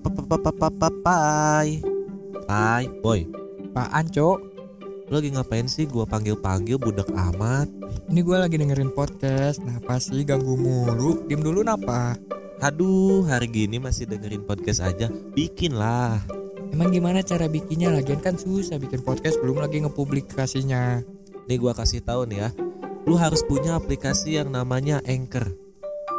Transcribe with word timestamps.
Pai 0.00 1.68
Pai 2.48 2.84
Boy 3.04 3.20
Apaan, 3.70 4.04
Cok? 4.08 4.38
Lu 5.10 5.14
lagi 5.18 5.30
ngapain 5.34 5.66
sih 5.68 5.84
gua 5.84 6.08
panggil-panggil 6.08 6.80
budak 6.80 7.10
amat 7.12 7.68
Ini 8.08 8.20
gue 8.22 8.36
lagi 8.38 8.56
dengerin 8.58 8.94
podcast. 8.94 9.62
Napa 9.62 9.98
sih 9.98 10.22
ganggu 10.22 10.56
mulu? 10.56 11.26
Diem 11.28 11.42
dulu 11.44 11.60
napa? 11.60 12.16
Aduh 12.64 13.26
hari 13.28 13.48
gini 13.48 13.76
masih 13.76 14.08
dengerin 14.08 14.44
podcast 14.48 14.80
aja 14.80 15.12
Bikin 15.36 15.76
lah 15.76 16.18
Emang 16.70 16.94
gimana 16.94 17.20
cara 17.20 17.50
bikinnya? 17.50 17.92
Lagian 17.92 18.22
kan 18.22 18.40
susah 18.40 18.78
bikin 18.78 19.02
podcast 19.02 19.36
belum 19.42 19.58
lagi 19.60 19.82
ngepublikasinya. 19.84 21.04
Nih 21.44 21.58
gua 21.60 21.76
kasih 21.76 22.00
tahu 22.00 22.24
nih 22.30 22.46
ya 22.46 22.50
Lu 23.04 23.20
harus 23.20 23.44
punya 23.44 23.76
aplikasi 23.76 24.40
yang 24.40 24.48
namanya 24.48 25.04
Anchor 25.04 25.44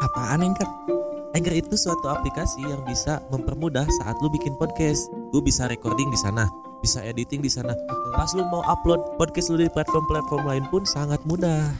Apaan 0.02 0.45
Anchor? 0.45 0.91
Anchor 1.32 1.55
itu 1.55 1.79
suatu 1.79 2.12
aplikasi 2.12 2.59
yang 2.59 2.84
bisa 2.84 3.23
mempermudah 3.31 3.88
saat 4.03 4.20
lu 4.20 4.27
bikin 4.27 4.52
podcast. 4.59 5.08
Lu 5.31 5.40
bisa 5.40 5.63
recording 5.71 6.12
di 6.12 6.20
sana, 6.20 6.52
bisa 6.84 6.99
editing 6.99 7.40
di 7.40 7.48
sana. 7.48 7.71
Pas 8.12 8.35
lu 8.35 8.44
mau 8.52 8.59
upload 8.67 9.16
podcast 9.16 9.48
lu 9.48 9.63
di 9.63 9.71
platform-platform 9.71 10.44
lain 10.44 10.67
pun 10.67 10.84
sangat 10.84 11.23
mudah. 11.23 11.71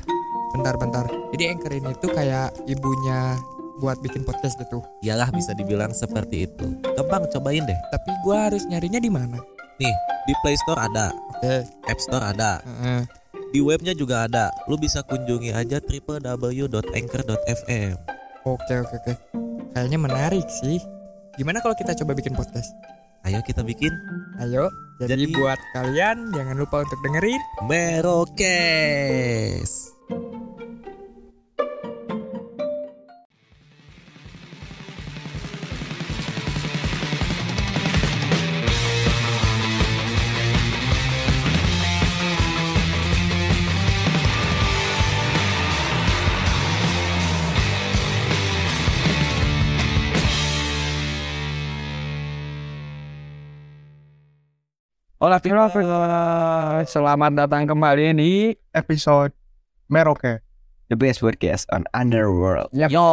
Bentar-bentar. 0.56 1.04
Jadi 1.36 1.52
Anchor 1.52 1.72
ini 1.76 1.92
tuh 2.00 2.16
kayak 2.16 2.56
ibunya 2.68 3.36
buat 3.84 4.00
bikin 4.00 4.24
podcast 4.24 4.56
gitu. 4.56 4.80
Iyalah 5.04 5.28
bisa 5.36 5.52
dibilang 5.52 5.92
seperti 5.92 6.48
itu. 6.48 6.72
Gampang 6.96 7.28
cobain 7.28 7.68
deh. 7.68 7.80
Tapi 7.92 8.12
gue 8.24 8.36
harus 8.36 8.64
nyarinya 8.72 9.04
di 9.04 9.12
mana? 9.12 9.36
Nih, 9.84 9.96
di 10.30 10.34
Play 10.46 10.56
Store 10.64 10.80
ada, 10.80 11.12
Oke. 11.36 11.66
App 11.90 12.00
Store 12.00 12.24
ada, 12.24 12.62
Heeh. 12.62 13.02
di 13.50 13.58
webnya 13.60 13.98
juga 13.98 14.30
ada. 14.30 14.54
Lu 14.70 14.78
bisa 14.78 15.02
kunjungi 15.04 15.52
aja 15.52 15.82
www.anchor.fm. 15.84 17.96
Oke 18.46 18.74
oke 18.82 18.96
oke. 19.02 19.41
Kayaknya 19.72 20.00
menarik 20.04 20.48
sih. 20.52 20.84
Gimana 21.40 21.64
kalau 21.64 21.72
kita 21.80 21.96
coba 22.04 22.12
bikin 22.12 22.36
podcast? 22.36 22.76
Ayo 23.22 23.38
kita 23.46 23.62
bikin 23.62 23.94
Ayo. 24.42 24.66
Jadi, 25.00 25.30
Jadi- 25.30 25.34
buat 25.38 25.62
kalian 25.72 26.34
jangan 26.34 26.58
lupa 26.58 26.82
untuk 26.84 27.00
dengerin. 27.06 27.40
Merokes. 27.70 29.72
Hola, 55.22 55.38
selamat 56.82 57.32
datang 57.38 57.70
kembali 57.70 58.18
di 58.18 58.58
episode 58.74 59.30
Merauke. 59.86 60.42
The 60.90 60.98
Best 60.98 61.22
Podcast 61.22 61.70
on 61.70 61.86
Underworld. 61.94 62.74
Yap. 62.74 62.90
Yo, 62.90 63.06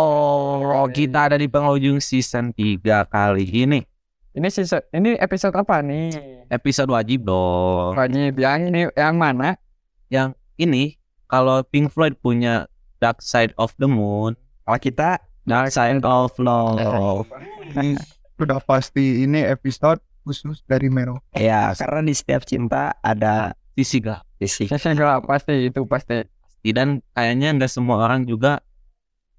kita 0.88 1.28
ada 1.28 1.36
di 1.36 1.52
penghujung 1.52 2.00
season 2.00 2.56
3 2.56 2.80
kali 3.12 3.44
ini. 3.44 3.84
Ini 4.32 4.48
season, 4.48 4.80
ini 4.96 5.20
episode 5.20 5.52
apa 5.52 5.84
nih? 5.84 6.48
Episode 6.48 6.88
wajib 6.88 7.28
dong. 7.28 7.92
Wajib 7.92 8.40
yang 8.40 8.72
ini 8.72 8.88
yang 8.96 9.20
mana? 9.20 9.60
Ini 10.08 10.96
kalau 11.28 11.60
Pink 11.60 11.92
Floyd 11.92 12.16
punya 12.24 12.72
Dark 13.04 13.20
Side 13.20 13.52
of 13.60 13.76
the 13.76 13.84
Moon, 13.84 14.32
kalau 14.64 14.80
kita 14.80 15.20
Dark 15.44 15.68
Side 15.76 16.00
of 16.08 16.32
Love. 16.40 17.28
Sudah 18.40 18.64
pasti 18.64 19.28
ini 19.28 19.44
episode 19.44 20.00
khusus 20.28 20.60
dari 20.68 20.92
Merauke. 20.92 21.24
Ya, 21.32 21.72
karena 21.72 22.04
di 22.04 22.12
setiap 22.12 22.44
cinta 22.44 22.92
ada 23.00 23.56
sisi 23.72 24.04
gelap. 24.04 24.28
Sisi 24.36 24.68
gelap 24.68 25.24
pasti 25.24 25.72
itu 25.72 25.88
pasti. 25.88 26.28
pasti 26.28 26.68
dan 26.76 27.00
kayaknya 27.16 27.56
nggak 27.56 27.72
semua 27.72 28.04
orang 28.04 28.28
juga 28.28 28.60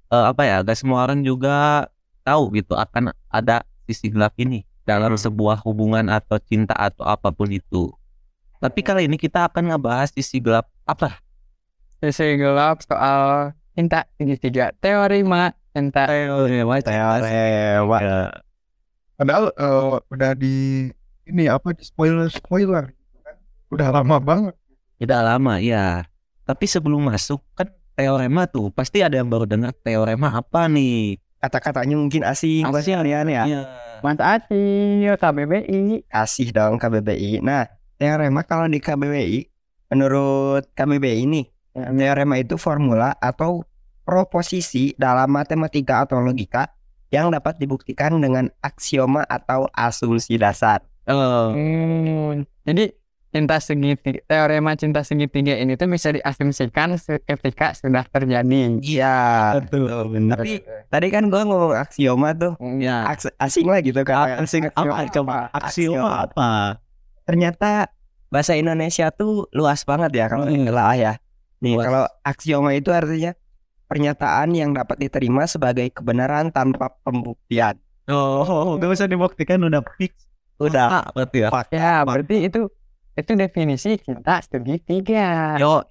eh, 0.09 0.25
apa 0.33 0.41
ya 0.43 0.65
nggak 0.65 0.77
semua 0.79 1.05
orang 1.05 1.21
juga 1.21 1.85
tahu 2.25 2.57
gitu 2.57 2.73
akan 2.73 3.13
ada 3.29 3.61
sisi 3.85 4.09
gelap 4.09 4.33
ini 4.41 4.65
dalam 4.85 5.13
sebuah 5.13 5.61
hubungan 5.61 6.09
atau 6.09 6.41
cinta 6.41 6.73
atau 6.73 7.05
apa 7.05 7.29
pun 7.29 7.53
itu. 7.53 7.93
Tapi 8.57 8.81
kali 8.81 9.05
ini 9.05 9.15
kita 9.15 9.45
akan 9.45 9.71
ngebahas 9.71 10.09
sisi 10.09 10.41
gelap 10.41 10.65
apa? 10.83 11.21
Sisi 12.01 12.35
gelap 12.41 12.81
soal 12.81 13.53
cinta 13.77 14.09
segitiga 14.17 14.73
teori 14.81 15.21
mak. 15.21 15.53
Cinta 15.69 16.09
Padahal 19.19 19.51
eh, 19.51 19.95
udah 20.09 20.31
di 20.31 20.87
ini 21.27 21.43
apa 21.45 21.75
di 21.75 21.83
spoiler 21.83 22.31
spoiler 22.31 22.95
kan. 23.19 23.35
Udah 23.69 23.91
lama 23.91 24.17
banget. 24.17 24.55
tidak 24.95 25.21
lama 25.23 25.59
ya 25.59 26.03
tapi 26.43 26.65
sebelum 26.65 27.05
masuk 27.05 27.39
kan 27.53 27.69
teorema 27.93 28.43
tuh 28.43 28.67
pasti 28.67 28.99
ada 28.99 29.15
yang 29.15 29.27
baru 29.27 29.45
dengar 29.45 29.71
teorema 29.71 30.33
apa 30.33 30.67
nih 30.67 31.15
kata-katanya 31.39 31.95
mungkin 31.95 32.27
asing 32.27 32.67
kalian 32.67 33.27
ya 33.29 33.43
Iya. 33.47 33.61
mantap 34.01 34.43
sih 34.51 35.07
KBBI 35.07 36.03
asih 36.09 36.51
dong 36.51 36.75
KBBI 36.75 37.39
nah 37.39 37.63
teorema 37.95 38.43
kalau 38.43 38.67
di 38.67 38.79
KBBI 38.79 39.47
menurut 39.87 40.67
KBBI 40.73 41.23
ini 41.23 41.47
teorema 41.71 42.35
itu 42.35 42.59
formula 42.59 43.15
atau 43.15 43.63
proposisi 44.03 44.91
dalam 44.99 45.31
matematika 45.31 46.03
atau 46.03 46.19
logika 46.19 46.67
yang 47.09 47.29
dapat 47.29 47.57
dibuktikan 47.57 48.15
dengan 48.15 48.49
aksioma 48.59 49.25
atau 49.25 49.65
asumsi 49.71 50.37
dasar. 50.37 50.85
Oh, 51.03 51.49
Hmm, 51.51 52.45
jadi 52.63 52.93
cinta 53.29 53.57
segitiga 53.57 54.21
teorema 54.25 54.73
cinta 54.73 55.01
segitiga 55.01 55.53
ini 55.53 55.73
tuh 55.73 55.85
bisa 55.85 56.09
diasumsikan 56.09 56.97
ketika 57.23 57.73
sudah 57.73 58.01
terjadi. 58.03 58.77
iya 58.79 59.17
betul 59.55 59.89
tapi 60.27 60.65
tadi 60.89 61.07
kan 61.07 61.29
gua 61.29 61.45
ngomong 61.45 61.77
aksioma 61.77 62.33
tuh 62.33 62.57
ya 62.77 63.05
aks- 63.05 63.33
asing 63.37 63.65
lah 63.65 63.81
gitu 63.81 64.01
kan. 64.01 64.41
Asing 64.41 64.69
apa 64.69 65.05
coba 65.11 65.49
aksioma 65.51 66.25
apa? 66.25 66.81
Ternyata 67.23 67.89
bahasa 68.29 68.53
Indonesia 68.53 69.09
tuh 69.09 69.49
luas 69.49 69.81
banget 69.81 70.13
ya 70.15 70.25
kalau 70.25 70.45
Hmm. 70.45 70.65
lah 70.67 70.93
ya. 70.93 71.13
Nih 71.59 71.75
Luas. 71.75 71.85
kalau 71.85 72.03
aksioma 72.23 72.71
itu 72.71 72.89
artinya 72.89 73.33
pernyataan 73.89 74.53
yang 74.53 74.71
dapat 74.77 75.01
diterima 75.01 75.49
sebagai 75.49 75.89
kebenaran 75.89 76.53
tanpa 76.53 76.93
pembuktian. 77.01 77.75
Oh, 78.05 78.77
gak 78.77 78.93
usah 78.93 79.09
dibuktikan 79.09 79.65
udah 79.65 79.81
fix. 79.97 80.13
Udah. 80.61 81.01
Ah, 81.01 81.05
berarti 81.09 81.37
ya. 81.41 81.49
Ya, 81.73 81.95
berarti 82.05 82.35
itu 82.45 82.69
itu 83.17 83.31
definisi 83.33 83.97
cinta 83.97 84.39
segitiga. 84.45 85.57
Yo, 85.57 85.83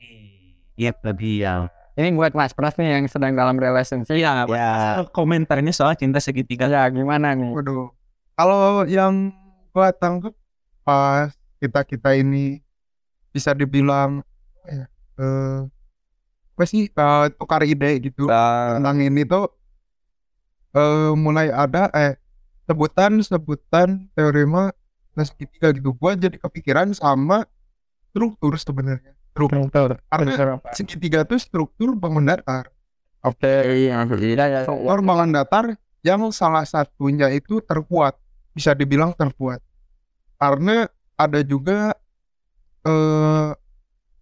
iya 0.78 0.94
lebih 1.03 1.42
yang. 1.42 1.62
Ini 1.98 2.14
buat 2.14 2.31
Mas 2.31 2.54
Pras 2.54 2.78
nih 2.78 3.03
yang 3.03 3.10
sedang 3.10 3.34
dalam 3.34 3.58
relationship. 3.58 4.14
Iya, 4.14 4.47
Ya, 4.47 5.03
komentarnya 5.10 5.75
soal 5.75 5.98
cinta 5.98 6.22
segitiga. 6.22 6.70
Ya, 6.70 6.87
gimana 6.94 7.34
nih? 7.34 7.50
Waduh. 7.50 7.91
Kalau 8.38 8.87
yang 8.87 9.34
gua 9.75 9.91
tangkap 9.91 10.31
pas 10.87 11.34
kita 11.58 11.82
kita 11.82 12.14
ini 12.14 12.62
bisa 13.34 13.50
dibilang 13.50 14.22
ya, 14.62 14.87
eh 15.19 15.58
apa 16.58 16.66
sih 16.66 16.91
eh, 16.91 17.26
tukar 17.38 17.62
ide 17.62 18.02
gitu 18.02 18.26
uh, 18.26 18.82
tentang 18.82 18.98
ini 18.98 19.22
tuh 19.22 19.46
eh 20.74 21.14
mulai 21.14 21.54
ada 21.54 21.86
eh 21.94 22.19
sebutan 22.66 23.22
sebutan 23.22 24.10
teorema 24.19 24.74
plus 25.14 25.30
segitiga 25.30 25.70
gitu. 25.70 25.94
Gua 25.94 26.19
jadi 26.19 26.34
kepikiran 26.34 26.91
sama 26.98 27.46
struktur 28.10 28.58
sebenarnya. 28.58 29.14
Struktur. 29.30 30.02
Karena 30.10 30.58
segitiga 30.74 31.22
tuh 31.22 31.38
struktur 31.38 31.94
bangun 31.94 32.26
datar. 32.26 32.75
Oke, 33.22 33.86
iya, 33.86 34.02
iya, 34.02 34.34
iya. 34.34 34.60
struktur 34.66 34.98
bangun 35.02 35.30
datar 35.30 35.78
yang 36.02 36.26
salah 36.34 36.66
satunya 36.66 37.31
itu 37.31 37.62
terkuat. 37.62 38.19
Bisa 38.50 38.75
dibilang 38.75 39.14
terkuat. 39.14 39.62
Karena 40.43 40.90
ada 41.14 41.40
juga 41.46 41.94
eh 42.82 43.50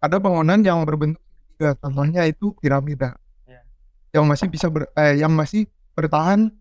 ada 0.05 0.17
bangunan 0.21 0.61
yang 0.61 0.85
berbentuk 0.85 1.26
segitiga 1.57 1.73
contohnya 1.75 2.23
itu 2.23 2.53
piramida 2.55 3.17
Ya. 3.43 3.65
yang 4.13 4.25
masih 4.25 4.47
bisa 4.47 4.69
ber, 4.69 4.93
eh, 4.93 5.17
yang 5.17 5.33
masih 5.33 5.65
bertahan 5.93 6.53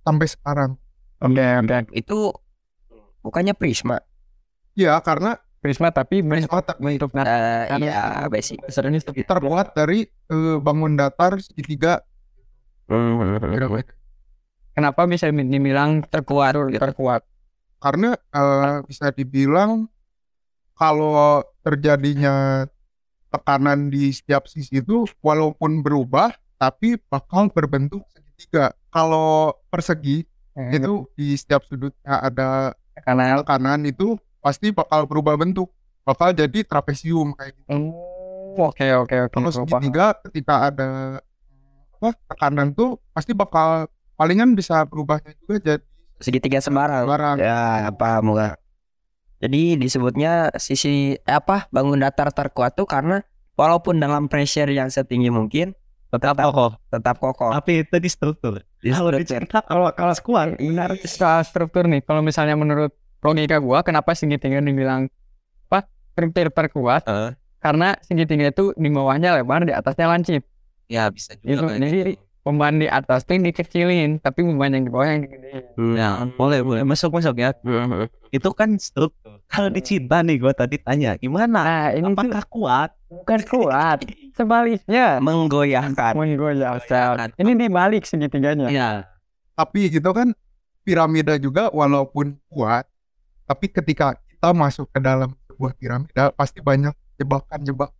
sampai 0.00 0.26
sekarang 0.26 0.70
Oke, 1.18 1.36
oke. 1.36 1.92
itu 1.92 2.32
bukannya 3.20 3.52
prisma. 3.52 4.00
ya 4.72 4.96
karena 4.98 5.36
Prisma 5.58 5.90
tapi 5.90 6.22
prisma 6.22 6.62
tak- 6.62 6.78
bentuk 6.78 7.10
Uh, 7.10 7.18
Karena- 7.66 7.82
iya, 7.82 8.02
basic. 8.30 8.62
Besarnya 8.62 9.02
terbuat 9.02 9.74
dari 9.74 10.06
eh, 10.06 10.56
bangun 10.56 10.94
datar 10.94 11.42
segitiga 11.42 11.98
Kenapa 14.70 15.02
bisa 15.04 15.26
dibilang 15.26 16.06
terkuat? 16.06 16.54
Terkuat. 16.54 17.22
karena 17.78 18.14
eh, 18.14 18.76
bisa 18.86 19.10
dibilang 19.10 19.90
kalau 20.74 21.42
terjadinya 21.60 22.66
tekanan 23.28 23.92
di 23.92 24.10
setiap 24.12 24.48
sisi 24.48 24.80
itu 24.80 25.04
walaupun 25.20 25.84
berubah 25.84 26.32
tapi 26.58 26.98
bakal 27.08 27.48
berbentuk 27.52 28.02
segitiga. 28.10 28.74
Kalau 28.90 29.54
persegi 29.70 30.26
itu 30.58 31.06
di 31.14 31.38
setiap 31.38 31.62
sudutnya 31.62 32.18
ada 32.18 32.74
karena 33.06 33.38
kanan 33.46 33.86
itu 33.86 34.18
pasti 34.42 34.74
bakal 34.74 35.06
berubah 35.06 35.38
bentuk 35.38 35.70
bakal 36.02 36.34
jadi 36.34 36.66
trapesium 36.66 37.36
kayak 37.38 37.54
gitu. 37.54 37.68
Oh, 37.78 38.72
oke 38.72 38.86
oke 39.06 39.16
oke 39.28 39.34
kalau 39.38 39.50
paham. 39.54 39.58
segitiga 39.62 40.06
ketika 40.26 40.54
ada 40.72 40.88
apa 41.98 42.10
tekanan 42.26 42.74
tuh 42.74 42.98
pasti 43.14 43.36
bakal 43.36 43.86
palingan 44.18 44.58
bisa 44.58 44.82
berubahnya 44.86 45.34
juga 45.42 45.56
jadi 45.62 45.84
segitiga 46.18 46.58
sembarang. 46.58 47.06
barang 47.06 47.36
ya 47.38 47.94
paham 47.94 48.34
gua 48.34 48.58
jadi 49.38 49.78
disebutnya 49.78 50.50
sisi 50.58 51.14
eh, 51.14 51.34
apa 51.34 51.70
bangun 51.70 52.02
datar 52.02 52.30
terkuat 52.30 52.74
tuh 52.74 52.86
karena 52.86 53.22
walaupun 53.54 53.98
dalam 53.98 54.26
pressure 54.26 54.70
yang 54.70 54.90
setinggi 54.90 55.30
mungkin 55.30 55.74
tetap 56.08 56.40
kokoh. 56.40 56.72
tetap 56.88 57.20
kokoh. 57.20 57.52
Tapi 57.52 57.84
itu 57.84 57.96
di 58.00 58.08
struktur. 58.08 58.64
Kalau 58.80 59.10
di 59.12 59.22
Struktur. 59.26 59.44
cinta 59.44 59.58
kalau 59.62 59.90
kalau 59.92 60.14
sekuat 60.14 60.56
benar. 60.56 60.96
Secara 61.02 61.42
struktur 61.42 61.84
nih 61.84 62.00
kalau 62.00 62.22
misalnya 62.22 62.56
menurut 62.56 62.94
logika 63.20 63.58
gua 63.58 63.82
kenapa 63.82 64.14
segitiga 64.14 64.62
dibilang 64.62 65.10
apa 65.68 65.84
struktur 66.14 66.48
terkuat? 66.48 67.02
Eh. 67.04 67.30
karena 67.58 67.98
segitiga 68.06 68.48
itu 68.48 68.70
di 68.78 68.86
bawahnya 68.88 69.34
lebar 69.34 69.66
di 69.66 69.74
atasnya 69.74 70.06
lancip. 70.06 70.46
Ya 70.86 71.10
bisa 71.10 71.34
Itu, 71.42 71.58
juga 71.60 71.74
kayak 71.74 71.82
jadi 71.84 72.00
gitu. 72.14 72.22
beban 72.46 72.74
di 72.78 72.86
atas 72.88 73.26
tuh 73.26 73.36
dikecilin 73.36 74.22
tapi 74.22 74.40
beban 74.46 74.72
yang 74.72 74.86
di 74.86 74.90
bawah 74.94 75.08
yang 75.10 75.20
digedein. 75.26 75.64
Ya 75.92 76.10
boleh 76.38 76.62
boleh. 76.64 76.80
Masuk 76.86 77.12
masuk 77.12 77.36
ya. 77.36 77.52
Itu 78.30 78.54
kan 78.54 78.78
struktur 78.80 79.27
kalau 79.48 79.68
di 79.72 79.80
cinta 79.80 80.20
nih 80.20 80.36
gue 80.36 80.52
tadi 80.52 80.76
tanya 80.78 81.16
gimana? 81.16 81.60
Nah 81.64 81.86
ini 81.96 82.04
tuh 82.04 82.14
apakah 82.14 82.44
kuat? 82.46 82.90
Bukan 83.08 83.40
kuat 83.48 83.98
sebaliknya. 84.36 85.18
Menggoyahkan 85.24 86.12
menggoyahkan 86.14 87.34
ini 87.40 87.52
dibalik 87.56 88.04
segitiganya. 88.04 88.68
Ya 88.68 88.90
tapi 89.58 89.90
itu 89.90 90.10
kan 90.14 90.30
piramida 90.86 91.34
juga 91.34 91.66
walaupun 91.74 92.38
kuat 92.46 92.86
tapi 93.42 93.66
ketika 93.66 94.14
kita 94.30 94.54
masuk 94.54 94.86
ke 94.94 95.02
dalam 95.02 95.34
sebuah 95.50 95.74
piramida 95.74 96.30
pasti 96.30 96.62
banyak 96.62 96.94
jebakan-jebakan. 97.18 97.96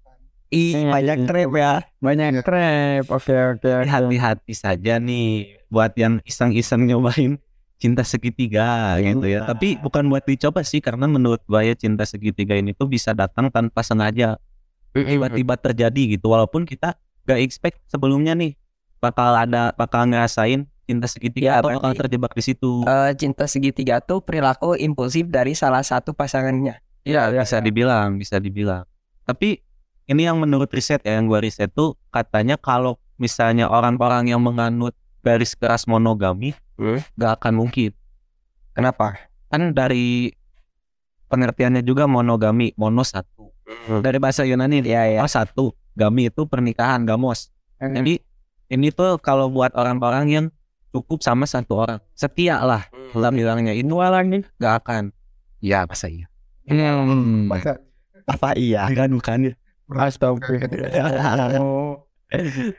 Ih 0.48 0.72
Iya, 0.80 0.88
banyak 0.94 1.16
iya. 1.18 1.26
trap 1.28 1.50
ya. 1.52 1.72
Banyak 2.00 2.30
Iya. 2.30 2.42
trap. 2.46 3.04
Oke 3.12 3.34
oke 3.34 3.68
oke. 3.68 3.90
hati-hati 3.90 4.54
saja 4.54 4.96
nih 4.96 5.60
buat 5.68 5.92
yang 5.98 6.22
iseng-iseng 6.24 6.86
nyobain 6.88 7.36
cinta 7.78 8.02
segitiga 8.02 8.98
gitu 8.98 9.24
ya. 9.24 9.46
Tapi 9.46 9.78
bukan 9.78 10.10
buat 10.10 10.26
dicoba 10.26 10.66
sih 10.66 10.82
karena 10.82 11.06
menurut 11.06 11.40
gue 11.46 11.62
ya 11.62 11.74
cinta 11.78 12.02
segitiga 12.02 12.58
ini 12.58 12.74
tuh 12.74 12.90
bisa 12.90 13.14
datang 13.14 13.48
tanpa 13.48 13.80
sengaja. 13.86 14.36
Tiba-tiba 14.92 15.54
terjadi 15.54 16.18
gitu 16.18 16.34
walaupun 16.34 16.66
kita 16.66 16.98
gak 17.22 17.38
expect 17.38 17.78
sebelumnya 17.86 18.34
nih 18.34 18.58
bakal 18.98 19.30
ada 19.30 19.70
bakal 19.78 20.10
ngerasain 20.10 20.66
cinta 20.88 21.06
segitiga 21.06 21.54
Ya, 21.54 21.60
atau 21.60 21.70
bakal 21.76 21.92
terjebak 21.94 22.32
di 22.34 22.42
situ. 22.42 22.82
Eh, 22.82 23.12
cinta 23.14 23.44
segitiga 23.46 24.02
tuh 24.02 24.24
perilaku 24.24 24.74
impulsif 24.74 25.28
dari 25.30 25.54
salah 25.54 25.84
satu 25.84 26.16
pasangannya. 26.16 26.80
Iya 27.06 27.30
bisa 27.30 27.62
dibilang 27.62 28.18
bisa 28.18 28.42
dibilang. 28.42 28.88
Tapi 29.22 29.60
ini 30.08 30.24
yang 30.24 30.40
menurut 30.40 30.72
riset 30.72 31.04
ya 31.04 31.20
yang 31.20 31.28
gua 31.28 31.44
riset 31.44 31.70
tuh 31.70 31.94
katanya 32.10 32.56
kalau 32.56 32.96
misalnya 33.20 33.68
orang-orang 33.68 34.32
yang 34.32 34.40
menganut 34.40 34.96
garis 35.20 35.52
keras 35.52 35.84
monogami 35.84 36.56
gak 37.18 37.42
akan 37.42 37.52
mungkin. 37.58 37.90
Kenapa? 38.72 39.18
Kan 39.50 39.74
dari 39.74 40.30
pengertiannya 41.26 41.82
juga 41.82 42.06
monogami 42.06 42.72
mono 42.78 43.02
satu. 43.02 43.50
Dari 43.88 44.16
bahasa 44.16 44.46
Yunani 44.46 44.80
ya 44.86 45.04
ya 45.04 45.26
oh 45.26 45.30
satu. 45.30 45.74
Gami 45.98 46.30
itu 46.30 46.46
pernikahan 46.46 47.02
gamos. 47.02 47.50
Jadi 47.82 48.22
ini 48.70 48.88
tuh 48.94 49.18
kalau 49.18 49.50
buat 49.50 49.74
orang-orang 49.74 50.26
yang 50.30 50.46
cukup 50.94 51.20
sama 51.20 51.44
satu 51.44 51.84
orang 51.84 51.98
setia 52.14 52.62
lah. 52.62 52.86
Lah 53.12 53.30
bilangnya 53.34 53.74
ini 53.74 53.90
lagi 53.90 54.46
gak 54.62 54.86
akan. 54.86 55.10
Ya 55.58 55.82
masa 55.84 56.06
iya. 56.06 56.30
Hmm. 56.70 57.50
Masa 57.50 57.82
apa 58.30 58.54
iya? 58.54 58.86
Kan 58.94 59.18
bukan 59.18 59.52
ya. 59.52 59.54
Astagfirullah. 59.90 61.58
Oh. 61.58 62.06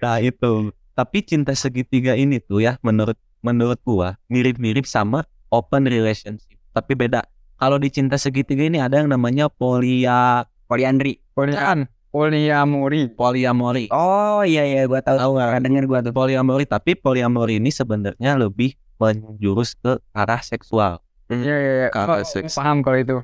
nah 0.04 0.22
itu. 0.22 0.72
Tapi 0.94 1.18
cinta 1.24 1.56
segitiga 1.56 2.14
ini 2.16 2.40
tuh 2.44 2.64
ya 2.64 2.76
menurut 2.84 3.16
menurut 3.42 3.80
gua 3.82 4.18
mirip-mirip 4.28 4.84
sama 4.84 5.24
open 5.50 5.86
relationship. 5.86 6.58
Tapi 6.72 6.94
beda. 6.94 7.24
Kalau 7.56 7.76
di 7.76 7.90
cinta 7.90 8.16
segitiga 8.16 8.64
ini 8.64 8.80
ada 8.80 8.98
yang 8.98 9.08
namanya 9.08 9.48
polia 9.48 10.44
poliandri. 10.66 11.20
Polian, 11.34 11.88
poliamori. 12.10 13.12
poliamori. 13.12 13.86
Oh 13.90 14.44
iya 14.44 14.64
iya. 14.64 14.84
Gua 14.86 15.00
tahu 15.00 15.18
tahu. 15.18 15.32
Nggak 15.36 15.64
denger 15.64 15.84
gua 15.86 16.00
tuh. 16.00 16.12
Poliamori. 16.12 16.64
Tapi 16.64 16.96
poliamori 16.96 17.58
ini 17.58 17.68
sebenarnya 17.68 18.36
lebih 18.36 18.76
menjurus 18.96 19.76
ke 19.76 20.00
arah 20.12 20.40
seksual. 20.40 21.00
Iya 21.28 21.56
iya 21.56 21.74
iya. 21.84 21.90
Kalau 21.90 22.20
Oh, 22.20 22.24
seks. 22.24 22.56
paham 22.56 22.82
kalau 22.82 22.98
itu. 22.98 23.18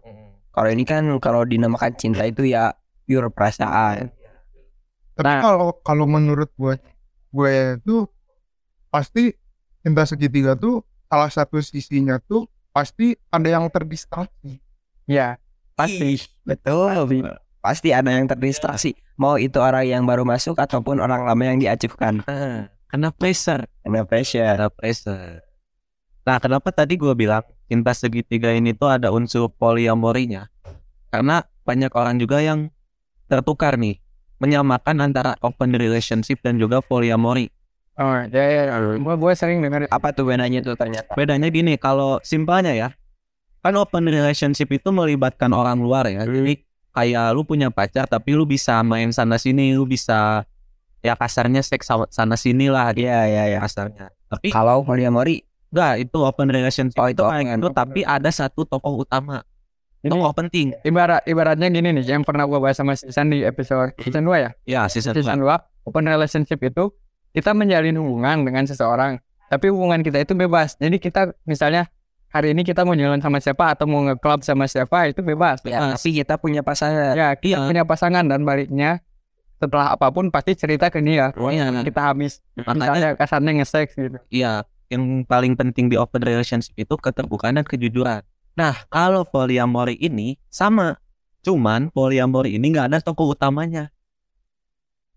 kalau 0.51 0.69
ini 0.71 0.83
kan 0.83 1.03
kalau 1.19 1.44
dinamakan 1.44 1.91
cinta 1.95 2.23
itu 2.23 2.47
ya 2.47 2.71
pure 3.03 3.27
perasaan. 3.27 4.07
Tapi 5.15 5.27
Nah. 5.27 5.41
kalau 5.44 5.67
kalau 5.79 6.06
menurut 6.07 6.47
gue 6.56 6.79
gue 7.29 7.53
itu 7.75 8.07
pasti 8.88 9.35
cinta 9.86 10.02
segitiga 10.10 10.58
tuh 10.58 10.82
salah 11.06 11.30
satu 11.30 11.62
sisinya 11.62 12.18
tuh 12.18 12.50
pasti 12.74 13.14
ada 13.30 13.46
yang 13.46 13.70
terdistraksi. 13.70 14.58
Ya, 15.06 15.38
pasti. 15.78 16.18
Ih, 16.18 16.24
betul 16.42 17.22
pasti 17.66 17.90
ada 17.90 18.14
yang 18.14 18.30
terdistraksi. 18.30 18.94
Mau 19.18 19.42
itu 19.42 19.58
orang 19.58 19.90
yang 19.90 20.04
baru 20.06 20.22
masuk 20.22 20.54
ataupun 20.62 21.02
orang 21.02 21.26
lama 21.26 21.44
yang 21.50 21.58
diacuhkan 21.58 22.22
Ah, 22.30 22.70
kena 22.94 23.10
pressure. 23.10 23.66
Karena 23.82 24.06
pressure. 24.06 24.54
Kena 24.54 24.70
pressure. 24.70 25.42
Nah 26.30 26.38
kenapa 26.38 26.70
tadi 26.70 26.94
gua 26.94 27.18
bilang 27.18 27.42
cinta 27.66 27.98
segitiga 27.98 28.54
ini 28.54 28.78
tuh 28.78 28.94
ada 28.94 29.10
unsur 29.10 29.50
poliamorinya 29.50 30.46
karena 31.10 31.42
banyak 31.66 31.90
orang 31.98 32.22
juga 32.22 32.38
yang 32.38 32.70
tertukar 33.26 33.74
nih 33.82 33.98
menyamakan 34.38 35.02
antara 35.02 35.34
open 35.42 35.74
relationship 35.74 36.38
dan 36.46 36.62
juga 36.62 36.86
poliamori 36.86 37.50
Oh, 37.95 38.12
ya 38.27 38.27
ya. 38.27 38.63
ya. 38.68 38.75
Gua 39.00 39.15
gua 39.15 39.31
sering 39.31 39.63
dengar 39.63 39.88
apa 39.88 40.12
tuh 40.12 40.27
bedanya 40.27 40.59
tuh 40.59 40.75
ternyata? 40.75 41.15
Bedanya 41.15 41.47
gini 41.47 41.80
kalau 41.80 42.19
simpelnya 42.27 42.75
ya 42.75 42.89
kan 43.63 43.74
open 43.80 44.06
relationship 44.06 44.69
itu 44.69 44.92
melibatkan 44.92 45.50
orang 45.56 45.80
luar 45.80 46.06
ya. 46.12 46.27
Jadi 46.27 46.62
kayak 46.92 47.33
lu 47.33 47.47
punya 47.47 47.71
pacar 47.71 48.06
tapi 48.06 48.36
lu 48.36 48.44
bisa 48.44 48.83
main 48.83 49.09
sana 49.15 49.39
sini 49.39 49.74
lu 49.74 49.88
bisa 49.88 50.44
ya 51.01 51.15
kasarnya 51.15 51.63
seks 51.63 51.88
sana 52.12 52.36
sini 52.36 52.68
lah 52.68 52.92
gitu. 52.94 53.07
Iya 53.07 53.21
iya 53.31 53.44
iya. 53.56 53.59
Kasarnya. 53.63 54.12
Tapi 54.27 54.51
kalau 54.51 54.83
poliamori 54.83 55.41
enggak 55.71 56.07
itu 56.07 56.18
open 56.19 56.48
relationship 56.51 57.00
Oh, 57.00 57.08
itu 57.08 57.20
itu 57.20 57.24
open. 57.25 57.58
gitu 57.63 57.67
tapi 57.72 58.03
ada 58.03 58.27
satu 58.29 58.67
tokoh 58.67 59.01
utama. 59.08 59.39
Ini 60.05 60.13
tokoh 60.13 60.36
penting. 60.38 60.67
ibarat 60.86 61.25
ibaratnya 61.25 61.67
gini 61.72 61.89
nih 61.96 62.05
yang 62.05 62.22
pernah 62.22 62.46
gua 62.46 62.60
bahas 62.62 62.77
sama 62.77 62.93
Sisan 62.93 63.34
di 63.34 63.41
episode 63.41 63.96
season 64.03 64.27
2 64.27 64.46
ya. 64.46 64.50
ya 64.67 64.81
season 64.86 65.17
Season 65.17 65.41
2 65.41 65.89
open 65.89 66.05
relationship 66.05 66.62
itu 66.62 66.93
kita 67.36 67.51
menjalin 67.51 68.00
hubungan 68.00 68.42
dengan 68.42 68.63
seseorang, 68.63 69.20
tapi 69.46 69.68
hubungan 69.68 70.00
kita 70.00 70.24
itu 70.24 70.34
bebas. 70.34 70.80
Jadi 70.80 70.98
kita 70.98 71.36
misalnya 71.44 71.92
hari 72.32 72.51
ini 72.51 72.63
kita 72.63 72.82
mau 72.82 72.96
jalan 72.96 73.20
sama 73.20 73.38
siapa 73.38 73.75
atau 73.75 73.86
mau 73.86 74.04
nge-club 74.04 74.42
sama 74.42 74.65
siapa 74.65 75.08
itu 75.08 75.20
bebas. 75.20 75.60
ya, 75.62 75.80
Bebas. 75.84 76.00
tapi 76.00 76.10
kita 76.15 76.36
punya 76.36 76.63
pasangan 76.63 77.13
Ya, 77.13 77.36
kita 77.36 77.60
Iya. 77.60 77.68
punya 77.68 77.84
pasangan 77.84 78.24
dan 78.24 78.44
baliknya 78.44 79.04
setelah 79.56 79.92
apa 79.92 80.12
pun 80.12 80.27
pasti 80.27 80.51
cerita 80.51 80.88
ke 80.88 81.00
dia. 81.00 81.32
Iya. 81.32 81.84
Kita 81.84 82.01
habis 82.01 82.39
misalnya 82.56 83.15
kasarnya 83.15 83.51
nge-sex 83.56 83.88
gitu. 83.94 84.20
Iya, 84.27 84.63
yang 84.88 85.24
paling 85.24 85.56
penting 85.56 85.88
di 85.88 85.96
open 85.96 86.24
relationship 86.24 86.75
itu 86.75 86.96
keterbukaan 86.96 87.56
dan 87.56 87.63
kejujuran. 87.63 88.24
Nah, 88.56 88.88
kalau 88.88 89.24
poliamori 89.24 89.96
ini 89.96 90.39
sama, 90.48 90.96
cuman 91.44 91.92
poliamori 91.92 92.56
ini 92.56 92.72
nggak 92.72 92.88
ada 92.92 93.00
tokoh 93.00 93.32
utamanya. 93.32 93.92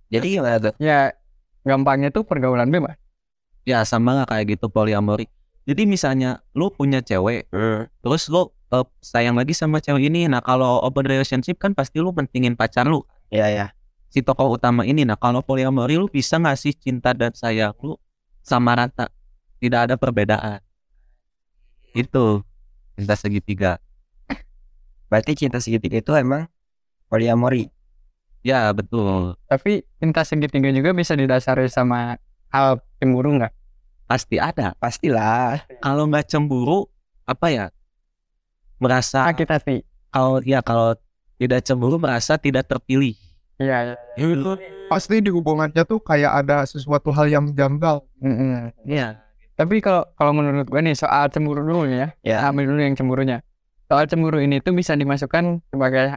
jadi 0.08 0.40
tuh 0.58 0.74
Ya, 0.80 1.12
gampangnya 1.66 2.12
tuh 2.12 2.26
pergaulan 2.26 2.68
bebas. 2.68 2.98
Ya 3.66 3.84
sama 3.84 4.22
nggak 4.22 4.28
kayak 4.30 4.44
gitu 4.58 4.66
poliamori. 4.70 5.26
Jadi 5.68 5.84
misalnya 5.84 6.40
lu 6.56 6.72
punya 6.72 7.04
cewek, 7.04 7.52
terus 8.00 8.32
lu 8.32 8.48
eh, 8.72 8.86
sayang 9.04 9.36
lagi 9.36 9.52
sama 9.52 9.84
cewek 9.84 10.08
ini. 10.08 10.24
Nah 10.24 10.40
kalau 10.40 10.80
open 10.80 11.04
relationship 11.04 11.60
kan 11.60 11.76
pasti 11.76 12.00
lu 12.00 12.08
pentingin 12.14 12.56
pacar 12.56 12.88
lu, 12.88 13.04
iya 13.28 13.52
ya 13.52 13.66
si 14.08 14.24
tokoh 14.24 14.56
utama 14.56 14.82
ini. 14.88 15.04
Nah 15.04 15.16
kalau 15.20 15.44
poliamori 15.44 16.00
lu 16.00 16.08
bisa 16.08 16.40
ngasih 16.40 16.74
cinta 16.76 17.12
dan 17.12 17.32
sayang 17.36 17.76
lu 17.84 17.94
sama 18.40 18.74
rata, 18.74 19.12
tidak 19.60 19.88
ada 19.88 19.94
perbedaan. 20.00 20.60
Itu 21.92 22.42
cinta 22.96 23.14
segitiga. 23.14 23.78
berarti 25.08 25.32
cinta 25.32 25.56
segitiga 25.56 26.04
itu 26.04 26.12
emang 26.16 26.48
poliamori 27.08 27.72
Ya 28.40 28.70
betul. 28.70 29.34
Tapi 29.46 29.82
cinta 29.98 30.22
segitiga 30.22 30.70
juga 30.70 30.90
bisa 30.92 31.12
didasari 31.12 31.66
sama 31.68 32.16
hal 32.48 32.78
cemburu 32.98 33.36
nggak? 33.36 33.52
pasti 34.08 34.40
ada. 34.40 34.72
pastilah 34.80 35.60
Kalau 35.84 36.08
nggak 36.08 36.24
cemburu, 36.26 36.88
apa 37.22 37.52
ya? 37.52 37.66
Merasa 38.80 39.28
Sakit 39.28 39.48
hati. 39.50 39.76
kalau 40.08 40.40
ya 40.40 40.64
kalau 40.64 40.96
tidak 41.36 41.60
cemburu 41.60 42.00
merasa 42.00 42.40
tidak 42.40 42.64
terpilih. 42.64 43.12
Iya, 43.58 43.98
iya. 44.16 44.54
pasti 44.86 45.18
di 45.18 45.28
hubungannya 45.28 45.82
tuh 45.82 45.98
kayak 45.98 46.30
ada 46.40 46.62
sesuatu 46.64 47.10
hal 47.10 47.26
yang 47.26 47.50
janggal. 47.52 48.00
Iya. 48.86 49.18
Tapi 49.58 49.82
kalau 49.82 50.06
kalau 50.14 50.30
menurut 50.32 50.64
gue 50.64 50.78
nih 50.78 50.94
soal 50.94 51.26
cemburu 51.28 51.60
dulu 51.60 51.90
ya, 51.90 52.14
Ya. 52.22 52.46
ambil 52.48 52.70
dulu 52.70 52.80
yang 52.80 52.94
cemburunya. 52.94 53.42
Soal 53.90 54.06
cemburu 54.06 54.38
ini 54.38 54.62
tuh 54.62 54.72
bisa 54.72 54.94
dimasukkan 54.94 55.60
sebagai 55.68 56.16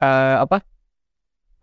eh 0.00 0.36
apa? 0.40 0.64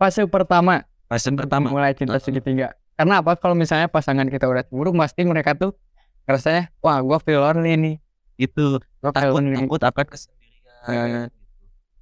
Fase 0.01 0.25
pertama 0.25 0.81
Fase 1.05 1.29
pertama 1.29 1.69
mulai 1.69 1.93
cinta 1.93 2.17
segitiga. 2.17 2.73
Karena 2.97 3.21
apa? 3.21 3.37
Kalau 3.37 3.53
misalnya 3.53 3.85
pasangan 3.85 4.25
kita 4.25 4.49
udah 4.49 4.65
cemburu, 4.65 4.89
pasti 4.97 5.21
mereka 5.21 5.53
tuh 5.53 5.77
rasanya, 6.25 6.73
wah 6.81 6.97
gue 7.05 7.17
feel 7.21 7.37
lonely 7.37 7.77
nih. 7.77 7.95
itu 8.41 8.81
takut 9.05 9.37
lonely. 9.37 9.61
takut 9.61 9.81
akan 9.85 10.05
kesendirian. 10.09 10.89
Ya, 10.89 11.03
ya. 11.05 11.21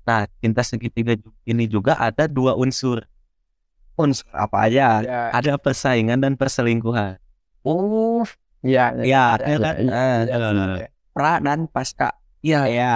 Nah, 0.08 0.22
cinta 0.40 0.64
segitiga 0.64 1.20
ini 1.44 1.68
juga 1.68 2.00
ada 2.00 2.32
dua 2.32 2.56
unsur. 2.56 3.04
unsur 4.00 4.32
apa 4.32 4.72
aja 4.72 5.04
Ya. 5.04 5.20
Ada 5.36 5.60
persaingan 5.60 6.24
dan 6.24 6.40
perselingkuhan. 6.40 7.20
Oh, 7.68 8.24
iya. 8.64 8.96
iya. 9.04 9.04
Ya, 9.04 9.26
iya, 9.44 9.58
iya, 9.76 9.92
iya, 10.24 10.48
iya. 10.80 10.88
pra 11.12 11.44
dan 11.44 11.68
pasca 11.68 12.16
Iya, 12.40 12.72
ya 12.72 12.96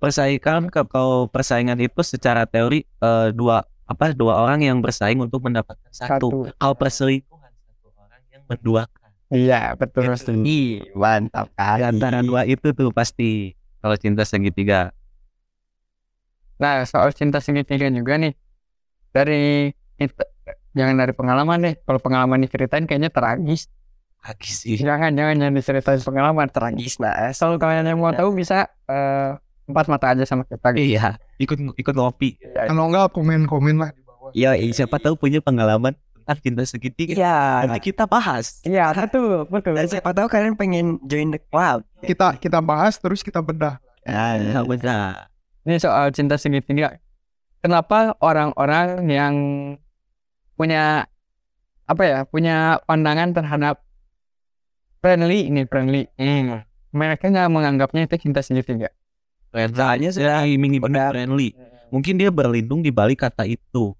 persaingan 0.00 0.72
kalau 0.72 1.28
persaingan 1.28 1.76
itu 1.76 2.00
secara 2.00 2.48
teori 2.48 2.88
eh, 2.88 3.28
dua 3.36 3.68
apa 3.90 4.14
dua 4.14 4.38
orang 4.38 4.62
yang 4.62 4.78
bersaing 4.78 5.18
untuk 5.18 5.42
mendapatkan 5.42 5.90
satu. 5.90 6.46
Satu. 6.46 6.54
Kalau 6.54 6.74
perselingkuhan 6.78 7.50
satu 7.66 7.90
orang 7.98 8.22
yang 8.30 8.42
menduakan. 8.46 9.10
Iya, 9.34 9.74
betul. 9.74 10.06
Gitu. 10.14 10.94
Mantap 10.94 11.50
kali 11.58 11.82
antara 11.82 12.22
dua 12.22 12.46
itu 12.46 12.70
tuh 12.70 12.94
pasti 12.94 13.58
kalau 13.82 13.98
cinta 13.98 14.22
segitiga. 14.22 14.94
Nah, 16.62 16.86
soal 16.86 17.10
cinta 17.10 17.42
segitiga 17.42 17.90
juga 17.90 18.14
nih. 18.20 18.34
Dari 19.10 19.74
itu, 19.98 20.22
jangan 20.78 20.94
dari 20.94 21.10
pengalaman 21.10 21.58
deh. 21.58 21.74
Kalau 21.82 21.98
pengalaman 21.98 22.46
diceritain 22.46 22.86
kayaknya 22.86 23.10
tragis. 23.10 23.66
Lagi 24.22 24.50
sih. 24.52 24.78
Jangan, 24.78 25.16
jangan 25.18 25.34
jangan 25.34 25.54
diceritain 25.56 26.00
pengalaman 26.04 26.46
tragis. 26.46 26.94
tragis 27.00 27.02
nah 27.02 27.34
Kalau 27.34 27.58
kalian 27.58 27.90
yang 27.90 27.98
mau 27.98 28.14
tahu 28.14 28.38
bisa 28.38 28.70
eh, 28.86 29.34
empat 29.70 29.86
mata 29.86 30.12
aja 30.12 30.24
sama 30.26 30.42
kita. 30.44 30.68
gitu. 30.74 30.98
Iya, 30.98 31.16
ikut 31.38 31.58
ikut 31.78 31.94
ngopi. 31.94 32.36
Kalau 32.52 32.90
enggak 32.90 33.14
komen-komen 33.14 33.78
lah 33.78 33.90
di 33.90 34.02
bawah. 34.02 34.30
Yo, 34.34 34.50
Siapa 34.70 34.98
tahu 34.98 35.16
punya 35.16 35.38
pengalaman 35.40 35.94
tentang 36.20 36.38
cinta 36.42 36.62
segitiga. 36.62 37.14
Iya. 37.16 37.38
Nanti 37.66 37.90
kita 37.90 38.04
bahas. 38.04 38.60
Iya, 38.62 38.92
betul, 38.92 39.48
betul. 39.48 39.74
Dan 39.74 39.86
siapa 39.86 40.10
tahu 40.12 40.26
kalian 40.26 40.54
pengen 40.54 41.00
join 41.06 41.30
the 41.30 41.40
club. 41.40 41.82
Kita 42.02 42.36
kita 42.36 42.58
bahas 42.60 42.98
terus 42.98 43.24
kita 43.24 43.40
bedah. 43.40 43.78
Nah, 44.06 44.36
Ya, 44.38 44.60
benar. 44.62 45.30
Ini 45.66 45.76
soal 45.76 46.10
cinta 46.10 46.40
segitiga. 46.40 46.96
Kenapa 47.60 48.16
orang-orang 48.24 49.04
yang 49.06 49.34
punya 50.56 51.04
apa 51.84 52.02
ya, 52.06 52.18
punya 52.24 52.80
pandangan 52.86 53.34
terhadap 53.34 53.82
friendly 55.00 55.48
ini 55.48 55.64
friendly, 55.66 56.06
Hmm. 56.16 56.62
mereka 56.92 57.28
nggak 57.28 57.50
menganggapnya 57.50 58.06
itu 58.06 58.16
cinta 58.20 58.40
segitiga. 58.40 58.92
Soalnya 59.50 60.10
sudah 60.10 60.46
iming 60.46 60.78
Benar. 60.78 61.10
friendly. 61.10 61.52
Mungkin 61.90 62.16
dia 62.16 62.30
berlindung 62.30 62.80
di 62.80 62.94
balik 62.94 63.26
kata 63.26 63.42
itu. 63.44 63.94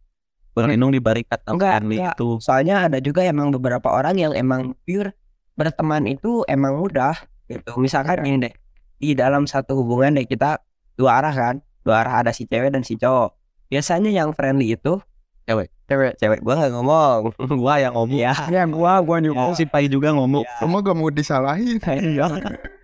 Berlindung 0.50 0.90
di 0.90 0.98
balik 0.98 1.26
kata 1.26 1.54
Enggak, 1.54 1.78
friendly 1.82 1.98
enggak. 2.02 2.14
itu. 2.18 2.28
soalnya 2.42 2.86
ada 2.86 2.98
juga 2.98 3.22
emang 3.22 3.54
beberapa 3.54 3.86
orang 3.86 4.18
yang 4.18 4.32
emang 4.34 4.74
pure 4.82 5.14
berteman 5.54 6.06
itu 6.06 6.42
emang 6.46 6.78
mudah 6.78 7.14
gitu. 7.46 7.78
Misalkan 7.78 8.22
ini 8.26 8.50
deh, 8.50 8.54
di 8.98 9.14
dalam 9.14 9.46
satu 9.46 9.78
hubungan 9.78 10.18
deh 10.18 10.26
kita 10.26 10.58
dua 10.94 11.22
arah 11.22 11.34
kan, 11.34 11.54
dua 11.82 12.02
arah 12.02 12.22
ada 12.22 12.30
si 12.34 12.46
cewek 12.46 12.70
dan 12.70 12.82
si 12.82 12.98
cowok. 12.98 13.34
Biasanya 13.70 14.10
yang 14.10 14.34
friendly 14.34 14.74
itu 14.74 14.98
Cewek. 15.46 15.70
cewek 16.14 16.46
gua 16.46 16.54
nggak 16.58 16.72
ngomong. 16.78 17.20
Gua 17.62 17.74
yang 17.78 17.94
ngomong. 17.98 18.14
Iya. 18.14 18.34
Ya 18.46 18.62
gua 18.66 19.02
gua 19.02 19.18
juga. 19.18 19.50
Si 19.58 19.66
Pai 19.66 19.90
juga 19.90 20.14
ngomong. 20.14 20.46
Kamu 20.62 20.78
gak 20.78 20.94
mau 20.94 21.10
disalahin. 21.10 21.78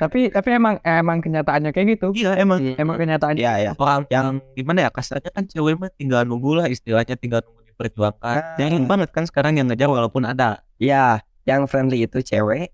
Tapi 0.00 0.30
tapi 0.30 0.48
emang 0.54 0.78
emang 0.82 1.18
kenyataannya 1.20 1.70
kayak 1.74 1.98
gitu. 1.98 2.08
Iya 2.14 2.38
emang. 2.38 2.62
Emang 2.78 2.96
kenyataannya. 2.96 3.40
Iya 3.42 3.54
ya. 3.58 3.70
Orang 3.76 4.06
yang 4.08 4.38
gimana 4.54 4.86
ya 4.86 4.90
kasarnya 4.90 5.30
kan 5.34 5.44
cewek 5.46 5.76
mah 5.76 5.90
tinggal 5.94 6.22
nunggu 6.24 6.62
lah 6.62 6.66
istilahnya 6.70 7.18
tinggal 7.18 7.42
nunggu 7.42 7.66
diperjuangkan. 7.74 8.60
Jarang 8.60 8.84
banget 8.86 9.08
kan 9.10 9.24
sekarang 9.26 9.56
yang 9.56 9.66
ngejar 9.68 9.88
walaupun 9.88 10.28
ada. 10.28 10.64
Iya, 10.80 11.20
yang 11.44 11.64
friendly 11.64 12.04
itu 12.04 12.20
cewek. 12.20 12.72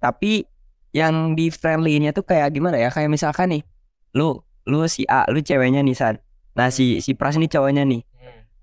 Tapi 0.00 0.44
yang 0.92 1.32
di 1.32 1.48
friendly-nya 1.48 2.12
tuh 2.12 2.24
kayak 2.24 2.52
gimana 2.52 2.76
ya? 2.76 2.92
Kayak 2.92 3.10
misalkan 3.12 3.56
nih, 3.56 3.62
lu 4.12 4.40
lu 4.68 4.84
si 4.86 5.08
A, 5.08 5.24
lu 5.32 5.40
ceweknya 5.40 5.80
nih 5.80 5.96
San. 5.96 6.20
Nah 6.52 6.68
si 6.68 7.00
si 7.00 7.16
Pras 7.16 7.40
nih 7.40 7.48
cowoknya 7.48 7.82
nih. 7.88 8.04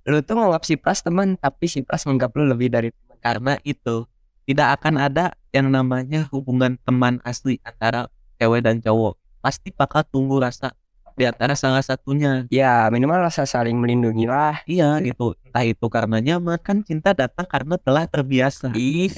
Lu 0.07 0.21
tuh 0.23 0.37
nganggap 0.37 0.63
si 0.63 0.77
Pras 0.77 1.01
teman, 1.01 1.35
tapi 1.41 1.65
si 1.65 1.81
Pras 1.81 2.05
nganggap 2.05 2.33
lu 2.37 2.49
lebih 2.49 2.69
dari 2.69 2.89
teman. 2.93 3.17
Karena 3.19 3.53
itu 3.65 4.05
tidak 4.49 4.81
akan 4.81 4.97
ada 4.97 5.37
yang 5.53 5.69
namanya 5.69 6.25
hubungan 6.33 6.81
teman 6.81 7.21
asli 7.21 7.61
antara 7.61 8.09
cewek 8.41 8.65
dan 8.65 8.81
cowok. 8.81 9.13
Pasti 9.45 9.69
bakal 9.69 10.01
tunggu 10.09 10.41
rasa 10.41 10.73
di 11.13 11.29
antara 11.29 11.53
salah 11.53 11.85
satunya. 11.85 12.49
Ya 12.49 12.89
minimal 12.89 13.29
rasa 13.29 13.45
saling 13.45 13.77
melindungi 13.77 14.25
lah. 14.25 14.57
Iya 14.65 14.97
gitu. 15.05 15.37
Entah 15.45 15.61
itu 15.61 15.85
karena 15.85 16.17
nyaman 16.17 16.57
kan 16.65 16.81
cinta 16.81 17.13
datang 17.13 17.45
karena 17.45 17.77
telah 17.77 18.09
terbiasa. 18.09 18.73
Ih, 18.73 19.13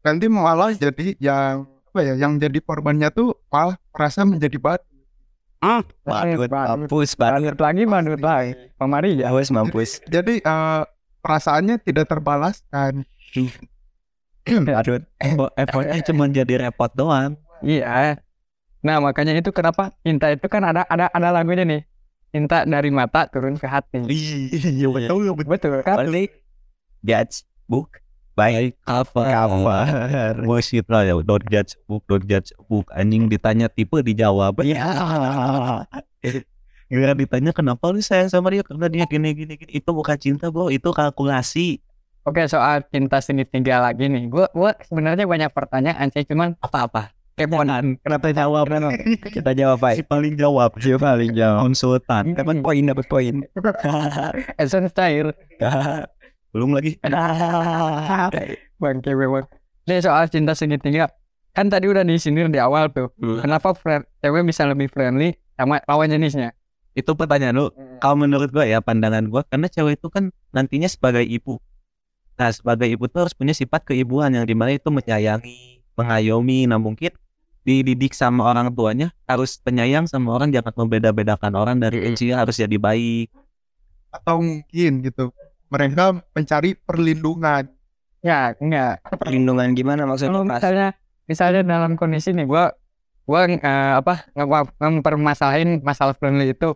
Nanti 0.00 0.32
malah 0.32 0.72
jadi 0.72 1.12
yang 1.20 1.68
apa 1.92 2.00
ya? 2.00 2.16
Yang 2.16 2.48
jadi 2.48 2.58
korbannya 2.64 3.12
tuh 3.12 3.36
malah 3.52 3.76
merasa 3.92 4.24
menjadi 4.24 4.56
batu. 4.56 4.88
badut, 6.06 6.48
mampus, 6.48 7.18
badut, 7.18 7.58
lagi, 7.58 7.82
badut 7.84 8.22
lagi. 8.22 8.54
Pemari 8.78 9.20
ya. 9.20 9.28
mampus, 9.28 9.50
mampus. 9.52 9.90
Jadi 10.08 10.40
eh, 10.40 10.82
perasaannya 11.20 11.82
tidak 11.84 12.08
terbalaskan. 12.08 13.04
Efo- 15.20 15.52
Effortnya 15.54 16.00
cuma 16.02 16.24
jadi 16.26 16.54
repot 16.64 16.90
doang. 16.92 17.36
Iya. 17.60 18.18
Nah 18.80 18.96
makanya 19.02 19.34
itu 19.34 19.50
kenapa 19.50 19.92
cinta 20.00 20.30
itu 20.30 20.46
kan 20.46 20.62
ada 20.62 20.86
ada 20.86 21.10
ada 21.10 21.28
lagunya 21.28 21.66
nih. 21.66 21.82
Cinta 22.28 22.64
dari 22.64 22.92
mata 22.92 23.24
turun 23.28 23.56
ke 23.56 23.64
hati. 23.64 24.04
Iya 24.08 24.88
betul 24.88 25.32
Betul 25.34 25.80
kan? 25.80 25.96
Balik. 25.96 26.44
Judge 27.00 27.46
book 27.64 28.00
by 28.38 28.70
Cover. 28.86 29.26
cover. 29.26 30.34
Bullshit 30.46 30.86
lah 30.86 31.02
ya. 31.02 31.18
Don't 31.18 31.42
judge 31.50 31.74
book, 31.90 32.06
don't 32.06 32.22
judge 32.24 32.54
book. 32.70 32.86
Anjing 32.94 33.26
ditanya 33.26 33.66
tipe 33.66 33.98
dijawab. 34.00 34.60
Ya. 34.68 34.86
Gila 36.88 37.12
ditanya 37.12 37.52
kenapa 37.52 37.92
lu 37.92 38.00
sayang 38.00 38.32
sama 38.32 38.48
dia 38.48 38.64
karena 38.64 38.88
dia 38.88 39.04
gini 39.04 39.36
gini 39.36 39.54
gini. 39.60 39.72
Itu 39.76 39.92
bukan 39.92 40.16
cinta 40.16 40.48
bro, 40.48 40.72
itu 40.72 40.88
kalkulasi. 40.88 41.84
Oke 42.28 42.44
soal 42.44 42.84
cinta 42.92 43.24
segitiga 43.24 43.80
lagi 43.80 44.04
nih. 44.04 44.28
Gua 44.28 44.52
gua 44.52 44.76
sebenarnya 44.84 45.24
banyak 45.24 45.48
pertanyaan 45.48 46.12
sih 46.12 46.28
cuman 46.28 46.60
Apa-apa. 46.60 47.16
keponan. 47.40 47.96
Kenapa 48.04 48.28
jawab? 48.36 48.68
Kita 49.32 49.56
jawab 49.56 49.80
Si 49.80 50.04
baik. 50.04 50.12
paling 50.12 50.34
jawab. 50.36 50.70
Si 50.76 50.92
paling 50.92 51.32
jawab. 51.32 51.64
Konsultan. 51.64 52.36
Dapat 52.36 52.60
poin, 52.60 52.84
dapat 52.84 53.06
poin. 53.08 53.34
Essence 54.60 54.92
cair. 54.92 55.32
Belum 56.52 56.76
lagi. 56.76 57.00
Bang 58.76 59.00
kewe 59.00 59.24
Ini 59.88 60.04
soal 60.04 60.28
cinta 60.28 60.52
segitiga. 60.52 61.08
Kan 61.56 61.72
tadi 61.72 61.88
udah 61.88 62.04
disindir 62.04 62.52
di 62.52 62.60
awal 62.60 62.92
tuh. 62.92 63.08
Hmm. 63.16 63.40
Kenapa 63.40 63.72
friend, 63.72 64.04
cewek 64.20 64.44
bisa 64.44 64.68
lebih 64.68 64.92
friendly 64.92 65.32
sama 65.56 65.80
lawan 65.88 66.12
jenisnya? 66.12 66.52
Itu 66.92 67.16
pertanyaan 67.16 67.56
lu. 67.56 67.66
Kalau 68.04 68.20
menurut 68.20 68.52
gua 68.52 68.68
ya 68.68 68.84
pandangan 68.84 69.30
gua 69.32 69.46
karena 69.48 69.70
cewek 69.70 69.96
itu 69.96 70.12
kan 70.12 70.28
nantinya 70.52 70.90
sebagai 70.90 71.24
ibu. 71.24 71.56
Nah 72.38 72.54
sebagai 72.54 72.86
ibu 72.86 73.10
tuh 73.10 73.26
harus 73.26 73.34
punya 73.34 73.50
sifat 73.50 73.82
keibuan 73.82 74.30
yang 74.30 74.46
di 74.46 74.54
mana 74.54 74.78
itu 74.78 74.88
menyayangi, 74.94 75.82
mengayomi. 75.98 76.70
Nah 76.70 76.78
mungkin 76.78 77.10
dididik 77.66 78.14
sama 78.14 78.48
orang 78.48 78.70
tuanya 78.72 79.12
harus 79.26 79.58
penyayang 79.60 80.06
sama 80.08 80.38
orang 80.38 80.54
jangan 80.54 80.72
membeda-bedakan 80.72 81.52
orang 81.58 81.76
dari 81.82 82.00
kecil 82.00 82.38
harus 82.38 82.56
jadi 82.56 82.78
baik. 82.78 83.28
Atau 84.14 84.40
mungkin 84.40 85.02
gitu. 85.02 85.34
Mereka 85.68 86.24
mencari 86.32 86.78
perlindungan. 86.78 87.68
Ya 88.22 88.54
enggak. 88.56 89.04
Perlindungan 89.18 89.74
gimana 89.74 90.06
maksudnya? 90.06 90.32
Kalau 90.32 90.46
misalnya 90.46 90.88
misalnya 91.28 91.60
dalam 91.66 91.92
kondisi 91.98 92.32
nih 92.32 92.46
gua 92.48 92.72
gua 93.28 93.44
eh, 93.50 93.92
apa 93.98 94.30
mempermasalahin 94.80 95.82
masalah 95.84 96.14
friendly 96.16 96.54
itu. 96.54 96.72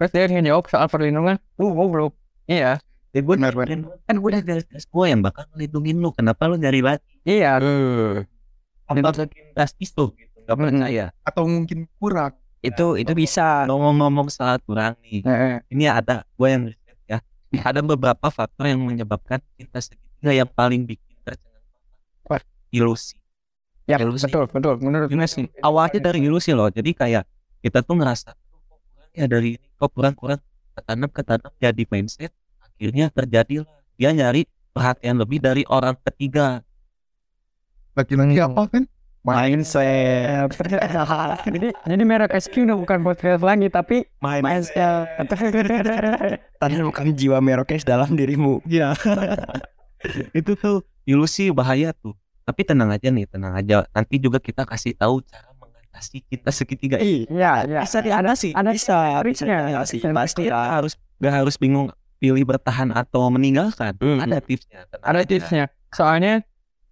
Terus 0.00 0.10
dia 0.10 0.26
ngejawab 0.26 0.66
soal 0.66 0.90
perlindungan. 0.90 1.38
Uh, 1.54 1.70
goblok. 1.70 2.18
Iya. 2.50 2.82
Ya 3.14 3.22
gue 3.22 3.34
Benar, 3.38 3.54
benar. 3.54 3.94
kan 4.10 4.14
gue 4.18 4.26
udah 4.28 4.42
jelas 4.42 4.84
gue 4.84 5.04
yang 5.06 5.22
bakal 5.22 5.46
ngelindungin 5.54 6.02
lu. 6.02 6.10
Kenapa 6.10 6.50
lu 6.50 6.58
nyari 6.58 6.82
lagi? 6.82 7.06
Iya. 7.22 7.62
Apa 8.90 9.14
drastis 9.54 9.94
tuh 9.94 10.10
gitu? 10.18 10.42
Gak 10.44 10.58
percaya. 10.58 11.14
Atau 11.22 11.46
mungkin 11.46 11.86
kurang. 11.96 12.34
Itu 12.58 12.98
itu 12.98 13.14
bisa. 13.14 13.70
Ngomong-ngomong 13.70 14.28
soal 14.28 14.58
kurang 14.66 14.98
nih. 15.00 15.22
Heeh. 15.22 15.54
ini 15.70 15.84
ada 15.86 16.26
gue 16.34 16.48
yang 16.50 16.62
riset 16.66 16.98
ya 17.06 17.18
ada 17.62 17.80
beberapa 17.86 18.26
faktor 18.28 18.66
yang 18.66 18.82
menyebabkan 18.82 19.38
cinta 19.54 19.78
segitiga 19.78 20.34
yang 20.34 20.50
paling 20.50 20.82
bikin 20.82 21.14
tercengang 21.22 22.42
ilusi 22.74 23.14
Ya, 23.86 24.00
Ilusi. 24.00 24.24
betul, 24.26 24.48
betul. 24.50 24.74
Menurut 24.82 25.06
ilusi 25.12 25.44
awalnya 25.62 26.00
dari 26.02 26.24
ilusi 26.24 26.50
loh 26.50 26.66
jadi 26.66 26.90
kayak 26.90 27.24
kita 27.62 27.84
tuh 27.84 27.94
ngerasa 27.94 28.32
"Aduh, 28.34 28.58
kok 28.66 28.80
kurang 28.90 29.10
ya 29.14 29.24
dari 29.30 29.50
kok 29.78 29.90
kurang 29.94 30.14
kurang 30.18 30.40
ketanam 30.74 31.10
ketanam 31.14 31.52
jadi 31.62 31.82
mindset 31.86 32.32
akhirnya 32.74 33.06
terjadilah 33.14 33.70
dia 33.94 34.10
nyari 34.10 34.50
perhatian 34.74 35.22
lebih 35.22 35.38
dari 35.38 35.62
orang 35.70 35.94
ketiga. 36.02 36.66
Laki-laki 37.94 38.42
apa 38.42 38.66
kan 38.66 38.84
mindset 39.24 40.52
jadi 41.48 41.72
jadi 41.72 42.02
merek 42.04 42.34
SQ 42.36 42.68
udah 42.68 42.76
bukan 42.76 42.98
podcast 43.00 43.40
lagi 43.40 43.72
tapi 43.72 44.04
mindset 44.20 45.08
tanamkan 46.60 47.14
jiwa 47.14 47.38
merokes 47.38 47.86
dalam 47.86 48.18
dirimu. 48.18 48.60
Iya. 48.66 48.92
itu 50.38 50.52
tuh. 50.58 50.84
Ilusi 51.04 51.52
bahaya 51.52 51.92
tuh. 51.92 52.16
Tapi 52.44 52.64
tenang 52.64 52.92
aja 52.92 53.08
nih, 53.08 53.28
tenang 53.28 53.56
aja. 53.56 53.84
Nanti 53.92 54.20
juga 54.20 54.40
kita 54.40 54.64
kasih 54.64 54.96
tahu 54.96 55.20
cara 55.24 55.52
mengatasi 55.56 56.24
cinta 56.28 56.48
segitiga. 56.52 56.96
Ini. 56.96 57.28
Iya, 57.28 57.52
iya. 57.68 57.80
bisa 57.84 58.00
ada 58.00 58.32
sih 58.36 58.52
Ada 58.52 58.70
bisa 58.72 58.96
sih 59.84 60.00
pasti 60.00 60.48
Kita 60.48 60.80
harus 60.80 60.96
gak 61.20 61.32
harus 61.44 61.56
bingung 61.56 61.88
pilih 62.24 62.48
bertahan 62.48 62.88
atau 62.96 63.28
meninggalkan. 63.28 63.92
Hmm. 64.00 64.24
Ada 64.24 64.40
tipsnya. 64.40 64.88
tenang 64.88 65.04
Ada 65.04 65.20
tipsnya. 65.28 65.64
Soalnya 65.92 66.40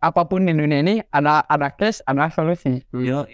apa 0.04 0.28
pun 0.28 0.44
di 0.44 0.52
dunia 0.52 0.84
ini 0.84 1.00
ada 1.08 1.40
ada 1.48 1.72
case, 1.72 2.04
ada 2.04 2.28
solusi. 2.28 2.84
Yo, 2.92 3.24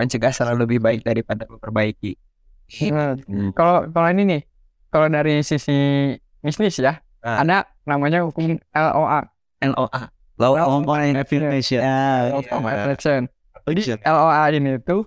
mencegah 0.00 0.32
selalu 0.32 0.64
lebih 0.64 0.78
baik 0.80 1.04
daripada 1.04 1.44
memperbaiki 1.44 2.16
Hmm. 2.64 3.52
Kalau 3.52 3.86
kalau 3.92 4.08
ini 4.08 4.22
nih, 4.24 4.40
kalau 4.88 5.06
dari 5.12 5.44
sisi 5.44 6.10
bisnis 6.40 6.80
ya, 6.80 6.96
Ah. 7.20 7.44
ada 7.44 7.68
namanya 7.84 8.24
hukum 8.24 8.56
LOA. 8.72 9.20
LOA. 9.64 10.00
Law 10.40 10.52
of 10.58 10.82
Affirmation. 10.88 11.78
ya 11.78 12.32
Law 12.34 12.40
of 12.42 12.64
Attraction. 12.66 13.28
Affirmation. 13.54 13.96
LOA 14.02 14.42
ini 14.50 14.80
tuh 14.82 15.06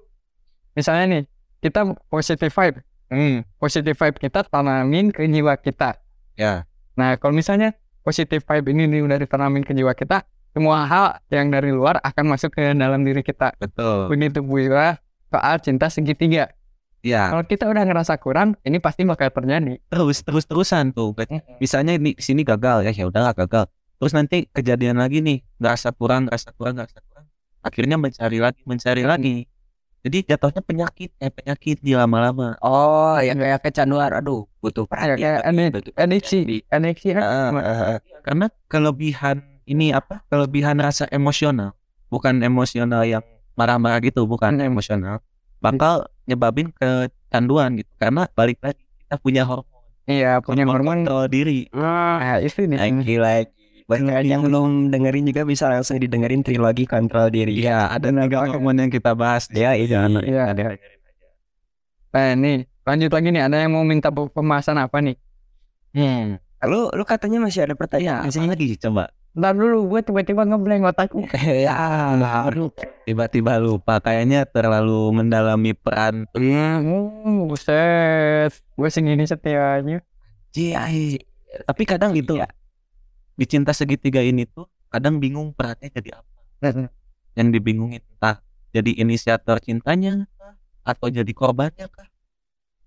misalnya 0.74 1.06
nih 1.10 1.24
kita 1.60 1.98
positive 2.08 2.54
vibe, 2.54 2.78
Hmm. 3.10 3.42
positive 3.58 3.98
vibe 3.98 4.18
kita 4.22 4.46
tanamin 4.48 5.10
ke 5.12 5.26
jiwa 5.26 5.58
kita. 5.60 5.98
Ya. 6.38 6.70
Nah 6.96 7.18
kalau 7.18 7.34
misalnya 7.34 7.74
positive 8.06 8.46
vibe 8.46 8.72
ini 8.72 8.88
nih 8.88 9.02
udah 9.04 9.18
ditanamin 9.20 9.66
ke 9.66 9.76
jiwa 9.76 9.92
kita, 9.98 10.24
semua 10.54 10.88
hal 10.88 11.20
yang 11.34 11.52
dari 11.52 11.76
luar 11.76 12.00
akan 12.02 12.34
masuk 12.34 12.56
ke 12.56 12.72
dalam 12.72 13.04
diri 13.04 13.26
kita. 13.26 13.54
Betul. 13.60 14.08
Begitu 14.08 14.40
pula 14.46 15.02
soal 15.28 15.60
cinta 15.60 15.92
segitiga. 15.92 16.54
Ya. 17.06 17.30
Kalau 17.30 17.46
kita 17.46 17.70
udah 17.70 17.86
ngerasa 17.86 18.18
kurang, 18.18 18.58
ini 18.66 18.82
pasti 18.82 19.06
bakal 19.06 19.30
terjadi. 19.30 19.78
Terus 19.92 20.26
terus 20.26 20.44
terusan 20.50 20.92
tuh. 20.92 21.14
Misalnya 21.62 21.96
di 21.96 22.18
sini 22.18 22.42
gagal 22.42 22.88
ya, 22.88 22.92
ya 22.92 23.06
udahlah 23.06 23.38
gagal. 23.38 23.70
Terus 23.98 24.14
nanti 24.14 24.46
kejadian 24.50 24.98
lagi 25.02 25.22
nih, 25.22 25.42
ngerasa 25.62 25.94
kurang, 25.94 26.30
ngerasa 26.30 26.54
kurang, 26.58 26.78
ngerasa 26.82 27.00
kurang. 27.06 27.26
Akhirnya 27.66 27.98
mencari 27.98 28.38
lagi, 28.42 28.62
mencari 28.66 29.04
lagi. 29.06 29.36
Jadi 30.08 30.24
jatuhnya 30.24 30.64
penyakit, 30.64 31.12
eh 31.20 31.28
penyakit 31.28 31.84
di 31.84 31.92
lama-lama. 31.92 32.56
oh 32.64 33.20
ya 33.20 33.36
kayak 33.36 33.60
kecanduan 33.60 34.08
aduh 34.16 34.48
butuh? 34.64 34.88
Ah, 34.88 35.04
ah, 37.52 37.60
ah. 37.60 38.00
Karena 38.24 38.48
kelebihan 38.72 39.44
ini 39.68 39.92
apa? 39.92 40.24
Kelebihan 40.32 40.80
rasa 40.80 41.12
emosional, 41.12 41.76
bukan 42.08 42.40
emosional 42.40 43.04
yang 43.04 43.20
marah-marah 43.60 44.00
gitu, 44.00 44.24
bukan 44.24 44.56
Hmm. 44.56 44.72
emosional. 44.72 45.20
Bakal 45.60 46.08
nyebabin 46.24 46.72
kecanduan 46.72 47.76
gitu. 47.76 47.92
Karena 48.00 48.32
balik 48.32 48.64
lagi 48.64 48.80
kita 49.04 49.20
punya 49.20 49.44
hormon, 49.44 49.84
Iya, 50.08 50.40
punya 50.40 50.64
hormon. 50.64 51.04
kontrol 51.04 51.28
diri. 51.28 51.68
Nah, 51.76 52.40
itu 52.40 52.64
nih. 52.64 52.80
lagi 52.80 53.16
lagi 53.20 53.57
buat 53.88 54.04
kalian 54.04 54.28
yang 54.28 54.42
belum 54.44 54.92
dengerin 54.92 55.24
juga 55.26 55.48
bisa 55.48 55.72
langsung 55.72 55.96
didengerin 55.96 56.44
trilogi 56.44 56.84
kontrol 56.84 57.32
diri 57.32 57.56
Iya, 57.56 57.88
ada 57.88 58.12
tiga 58.12 58.44
hormon 58.44 58.76
yang 58.78 58.92
kita 58.92 59.16
bahas. 59.16 59.48
ya 59.48 59.72
iya 59.74 60.12
Iya. 60.12 60.44
Ada. 60.52 60.76
Nah, 62.12 62.34
nih, 62.36 62.58
lanjut 62.84 63.12
lagi 63.14 63.28
nih. 63.30 63.44
Ada 63.46 63.58
yang 63.64 63.72
mau 63.72 63.86
minta 63.86 64.10
pe- 64.10 64.28
pembahasan 64.28 64.76
apa 64.76 65.00
nih? 65.00 65.16
Hmm. 65.96 66.38
lu 66.66 66.90
lu 66.90 67.06
katanya 67.06 67.38
masih 67.40 67.64
ada 67.64 67.78
pertanyaan 67.78 68.28
Masih 68.28 68.44
lagi 68.44 68.76
coba. 68.76 69.14
Ntar 69.38 69.54
dulu, 69.54 69.86
gue 69.88 70.02
tiba-tiba 70.02 70.42
ngeblank 70.44 70.90
otakku. 70.90 71.22
ya 71.66 71.78
aduh 72.18 72.74
Tiba-tiba 73.06 73.62
lupa 73.62 74.02
kayaknya 74.02 74.44
terlalu 74.44 75.14
mendalami 75.14 75.78
peran 75.78 76.26
Hmm, 76.34 77.46
buset. 77.46 78.52
Gue 78.74 78.90
segini 78.90 79.24
setianya. 79.24 80.02
Jai. 80.52 81.22
Tapi 81.64 81.84
kadang 81.86 82.12
gitu 82.12 82.36
Iya. 82.36 82.50
Di 83.38 83.46
cinta 83.46 83.72
segitiga 83.72 84.20
ini 84.26 84.50
tuh 84.50 84.66
kadang 84.90 85.22
bingung 85.22 85.54
perannya 85.54 85.94
jadi 85.94 86.18
apa. 86.18 86.42
Yang 87.38 87.48
dibingungin 87.54 88.02
entah 88.02 88.42
jadi 88.74 88.98
inisiator 88.98 89.62
cintanya 89.62 90.26
atau 90.82 91.08
jadi 91.08 91.30
korbannya 91.32 91.86
kah? 91.86 92.10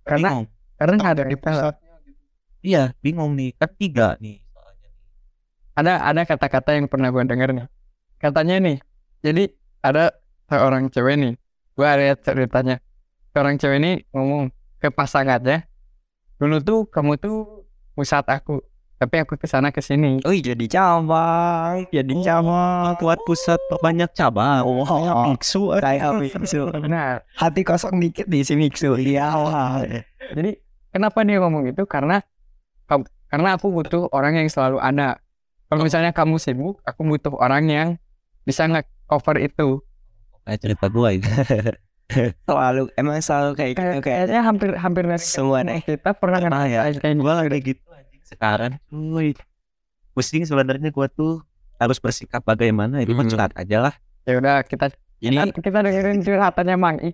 Karena 0.03 0.29
Bingung. 0.35 0.47
karena 0.75 0.97
ada 1.07 1.23
di 1.23 1.37
kita 1.39 1.45
pusatnya 1.55 1.95
gitu. 2.03 2.21
Iya, 2.67 2.83
bingung 2.99 3.39
nih. 3.39 3.55
Kan 3.55 3.71
tiga 3.79 4.19
nih 4.19 4.43
soalnya. 4.51 4.89
ada 5.79 5.93
ada 6.03 6.23
kata-kata 6.27 6.71
yang 6.75 6.91
pernah 6.91 7.15
gue 7.15 7.23
denger 7.23 7.51
nih. 7.55 7.67
Katanya 8.21 8.57
nih, 8.61 8.77
jadi 9.23 9.45
ada 9.81 10.13
seorang 10.51 10.91
cewek 10.91 11.15
nih. 11.17 11.35
Gue 11.79 11.87
ada 11.87 12.13
ceritanya. 12.19 12.83
Seorang 13.31 13.57
cewek 13.57 13.79
ini 13.79 13.93
ngomong 14.11 14.51
ke 14.83 14.91
pasangannya, 14.91 15.65
dulu 16.43 16.57
tuh 16.61 16.81
kamu 16.91 17.17
tuh 17.21 17.65
pusat 17.95 18.27
aku, 18.27 18.65
tapi 19.01 19.17
aku 19.17 19.41
ke 19.41 19.49
sana 19.49 19.73
ke 19.73 19.81
sini. 19.81 20.21
oh 20.29 20.35
jadi 20.37 20.61
cabang 20.69 21.89
jadi 21.89 22.13
cabang 22.21 23.01
Buat 23.01 23.25
pusat 23.25 23.57
banyak 23.81 24.13
cabang. 24.13 24.61
oh 24.61 24.85
Biksu. 25.33 25.73
kayak 25.81 26.21
miksu 26.21 26.69
Benar. 26.69 27.25
hati 27.33 27.65
kosong 27.65 27.97
dikit 27.97 28.29
di 28.29 28.45
sini 28.45 28.69
miksu 28.69 29.01
iya 29.01 29.33
Jadi 30.37 30.53
kenapa 30.93 31.25
dia 31.25 31.41
ngomong 31.41 31.73
itu? 31.73 31.89
Karena 31.89 32.21
karena 33.31 33.57
aku 33.57 33.73
butuh 33.73 34.11
orang 34.13 34.37
yang 34.43 34.53
selalu 34.53 34.83
ada. 34.83 35.17
Kalau 35.71 35.87
misalnya 35.87 36.11
kamu 36.11 36.37
sibuk, 36.37 36.83
aku 36.83 37.01
butuh 37.07 37.31
orang 37.39 37.65
yang 37.71 37.89
bisa 38.43 38.67
nge-cover 38.67 39.39
itu. 39.39 39.79
Kayak 40.43 40.59
cerita 40.61 40.87
gua 40.91 41.15
ini. 41.15 41.25
selalu 42.51 42.91
emang 42.99 43.23
selalu 43.23 43.51
kayak 43.55 43.71
gitu 43.71 43.79
Kayak, 43.79 44.03
kayak 44.03 44.03
kayaknya 44.27 44.41
hampir 44.43 44.71
hampir 44.75 45.05
semua 45.23 45.63
deh 45.63 45.79
kita 45.79 46.11
pernah 46.11 46.43
ya. 46.67 46.83
ngerasain 46.91 46.99
kayak 46.99 47.15
Gua 47.23 47.35
kayak 47.47 47.63
gitu 47.63 47.83
sekarang. 48.23 48.77
Cuy. 48.87 49.33
Pusing 50.11 50.45
sebenarnya 50.45 50.91
gua 50.91 51.07
tuh 51.07 51.41
harus 51.77 51.97
bersikap 51.97 52.43
bagaimana 52.43 53.01
itu 53.01 53.13
Hmm. 53.13 53.25
curhat 53.25 53.53
aja 53.55 53.79
lah. 53.81 53.95
Ya 54.25 54.37
udah 54.37 54.61
kita 54.63 54.93
jadi 55.19 55.53
kita, 55.53 55.79
dengerin 55.81 56.21
curhatannya 56.21 56.77
Mang 56.77 56.99
I. 57.01 57.11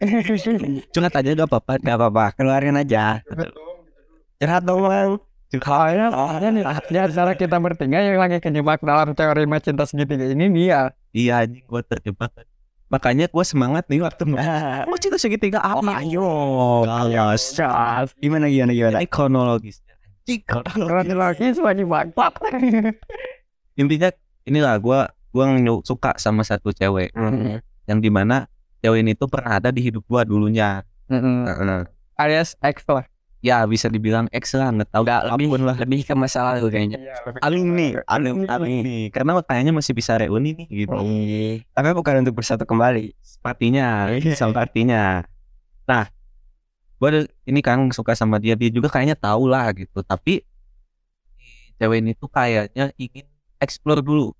Curhat 0.92 1.12
aja 1.12 1.28
gak 1.34 1.44
apa-apa. 1.44 1.76
nggak 1.76 1.96
apa-apa 1.96 2.24
keluarin 2.32 2.72
aja 2.74 3.20
curhat 4.36 4.62
dong 4.64 4.80
bang 4.82 5.20
Soalnya, 5.50 6.14
soalnya 6.14 6.48
nih, 6.54 6.62
di 6.86 6.98
antara 7.02 7.32
kita 7.34 7.58
bertiga 7.58 7.98
yang 7.98 8.16
lagi 8.16 8.38
kejebak 8.38 8.78
dalam 8.80 9.18
teori 9.18 9.42
cinta 9.58 9.82
segitiga 9.82 10.30
ini 10.30 10.46
dia. 10.46 10.94
Iya 11.10 11.42
anjing 11.42 11.66
gua 11.66 11.82
terjebak. 11.82 12.30
Makanya 12.86 13.26
gua 13.26 13.42
semangat 13.42 13.90
nih 13.90 13.98
waktu 13.98 14.30
Oh 14.86 14.94
cinta 14.94 15.18
segitiga 15.18 15.58
apa? 15.58 16.06
ayo 16.06 16.86
Galas. 16.86 17.58
gimana 18.22 18.46
gimana 18.46 18.70
gimana 18.70 18.96
Ini 19.02 19.10
kronologisnya. 19.10 19.89
Kalau 20.46 20.62
kronologis. 20.62 21.16
lagi 21.16 21.46
sebagai 21.58 21.84
bangsat. 21.88 22.32
Intinya 23.74 24.08
inilah 24.46 24.74
gua 24.78 25.00
gua 25.30 25.50
nyu- 25.50 25.82
suka 25.82 26.14
sama 26.18 26.46
satu 26.46 26.70
cewek 26.70 27.10
yang 27.86 27.98
di 27.98 28.10
mana 28.12 28.46
cewek 28.78 29.02
ini 29.02 29.12
tuh 29.14 29.26
pernah 29.26 29.58
ada 29.58 29.74
di 29.74 29.82
hidup 29.82 30.06
gua 30.06 30.22
dulunya. 30.22 30.86
Mm-mm. 31.10 31.82
Alias 32.14 32.54
X 32.60 32.86
lah. 32.86 33.02
Ya 33.40 33.64
bisa 33.64 33.88
dibilang 33.88 34.28
ex 34.36 34.52
lah 34.52 34.68
nggak 34.68 34.92
tahu 34.92 35.00
Nggak, 35.08 35.22
lebih 35.32 35.48
lah. 35.64 35.76
lebih 35.80 36.04
ke 36.04 36.12
masa 36.12 36.44
lalu 36.44 36.68
kayaknya 36.68 37.00
Aling, 37.40 37.72
aling 38.44 38.76
nih. 38.84 39.08
Karena 39.08 39.40
kayaknya 39.40 39.72
masih 39.72 39.96
bisa 39.96 40.20
reuni 40.20 40.52
nih 40.52 40.68
gitu. 40.84 40.92
Ih, 41.00 41.64
tapi 41.72 41.88
bukan 41.96 42.20
untuk 42.20 42.36
bersatu 42.36 42.68
kembali 42.68 43.16
Sepertinya, 43.24 44.12
sepertinya. 44.36 45.24
Nah, 45.88 46.04
gue 47.00 47.08
ini 47.48 47.60
kan 47.64 47.88
suka 47.90 48.12
sama 48.12 48.36
dia, 48.36 48.52
dia 48.52 48.68
juga 48.68 48.92
kayaknya 48.92 49.16
tahu 49.16 49.48
lah 49.48 49.72
gitu. 49.72 50.04
Tapi 50.04 50.44
cewek 51.80 51.98
ini 52.04 52.12
tuh 52.12 52.28
kayaknya 52.28 52.92
ingin 53.00 53.24
explore 53.56 54.04
dulu, 54.04 54.36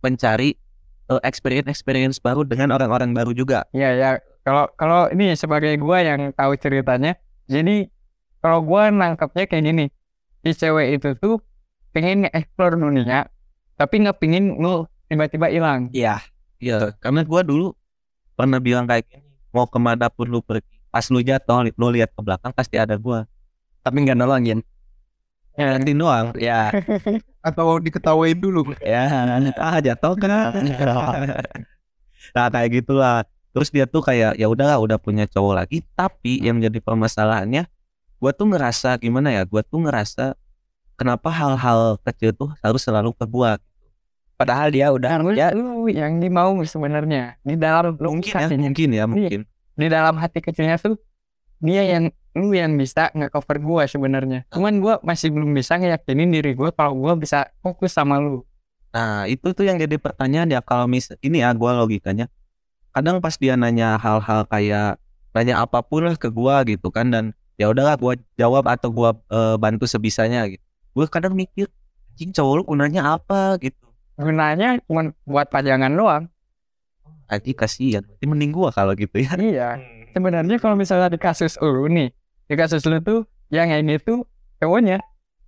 mencari 0.00 0.56
eh, 1.12 1.20
experience-experience 1.20 2.16
baru 2.18 2.48
dengan 2.48 2.72
orang-orang 2.72 3.12
baru 3.12 3.36
juga. 3.36 3.68
Iya 3.76 3.90
ya. 3.92 4.10
Kalau 4.40 4.70
kalau 4.78 5.10
ini 5.12 5.36
sebagai 5.36 5.74
gua 5.76 6.00
yang 6.00 6.32
tahu 6.32 6.56
ceritanya, 6.56 7.18
jadi 7.50 7.90
kalau 8.40 8.64
gua 8.64 8.88
nangkepnya 8.88 9.44
kayak 9.44 9.64
gini, 9.68 9.84
si 10.40 10.50
cewek 10.56 10.96
itu 10.96 11.12
tuh 11.20 11.42
pengen 11.92 12.30
explore 12.32 12.78
dunia, 12.78 13.28
tapi 13.76 14.00
nggak 14.00 14.16
pengen 14.16 14.56
lu 14.56 14.88
tiba-tiba 15.10 15.52
hilang. 15.52 15.90
iya 15.92 16.22
Iya, 16.56 16.96
karena 17.00 17.20
gue 17.20 17.40
dulu 17.44 17.76
pernah 18.32 18.56
bilang 18.60 18.88
kayak 18.88 19.04
gini, 19.12 19.28
mau 19.52 19.68
ke 19.68 19.76
mana 19.76 20.08
pun 20.08 20.28
lu 20.28 20.40
pergi, 20.40 20.75
pas 20.96 21.04
lu 21.12 21.20
jatuh, 21.20 21.68
lu 21.76 21.86
lihat 21.92 22.08
ke 22.08 22.20
belakang 22.24 22.56
pasti 22.56 22.80
ada 22.80 22.96
gua. 22.96 23.28
tapi 23.84 24.00
nggak 24.00 24.16
nolongin. 24.16 24.64
Ya, 25.60 25.76
Nanti 25.76 25.92
doang. 25.92 26.32
ya. 26.40 26.72
Atau 27.48 27.76
diketawain 27.84 28.36
dulu? 28.40 28.72
Ya 28.80 29.04
ah 29.60 29.76
jatuh 29.76 30.16
kan 30.16 30.56
nah 32.34 32.48
kayak 32.48 32.80
gitulah. 32.80 33.28
Terus 33.52 33.68
dia 33.68 33.84
tuh 33.84 34.00
kayak 34.00 34.40
ya 34.40 34.48
udahlah 34.48 34.80
udah 34.80 34.96
punya 34.96 35.28
cowok 35.28 35.54
lagi 35.64 35.84
tapi 35.92 36.40
yang 36.40 36.58
jadi 36.64 36.80
permasalahannya 36.80 37.68
gua 38.16 38.32
tuh 38.32 38.48
ngerasa 38.56 38.96
gimana 38.98 39.36
ya 39.36 39.44
gua 39.44 39.60
tuh 39.60 39.84
ngerasa 39.84 40.32
kenapa 40.96 41.28
hal-hal 41.28 42.00
kecil 42.02 42.32
tuh 42.32 42.50
harus 42.64 42.80
selalu 42.80 43.12
ke 43.12 43.24
gua 43.28 43.60
gitu. 43.60 43.84
Padahal 44.36 44.68
dia 44.72 44.90
udah 44.92 45.22
ya 45.32 45.52
lu 45.52 45.86
yang 45.92 46.18
dimau 46.18 46.56
sebenarnya 46.66 47.36
di 47.44 47.54
dalam 47.56 47.94
mungkin 48.00 48.32
ya 48.32 48.48
mungkin 48.50 48.88
ya 48.90 49.04
mungkin 49.06 49.40
di 49.76 49.86
dalam 49.86 50.16
hati 50.16 50.40
kecilnya 50.40 50.80
tuh 50.80 50.96
dia 51.60 51.84
yang 51.84 52.12
lu 52.36 52.52
yang 52.52 52.76
bisa 52.76 53.08
nge-cover 53.16 53.56
gua 53.64 53.82
sebenarnya. 53.88 54.44
Cuman 54.52 54.80
gua 54.80 55.00
masih 55.00 55.32
belum 55.32 55.56
bisa 55.56 55.80
ngeyakinin 55.80 56.28
diri 56.28 56.52
gua 56.52 56.68
kalau 56.72 56.96
gua 56.96 57.16
bisa 57.16 57.48
fokus 57.64 57.96
sama 57.96 58.20
lu. 58.20 58.44
Nah 58.92 59.24
itu 59.28 59.52
tuh 59.52 59.64
yang 59.64 59.80
jadi 59.80 59.96
pertanyaan 59.96 60.52
ya 60.52 60.60
kalau 60.60 60.84
mis 60.84 61.08
ini 61.24 61.40
ya 61.40 61.52
gua 61.56 61.76
logikanya 61.76 62.28
kadang 62.96 63.20
pas 63.20 63.36
dia 63.36 63.60
nanya 63.60 64.00
hal-hal 64.00 64.48
kayak 64.48 64.96
nanya 65.36 65.60
apa 65.60 65.84
pun 65.84 66.08
lah 66.08 66.16
ke 66.16 66.32
gua 66.32 66.64
gitu 66.64 66.88
kan 66.88 67.12
dan 67.12 67.36
ya 67.60 67.68
udahlah 67.68 68.00
gua 68.00 68.16
jawab 68.40 68.64
atau 68.72 68.88
gua 68.88 69.12
eh, 69.28 69.56
bantu 69.60 69.84
sebisanya 69.84 70.48
gitu 70.48 70.64
gua 70.96 71.04
kadang 71.04 71.36
mikir 71.36 71.68
anjing 72.16 72.32
cowok 72.32 72.52
lu 72.56 72.62
gunanya 72.64 73.20
apa 73.20 73.60
gitu 73.60 73.86
Gunanya 74.16 74.80
cuman 74.88 75.12
buat 75.28 75.52
pajangan 75.52 75.92
doang. 75.92 76.24
Anjing 77.26 77.56
kasihan. 77.56 78.02
Berarti 78.06 78.24
mending 78.26 78.52
gua 78.54 78.70
kalau 78.70 78.92
gitu 78.94 79.18
ya. 79.20 79.34
Iya. 79.36 79.68
Sebenarnya 80.16 80.56
kalau 80.56 80.74
misalnya 80.74 81.12
di 81.12 81.20
kasus 81.20 81.60
lu 81.60 81.86
nih, 81.86 82.08
di 82.48 82.54
kasus 82.56 82.82
lu 82.88 82.98
tuh 83.04 83.28
yang 83.52 83.68
ini 83.68 84.00
tuh 84.00 84.24
cowoknya, 84.58 84.98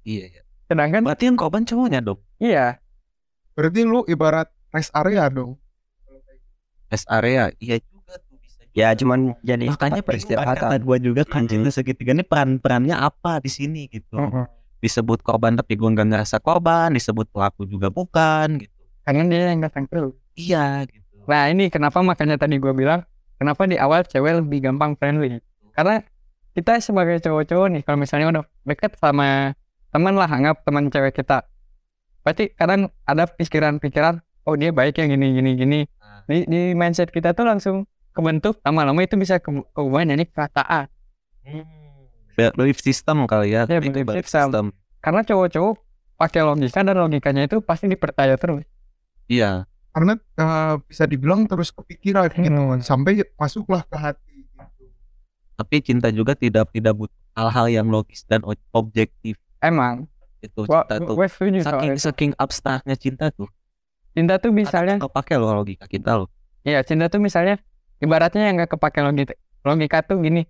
iya 0.05 0.25
iya. 0.29 0.43
Sedangkan 0.69 1.01
berarti 1.03 1.25
yang 1.33 1.41
korban 1.41 1.65
cowoknya 1.65 2.05
dong? 2.05 2.21
Iya, 2.37 2.77
Berarti 3.57 3.83
lu 3.83 4.05
ibarat 4.07 4.47
rest 4.71 4.93
area 4.95 5.27
dong. 5.27 5.57
rest 6.87 7.09
area? 7.11 7.51
Iya 7.59 7.83
juga 7.83 8.15
tuh 8.23 8.37
bisa 8.39 8.61
juga. 8.63 8.77
ya 8.77 8.89
cuman 8.95 9.35
jadi 9.43 9.67
makanya 9.67 10.03
peristirahatan. 10.05 10.69
kata 10.69 10.77
gua 10.85 10.97
juga 11.03 11.23
kan 11.27 11.49
cinta 11.49 11.73
segitiga. 11.73 12.13
Ini 12.15 12.23
peran 12.23 12.61
perannya 12.61 12.95
apa 12.95 13.41
di 13.43 13.51
sini 13.51 13.89
gitu? 13.89 14.15
Heeh. 14.15 14.47
disebut 14.79 15.27
korban 15.27 15.59
tapi 15.59 15.75
gua 15.75 15.91
nggak 15.91 16.07
ngerasa 16.13 16.39
korban. 16.39 16.95
Disebut 16.95 17.27
pelaku 17.33 17.65
juga 17.67 17.89
bukan 17.91 18.63
gitu. 18.63 18.75
Karena 19.03 19.25
dia 19.27 19.51
yang 19.51 19.65
datang 19.65 19.89
ke 19.89 19.97
lu. 19.97 20.13
iya 20.37 20.85
gitu 20.85 21.08
Nah 21.29 21.53
ini 21.53 21.69
kenapa 21.69 22.01
makanya 22.01 22.41
tadi 22.41 22.57
gua 22.57 22.73
bilang 22.73 23.05
kenapa 23.37 23.69
di 23.69 23.77
awal 23.77 24.03
cewek 24.09 24.41
lebih 24.41 24.65
gampang 24.65 24.97
friendly. 24.97 25.45
Karena 25.77 26.01
kita 26.57 26.81
sebagai 26.81 27.21
cowok-cowok 27.23 27.67
nih 27.71 27.83
kalau 27.85 27.99
misalnya 28.01 28.27
udah 28.33 28.45
deket 28.67 28.97
sama 28.99 29.53
teman 29.93 30.17
lah 30.17 30.27
anggap 30.27 30.65
teman 30.65 30.89
cewek 30.89 31.15
kita. 31.15 31.45
Berarti 32.25 32.51
kadang 32.57 32.91
ada 33.05 33.29
pikiran-pikiran 33.29 34.25
oh 34.49 34.57
dia 34.57 34.73
baik 34.73 34.99
yang 34.99 35.13
gini 35.15 35.37
gini 35.37 35.51
gini. 35.55 35.81
Nah. 36.01 36.25
Di, 36.25 36.49
di 36.49 36.61
mindset 36.73 37.13
kita 37.13 37.37
tuh 37.37 37.45
langsung 37.45 37.85
kebentuk 38.17 38.59
lama-lama 38.67 39.05
itu 39.05 39.15
bisa 39.15 39.39
ke, 39.39 39.53
keubah 39.71 40.03
jadi 40.03 40.25
perkataan. 40.27 40.91
Be- 42.35 42.55
belief 42.57 42.83
system 42.83 43.29
kali 43.31 43.55
ya, 43.55 43.69
Ya, 43.69 43.79
Itu 43.79 43.93
belief 43.93 44.07
belief 44.09 44.27
system. 44.27 44.49
system. 44.51 44.67
Karena 44.99 45.21
cowok-cowok 45.23 45.75
pakai 46.19 46.43
logika 46.43 46.83
dan 46.83 46.97
logikanya 46.99 47.47
itu 47.47 47.63
pasti 47.63 47.87
dipercaya 47.87 48.35
terus. 48.35 48.67
Iya, 49.31 49.71
Karena 49.99 50.15
eh, 50.15 50.75
bisa 50.87 51.11
dibilang 51.11 51.51
terus 51.51 51.75
kepikiran 51.75 52.31
gitu. 52.31 52.55
Hmm. 52.55 52.79
Sampai 52.79 53.27
masuklah 53.35 53.83
ke 53.83 53.99
hati 53.99 54.47
gitu. 54.47 54.87
tapi 55.59 55.83
cinta 55.83 56.07
juga 56.15 56.39
tidak 56.39 56.71
tidak 56.71 56.95
butuh 56.95 57.19
hal-hal 57.35 57.67
yang 57.67 57.91
logis 57.91 58.23
dan 58.23 58.47
objektif 58.71 59.35
Emang, 59.59 60.07
itu 60.39 60.71
cinta 60.71 61.03
tuh. 61.03 61.19
setuju 61.27 61.59
soal 61.67 61.83
Saking 61.83 61.91
itu. 61.91 61.99
saking 61.99 62.31
abstraknya 62.39 62.95
cinta 62.95 63.27
tuh. 63.35 63.51
Cinta 64.15 64.39
tuh 64.39 64.55
misalnya 64.55 65.03
Nggak 65.03 65.11
pakai 65.11 65.35
loh 65.35 65.51
logika 65.51 65.91
kita 65.91 66.15
loh. 66.15 66.31
Iya, 66.63 66.87
cinta 66.87 67.11
tuh 67.11 67.19
misalnya 67.19 67.59
ibaratnya 67.99 68.47
yang 68.47 68.55
nggak 68.63 68.71
kepake 68.71 69.03
logika. 69.03 69.35
Logika 69.67 69.99
tuh 70.07 70.23
gini. 70.23 70.47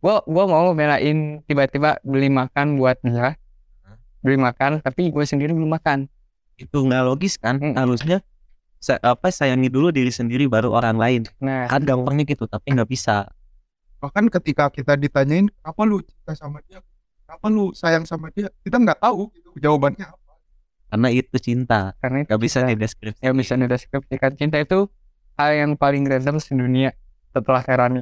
Gua 0.00 0.24
gua 0.24 0.48
mau 0.48 0.72
belain 0.72 1.44
tiba-tiba 1.44 2.00
beli 2.00 2.32
makan 2.32 2.80
buat 2.80 2.96
dia. 3.04 3.36
Beli 4.24 4.40
makan 4.40 4.80
tapi 4.80 5.12
gue 5.12 5.24
sendiri 5.28 5.52
belum 5.52 5.68
makan. 5.68 6.08
Itu 6.56 6.88
nggak 6.88 7.04
logis 7.04 7.36
kan? 7.36 7.60
Mm. 7.60 7.76
Harusnya 7.76 8.24
sa- 8.78 9.00
apa 9.00 9.28
sayangi 9.28 9.66
dulu 9.66 9.88
diri 9.88 10.08
sendiri 10.08 10.46
baru 10.46 10.70
orang 10.70 10.96
lain. 10.96 11.22
Nah, 11.38 11.66
Kan 11.66 11.82
gampangnya 11.82 12.24
gitu, 12.24 12.44
tapi 12.44 12.72
nggak 12.72 12.86
bisa. 12.86 13.26
Bahkan 13.98 14.28
ketika 14.30 14.68
kita 14.68 14.94
ditanyain 14.94 15.48
apa 15.60 15.82
lu 15.82 16.00
cinta 16.00 16.32
sama 16.32 16.60
dia, 16.64 16.78
apa 17.26 17.46
lu 17.48 17.72
sayang 17.72 18.04
sama 18.04 18.28
dia, 18.30 18.52
kita 18.60 18.76
nggak 18.76 19.00
tahu 19.00 19.32
gitu 19.32 19.50
jawabannya 19.58 20.04
apa. 20.04 20.32
Karena 20.86 21.08
itu 21.10 21.36
cinta. 21.36 21.96
karena 21.98 22.22
itu 22.22 22.28
Nggak 22.30 22.40
bisa 22.40 22.58
cinta. 22.60 22.70
dideskripsi. 22.70 23.20
Ya 23.20 23.30
bisa 23.32 23.52
dideskripsikan 23.54 24.32
cinta 24.36 24.56
itu 24.56 24.86
hal 25.34 25.50
yang 25.52 25.72
paling 25.74 26.06
random 26.06 26.38
di 26.38 26.52
dunia 26.54 26.90
setelah 27.32 27.60
Herani. 27.60 28.00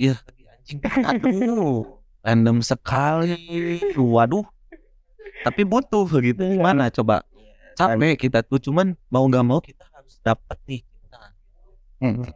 Iya, 0.00 0.16
anjing. 0.48 0.78
Aduh, 0.80 2.00
random 2.22 2.64
sekali. 2.64 3.36
Waduh. 3.92 4.46
Tapi 5.42 5.62
butuh 5.62 6.06
gitu. 6.08 6.40
Gimana 6.40 6.88
coba? 6.88 7.26
Capek 7.72 8.16
kita 8.16 8.40
tuh 8.40 8.60
cuman 8.60 8.96
mau 9.08 9.24
nggak 9.24 9.44
mau 9.44 9.60
kita 9.60 9.84
harus 10.02 10.18
dapat 10.20 10.58
nih 10.66 10.82
cinta. 10.82 11.22
Hmm. 12.02 12.26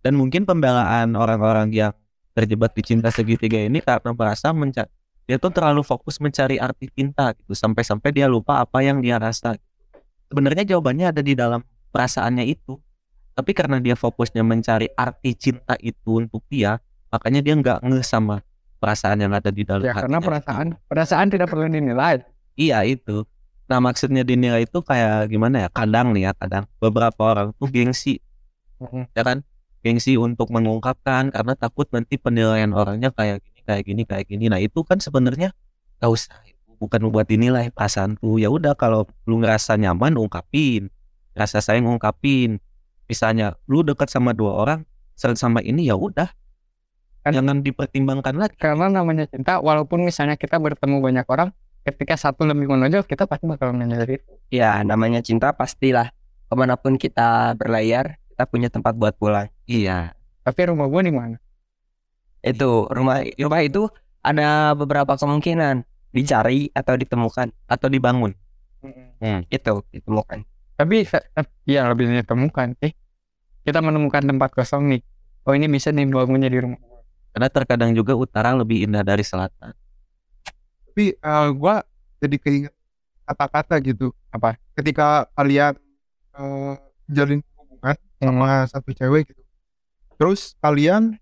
Dan 0.00 0.14
mungkin 0.16 0.46
pembelaan 0.46 1.18
orang-orang 1.18 1.74
yang 1.74 1.92
terjebak 2.32 2.72
di 2.72 2.82
cinta 2.86 3.10
segitiga 3.10 3.58
ini 3.58 3.82
karena 3.82 4.14
merasa 4.14 4.54
mencari 4.54 4.88
dia 5.30 5.38
tuh 5.38 5.54
terlalu 5.54 5.86
fokus 5.86 6.18
mencari 6.18 6.58
arti 6.58 6.90
cinta 6.90 7.30
gitu 7.38 7.54
sampai-sampai 7.54 8.10
dia 8.10 8.26
lupa 8.26 8.58
apa 8.58 8.82
yang 8.82 8.98
dia 8.98 9.14
rasa. 9.14 9.54
Sebenarnya 10.26 10.74
jawabannya 10.74 11.14
ada 11.14 11.22
di 11.22 11.38
dalam 11.38 11.62
perasaannya 11.94 12.50
itu. 12.50 12.74
Tapi 13.38 13.54
karena 13.54 13.78
dia 13.78 13.94
fokusnya 13.94 14.42
mencari 14.42 14.90
arti 14.90 15.38
cinta 15.38 15.78
itu 15.78 16.18
untuk 16.18 16.42
dia, 16.50 16.82
makanya 17.14 17.46
dia 17.46 17.54
nggak 17.54 17.78
ngeh 17.78 18.02
sama 18.02 18.42
perasaan 18.82 19.22
yang 19.22 19.30
ada 19.30 19.54
di 19.54 19.62
dalam 19.62 19.86
Ya 19.86 19.94
karena 19.94 20.18
perasaan 20.18 20.66
perasaan 20.90 21.30
tidak 21.30 21.46
perlu 21.46 21.70
dinilai. 21.70 22.26
Iya 22.58 22.82
itu. 22.90 23.22
Nah 23.70 23.78
maksudnya 23.78 24.26
dinilai 24.26 24.66
itu 24.66 24.82
kayak 24.82 25.30
gimana 25.30 25.66
ya? 25.66 25.68
Kadang 25.70 26.10
nih 26.10 26.26
ya, 26.26 26.32
kadang 26.34 26.66
beberapa 26.82 27.22
orang 27.22 27.54
tuh 27.54 27.70
gengsi, 27.70 28.18
ya 29.14 29.22
kan? 29.22 29.46
Gengsi 29.86 30.18
untuk 30.18 30.50
mengungkapkan 30.50 31.30
karena 31.30 31.54
takut 31.54 31.86
nanti 31.94 32.18
penilaian 32.18 32.74
orangnya 32.74 33.14
kayak 33.14 33.46
gini, 33.46 33.62
kayak 33.62 33.82
gini, 33.86 34.02
kayak 34.02 34.24
gini. 34.26 34.44
Nah 34.50 34.58
itu 34.58 34.82
kan 34.82 34.98
sebenarnya 34.98 35.54
gak 36.02 36.10
usah. 36.10 36.34
Bukan 36.82 37.12
buat 37.14 37.30
dinilai 37.30 37.70
perasaanku. 37.70 38.42
Ya 38.42 38.50
udah 38.50 38.74
kalau 38.74 39.06
lu 39.28 39.38
ngerasa 39.38 39.76
nyaman 39.78 40.18
ungkapin, 40.18 40.90
rasa 41.36 41.62
sayang 41.62 41.86
ungkapin. 41.86 42.58
Misalnya 43.06 43.54
lu 43.70 43.86
dekat 43.86 44.10
sama 44.10 44.34
dua 44.34 44.56
orang, 44.58 44.80
sama 45.14 45.62
ini 45.62 45.86
ya 45.86 45.94
udah. 45.94 46.26
Kan- 47.20 47.36
Jangan 47.36 47.60
dipertimbangkan 47.60 48.34
lagi. 48.34 48.56
Karena 48.56 48.88
namanya 48.88 49.28
cinta 49.28 49.60
walaupun 49.60 50.08
misalnya 50.08 50.40
kita 50.40 50.56
bertemu 50.56 51.04
banyak 51.04 51.26
orang 51.28 51.52
ketika 51.84 52.14
satu 52.16 52.44
lebih 52.44 52.68
menonjol 52.68 53.04
kita 53.04 53.24
pasti 53.24 53.48
bakal 53.48 53.72
menyadari 53.72 54.20
itu. 54.20 54.32
Ya 54.52 54.80
namanya 54.84 55.24
cinta 55.24 55.52
pastilah 55.54 56.12
ke 56.50 56.54
mana 56.58 56.74
pun 56.76 56.98
kita 57.00 57.54
berlayar 57.56 58.18
kita 58.32 58.44
punya 58.48 58.68
tempat 58.68 58.96
buat 58.96 59.14
pulang. 59.16 59.48
Iya. 59.68 60.12
Tapi 60.44 60.60
rumah 60.68 60.88
gua 60.88 61.02
di 61.04 61.12
mana? 61.12 61.36
Itu 62.40 62.88
rumah 62.88 63.20
rumah 63.36 63.60
itu 63.60 63.88
ada 64.24 64.72
beberapa 64.72 65.16
kemungkinan 65.16 65.84
dicari 66.10 66.68
atau 66.74 66.96
ditemukan 66.96 67.52
Atau 67.68 67.88
dibangun. 67.88 68.34
itu 69.52 69.74
ditemukan. 69.92 70.48
Tapi 70.80 71.04
se- 71.04 71.28
ya 71.68 71.84
lebih 71.92 72.08
ditemukan 72.08 72.72
sih. 72.80 72.96
Kita 73.60 73.84
menemukan 73.84 74.24
tempat 74.24 74.56
kosong 74.56 74.88
nih. 74.88 75.02
Oh 75.44 75.52
ini 75.52 75.68
bisa 75.68 75.92
dibangunnya 75.92 76.48
di 76.48 76.56
rumah. 76.56 76.80
Karena 77.36 77.48
terkadang 77.52 77.92
juga 77.92 78.16
utara 78.16 78.56
lebih 78.56 78.88
indah 78.88 79.04
dari 79.04 79.20
selatan. 79.20 79.76
Tapi 81.00 81.16
eh, 81.16 81.48
gua 81.56 81.80
jadi 82.20 82.36
keinget 82.36 82.74
kata-kata 83.24 83.80
gitu. 83.80 84.12
Apa? 84.28 84.60
Ketika 84.76 85.24
kalian 85.32 85.72
eh, 86.36 86.76
jalin 87.08 87.40
hubungan 87.56 87.96
sama 88.20 88.68
satu 88.68 88.92
cewek 88.92 89.32
gitu. 89.32 89.40
Terus 90.20 90.52
kalian 90.60 91.16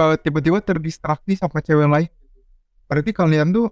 eh, 0.00 0.16
tiba-tiba 0.24 0.64
terdistraksi 0.64 1.36
sama 1.36 1.60
cewek 1.60 1.84
lain. 1.84 2.08
Gitu. 2.08 2.40
Berarti 2.88 3.12
kalian 3.12 3.52
tuh 3.52 3.68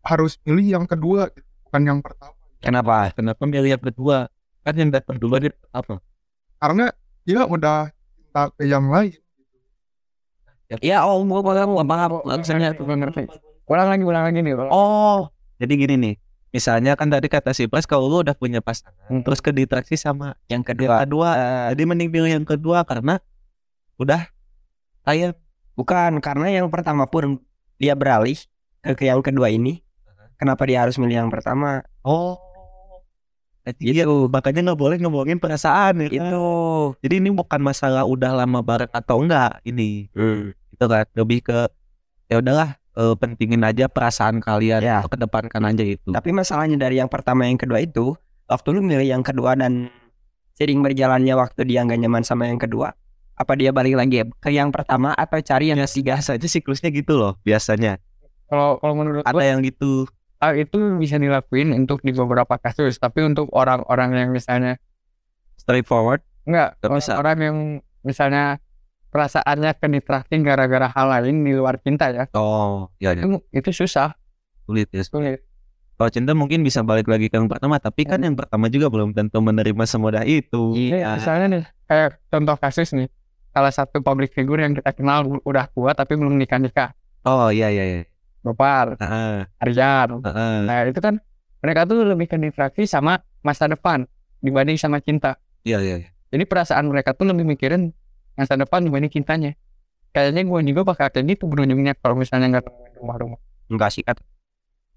harus 0.00 0.40
pilih 0.40 0.64
yang 0.64 0.88
kedua 0.88 1.28
gitu, 1.28 1.44
bukan 1.68 1.82
yang 1.84 1.98
pertama. 2.00 2.32
Kenapa? 2.64 3.12
Kenapa 3.12 3.44
milih 3.44 3.76
yang 3.76 3.84
kedua? 3.84 4.32
Kan 4.64 4.80
yang 4.80 4.88
dulu 4.96 5.44
dia 5.44 5.52
apa? 5.76 6.00
Karena 6.56 6.88
dia 7.28 7.44
udah 7.44 7.92
cinta 8.16 8.48
ke 8.56 8.64
yang 8.64 8.88
lain. 8.88 9.12
Ya 10.80 11.04
oh 11.04 11.20
paham 11.20 11.76
gua 11.76 11.84
paham 11.84 12.24
Maksudnya 12.24 12.72
itu 12.72 12.80
gua 12.80 12.96
ngerti. 12.96 13.43
Ulang 13.64 13.88
lagi, 13.88 14.04
ulang 14.04 14.24
lagi 14.28 14.38
nih. 14.44 14.52
ulang. 14.54 14.70
Oh, 14.70 15.32
jadi 15.56 15.72
gini 15.74 15.94
nih. 15.96 16.14
Misalnya 16.54 16.94
kan 16.94 17.10
tadi 17.10 17.26
kata 17.26 17.50
si 17.50 17.66
Pras 17.66 17.82
kalau 17.82 18.06
lu 18.06 18.22
udah 18.22 18.38
punya 18.38 18.62
pasangan, 18.62 18.94
Hmm. 19.10 19.26
terus 19.26 19.42
kedistraksi 19.42 19.98
sama 19.98 20.38
yang 20.46 20.62
yang 20.62 20.62
kedua. 20.62 21.02
kedua, 21.02 21.28
jadi 21.74 21.82
mending 21.82 22.10
pilih 22.14 22.30
yang 22.30 22.46
kedua 22.46 22.86
karena 22.86 23.18
udah 23.98 24.30
kayak 25.02 25.34
Bukan 25.74 26.22
karena 26.22 26.54
yang 26.54 26.70
pertama 26.70 27.10
pun 27.10 27.42
dia 27.82 27.98
beralih 27.98 28.38
ke, 28.78 28.94
ke 28.94 29.10
yang 29.10 29.18
kedua 29.18 29.50
ini. 29.50 29.82
Kenapa 30.38 30.62
dia 30.70 30.86
harus 30.86 30.94
milih 31.02 31.26
yang 31.26 31.30
pertama? 31.34 31.82
oh 32.06 32.38
Iya, 33.80 34.04
makanya 34.28 34.60
nggak 34.60 34.76
boleh 34.78 34.96
ngomongin 35.00 35.40
perasaan 35.40 36.04
ya 36.04 36.12
kan? 36.12 36.28
Itu. 36.30 36.46
Jadi 37.00 37.14
ini 37.16 37.32
bukan 37.32 37.64
masalah 37.64 38.04
udah 38.04 38.44
lama 38.44 38.60
bareng 38.60 38.92
atau 38.92 39.24
enggak 39.24 39.58
ini. 39.64 40.12
Itu 40.68 40.84
kan 40.84 41.08
lebih 41.16 41.40
ke 41.42 41.72
ya 42.28 42.44
udahlah 42.44 42.76
eh, 42.94 43.14
pentingin 43.14 43.60
aja 43.60 43.86
perasaan 43.86 44.38
kalian 44.38 44.80
Ya. 44.80 44.98
kedepankan 45.04 45.62
aja 45.64 45.82
itu. 45.82 46.08
Tapi 46.08 46.30
masalahnya 46.30 46.76
dari 46.76 46.98
yang 46.98 47.08
pertama 47.08 47.44
yang 47.44 47.56
kedua 47.56 47.78
itu 47.78 48.14
waktu 48.44 48.68
lu 48.70 48.80
milih 48.80 49.08
yang 49.08 49.22
kedua 49.22 49.54
dan 49.54 49.90
sering 50.54 50.78
berjalannya 50.78 51.34
waktu 51.34 51.64
dia 51.64 51.82
nggak 51.82 51.98
nyaman 51.98 52.22
sama 52.22 52.46
yang 52.46 52.56
kedua 52.56 52.94
apa 53.34 53.52
dia 53.54 53.74
balik 53.74 53.98
lagi 53.98 54.22
ke 54.38 54.46
yang 54.48 54.70
pertama 54.70 55.10
atau 55.10 55.42
cari 55.42 55.74
yang 55.74 55.82
ketiga 55.82 56.14
biasa 56.14 56.38
aja 56.38 56.46
siklusnya 56.46 56.94
gitu 56.94 57.18
loh 57.18 57.34
biasanya 57.42 57.98
Kalau 58.46 58.78
kalau 58.78 58.94
menurut 58.94 59.26
ada 59.26 59.34
gue 59.34 59.42
yang 59.42 59.58
gitu 59.60 60.06
hal 60.38 60.54
itu 60.54 60.78
bisa 60.94 61.18
dilakuin 61.18 61.74
untuk 61.74 61.98
di 61.98 62.12
beberapa 62.12 62.54
kasus, 62.54 63.00
tapi 63.00 63.24
untuk 63.24 63.50
orang-orang 63.50 64.14
yang 64.14 64.30
misalnya 64.30 64.78
straightforward 65.56 66.22
enggak 66.44 66.78
Nggak 66.78 66.92
bisa. 66.94 67.12
orang 67.16 67.38
yang 67.40 67.56
misalnya 68.02 68.62
perasaannya 69.14 69.78
ke 69.78 69.86
distracting 69.86 70.42
gara-gara 70.42 70.90
hal 70.90 71.06
lain 71.06 71.46
di 71.46 71.54
luar 71.54 71.78
cinta 71.78 72.10
ya. 72.10 72.26
oh 72.34 72.90
ya, 72.98 73.14
ya. 73.14 73.22
Itu, 73.22 73.38
itu 73.54 73.70
susah, 73.70 74.10
sulit 74.66 74.90
ya 74.90 75.06
sulit. 75.06 75.46
kalau 75.94 76.10
cinta 76.10 76.34
mungkin 76.34 76.66
bisa 76.66 76.82
balik 76.82 77.06
lagi 77.06 77.30
ke 77.30 77.38
yang 77.38 77.46
pertama 77.46 77.78
tapi 77.78 78.02
kan 78.02 78.18
yang 78.18 78.34
pertama 78.34 78.66
juga 78.66 78.90
belum 78.90 79.14
tentu 79.14 79.38
menerima 79.38 79.84
semudah 79.86 80.26
itu 80.26 80.74
Ini 80.74 81.06
misalnya 81.14 81.46
nih 81.46 81.64
kayak 81.86 82.18
contoh 82.26 82.58
kasus 82.58 82.90
nih 82.90 83.06
salah 83.54 83.70
satu 83.70 84.02
public 84.02 84.34
figure 84.34 84.58
yang 84.58 84.74
kita 84.74 84.90
kenal 84.90 85.22
udah 85.46 85.70
tua 85.70 85.94
tapi 85.94 86.18
belum 86.18 86.34
nikah 86.34 86.58
nikah 86.58 86.90
oh 87.22 87.54
iya 87.54 87.70
iya 87.70 87.84
iya 87.86 88.02
Gopar, 88.44 89.00
Heeh, 89.00 89.48
Aryan 89.62 90.20
heeh. 90.20 90.56
nah 90.68 90.84
itu 90.84 90.98
kan 91.00 91.16
mereka 91.64 91.86
tuh 91.88 92.02
lebih 92.04 92.28
ke 92.28 92.36
distraksi 92.36 92.84
sama 92.84 93.22
masa 93.40 93.70
depan 93.70 94.04
dibanding 94.42 94.76
sama 94.76 94.98
cinta 94.98 95.38
iya 95.62 95.78
iya 95.78 96.02
iya. 96.02 96.08
jadi 96.34 96.44
perasaan 96.44 96.90
mereka 96.90 97.14
tuh 97.14 97.30
lebih 97.30 97.46
mikirin 97.46 97.94
masa 98.34 98.54
depan 98.54 98.82
dibanding 98.82 99.10
cintanya? 99.10 99.52
Kayaknya 100.10 100.46
gue 100.46 100.60
juga 100.70 100.80
bakal 100.86 101.10
kayak 101.10 101.26
gitu 101.34 101.50
berujungnya 101.50 101.94
kalau 101.98 102.14
misalnya 102.14 102.58
nggak 102.58 102.66
rumah-rumah. 102.98 103.38
Enggak 103.66 103.90
sih 103.90 104.02
kan 104.02 104.14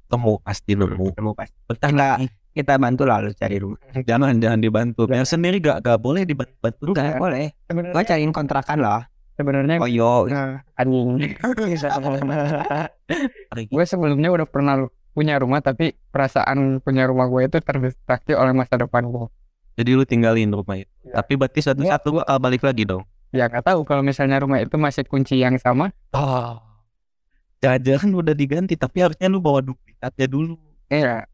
temu 0.07 0.39
pasti 0.39 0.71
nemu 0.71 1.13
nemu 1.13 1.31
pasti. 1.35 1.57
Betah 1.67 1.91
Enggak. 1.91 2.17
nih. 2.23 2.31
kita 2.57 2.73
bantu 2.81 3.03
lah 3.05 3.21
lu 3.21 3.29
cari 3.37 3.57
rumah. 3.61 3.77
Jangan 4.09 4.33
jangan 4.37 4.57
dibantu. 4.57 5.05
Yang 5.05 5.29
sendiri 5.29 5.61
gak 5.61 5.85
gak 5.85 5.99
boleh 6.01 6.25
dibantu. 6.25 6.89
Enggak 6.89 7.17
boleh. 7.17 7.53
Gua 7.53 7.69
sebenarnya 7.69 8.05
cariin 8.07 8.33
kontrakan 8.33 8.77
lah. 8.81 9.01
Sebenarnya 9.37 9.77
oh 9.77 9.85
yo 9.85 10.25
Nah, 10.25 10.65
anjing 10.73 11.21
gue 13.69 13.83
sebelumnya 13.85 14.29
udah 14.33 14.47
pernah 14.49 14.89
punya 15.13 15.37
rumah 15.37 15.61
tapi 15.61 15.93
perasaan 16.09 16.81
punya 16.81 17.05
rumah 17.05 17.29
gue 17.29 17.45
itu 17.45 17.57
terdistraksi 17.61 18.33
oleh 18.33 18.53
masa 18.53 18.77
depan 18.77 19.05
gue 19.05 19.25
jadi 19.77 19.93
lu 19.93 20.05
tinggalin 20.05 20.49
rumah 20.49 20.81
itu. 20.81 20.89
Iya. 21.05 21.21
tapi 21.21 21.33
berarti 21.37 21.59
Iya. 21.61 22.01
lu 22.01 22.21
bakal 22.21 22.37
balik 22.37 22.65
lagi 22.65 22.83
dong 22.85 23.05
ya 23.35 23.51
nggak 23.51 23.65
tahu 23.65 23.83
kalau 23.83 24.01
misalnya 24.05 24.39
rumah 24.39 24.63
itu 24.63 24.75
masih 24.79 25.03
kunci 25.03 25.39
yang 25.41 25.59
sama 25.59 25.91
oh 26.15 26.59
jangan-jangan 27.59 28.09
udah 28.13 28.35
diganti 28.37 28.77
tapi 28.77 29.03
harusnya 29.03 29.27
lu 29.27 29.41
bawa 29.41 29.65
duplikatnya 29.65 30.27
dulu 30.29 30.55
Iya, 30.87 31.27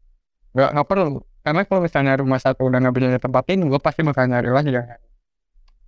nggak 0.54 0.68
nggak 0.74 0.88
perlu. 0.90 1.22
Karena 1.44 1.62
kalau 1.68 1.80
misalnya 1.86 2.18
rumah 2.18 2.40
satu 2.42 2.66
udah 2.66 2.78
nggak 2.82 2.94
bisa 2.96 3.08
ditempatin, 3.14 3.62
gue 3.70 3.80
pasti 3.80 4.00
bakal 4.02 4.26
nyari 4.26 4.50
lagi 4.50 4.74
ya. 4.74 4.98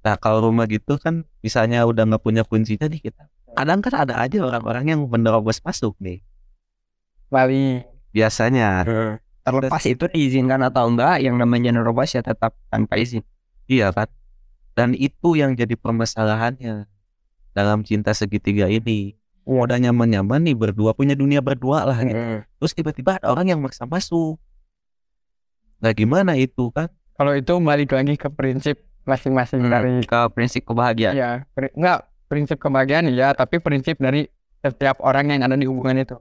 Nah 0.06 0.14
kalau 0.22 0.52
rumah 0.52 0.70
gitu 0.70 1.02
kan 1.02 1.26
misalnya 1.42 1.82
udah 1.82 2.06
nggak 2.06 2.22
punya 2.22 2.46
kuncinya 2.46 2.86
nih 2.86 3.10
kita. 3.10 3.26
Kadang 3.56 3.80
kan 3.82 4.06
ada 4.06 4.22
aja 4.22 4.38
orang-orang 4.44 4.84
yang 4.86 5.00
menerobos 5.08 5.58
masuk 5.66 5.98
nih. 5.98 6.22
Bali. 7.26 7.82
Biasanya. 8.14 8.86
terlepas 9.46 9.86
itu 9.86 10.10
diizinkan 10.10 10.58
atau 10.66 10.90
enggak 10.90 11.22
yang 11.22 11.38
namanya 11.38 11.70
nerobos 11.70 12.10
ya 12.10 12.18
tetap 12.18 12.58
tanpa 12.66 12.98
izin 12.98 13.22
Iya 13.70 13.94
kan. 13.94 14.10
Dan 14.76 14.92
itu 14.92 15.32
yang 15.40 15.56
jadi 15.56 15.72
permasalahannya 15.72 16.84
dalam 17.56 17.80
cinta 17.80 18.12
segitiga 18.12 18.68
ini. 18.68 19.16
Udah 19.48 19.80
nyaman-nyaman 19.80 20.42
nih 20.42 20.52
berdua 20.52 20.92
punya 20.92 21.16
dunia 21.16 21.40
berdua 21.40 21.88
lah. 21.88 21.98
Gitu. 22.04 22.44
Terus 22.60 22.72
tiba-tiba 22.76 23.16
ada 23.16 23.32
orang 23.32 23.56
yang 23.56 23.60
maksa 23.64 23.88
masuk. 23.88 24.36
Nah 25.80 25.96
gimana 25.96 26.36
itu 26.36 26.68
kan? 26.74 26.92
Kalau 27.16 27.32
itu 27.32 27.56
balik 27.56 27.96
lagi 27.96 28.20
ke 28.20 28.28
prinsip 28.28 28.84
masing-masing 29.08 29.64
Hmm, 29.64 29.72
dari 29.72 29.92
ke 30.04 30.20
prinsip 30.34 30.66
kebahagiaan 30.66 31.14
ya 31.14 31.30
pri- 31.54 31.72
nggak 31.72 31.98
prinsip 32.26 32.58
kebahagiaan 32.58 33.06
ya, 33.14 33.32
tapi 33.32 33.62
prinsip 33.62 33.96
dari 34.02 34.26
setiap 34.60 34.98
orang 35.00 35.30
yang 35.30 35.46
ada 35.46 35.54
di 35.54 35.64
hubungan 35.64 36.02
itu. 36.02 36.18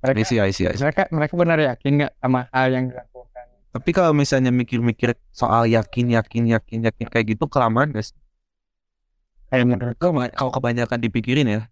Mereka, 0.00 0.16
I 0.16 0.24
see, 0.24 0.40
I 0.40 0.52
see, 0.52 0.64
I 0.68 0.76
see. 0.76 0.84
mereka 0.84 1.08
mereka 1.12 1.32
benar 1.36 1.58
yakin 1.60 1.92
nggak 2.00 2.12
sama 2.20 2.40
hal 2.52 2.68
yang? 2.72 2.84
Tapi 3.74 3.90
kalau 3.90 4.14
misalnya 4.14 4.54
mikir-mikir 4.54 5.18
soal 5.34 5.66
yakin, 5.66 6.14
yakin, 6.14 6.46
yakin, 6.46 6.86
yakin 6.86 7.06
kayak 7.10 7.34
gitu 7.34 7.50
kelamaan 7.50 7.90
guys. 7.90 8.14
Kayak 9.50 9.66
menurut 9.66 9.96
gue, 9.98 10.10
Kalau 10.38 10.50
kebanyakan 10.54 10.98
dipikirin 11.02 11.50
ya. 11.50 11.62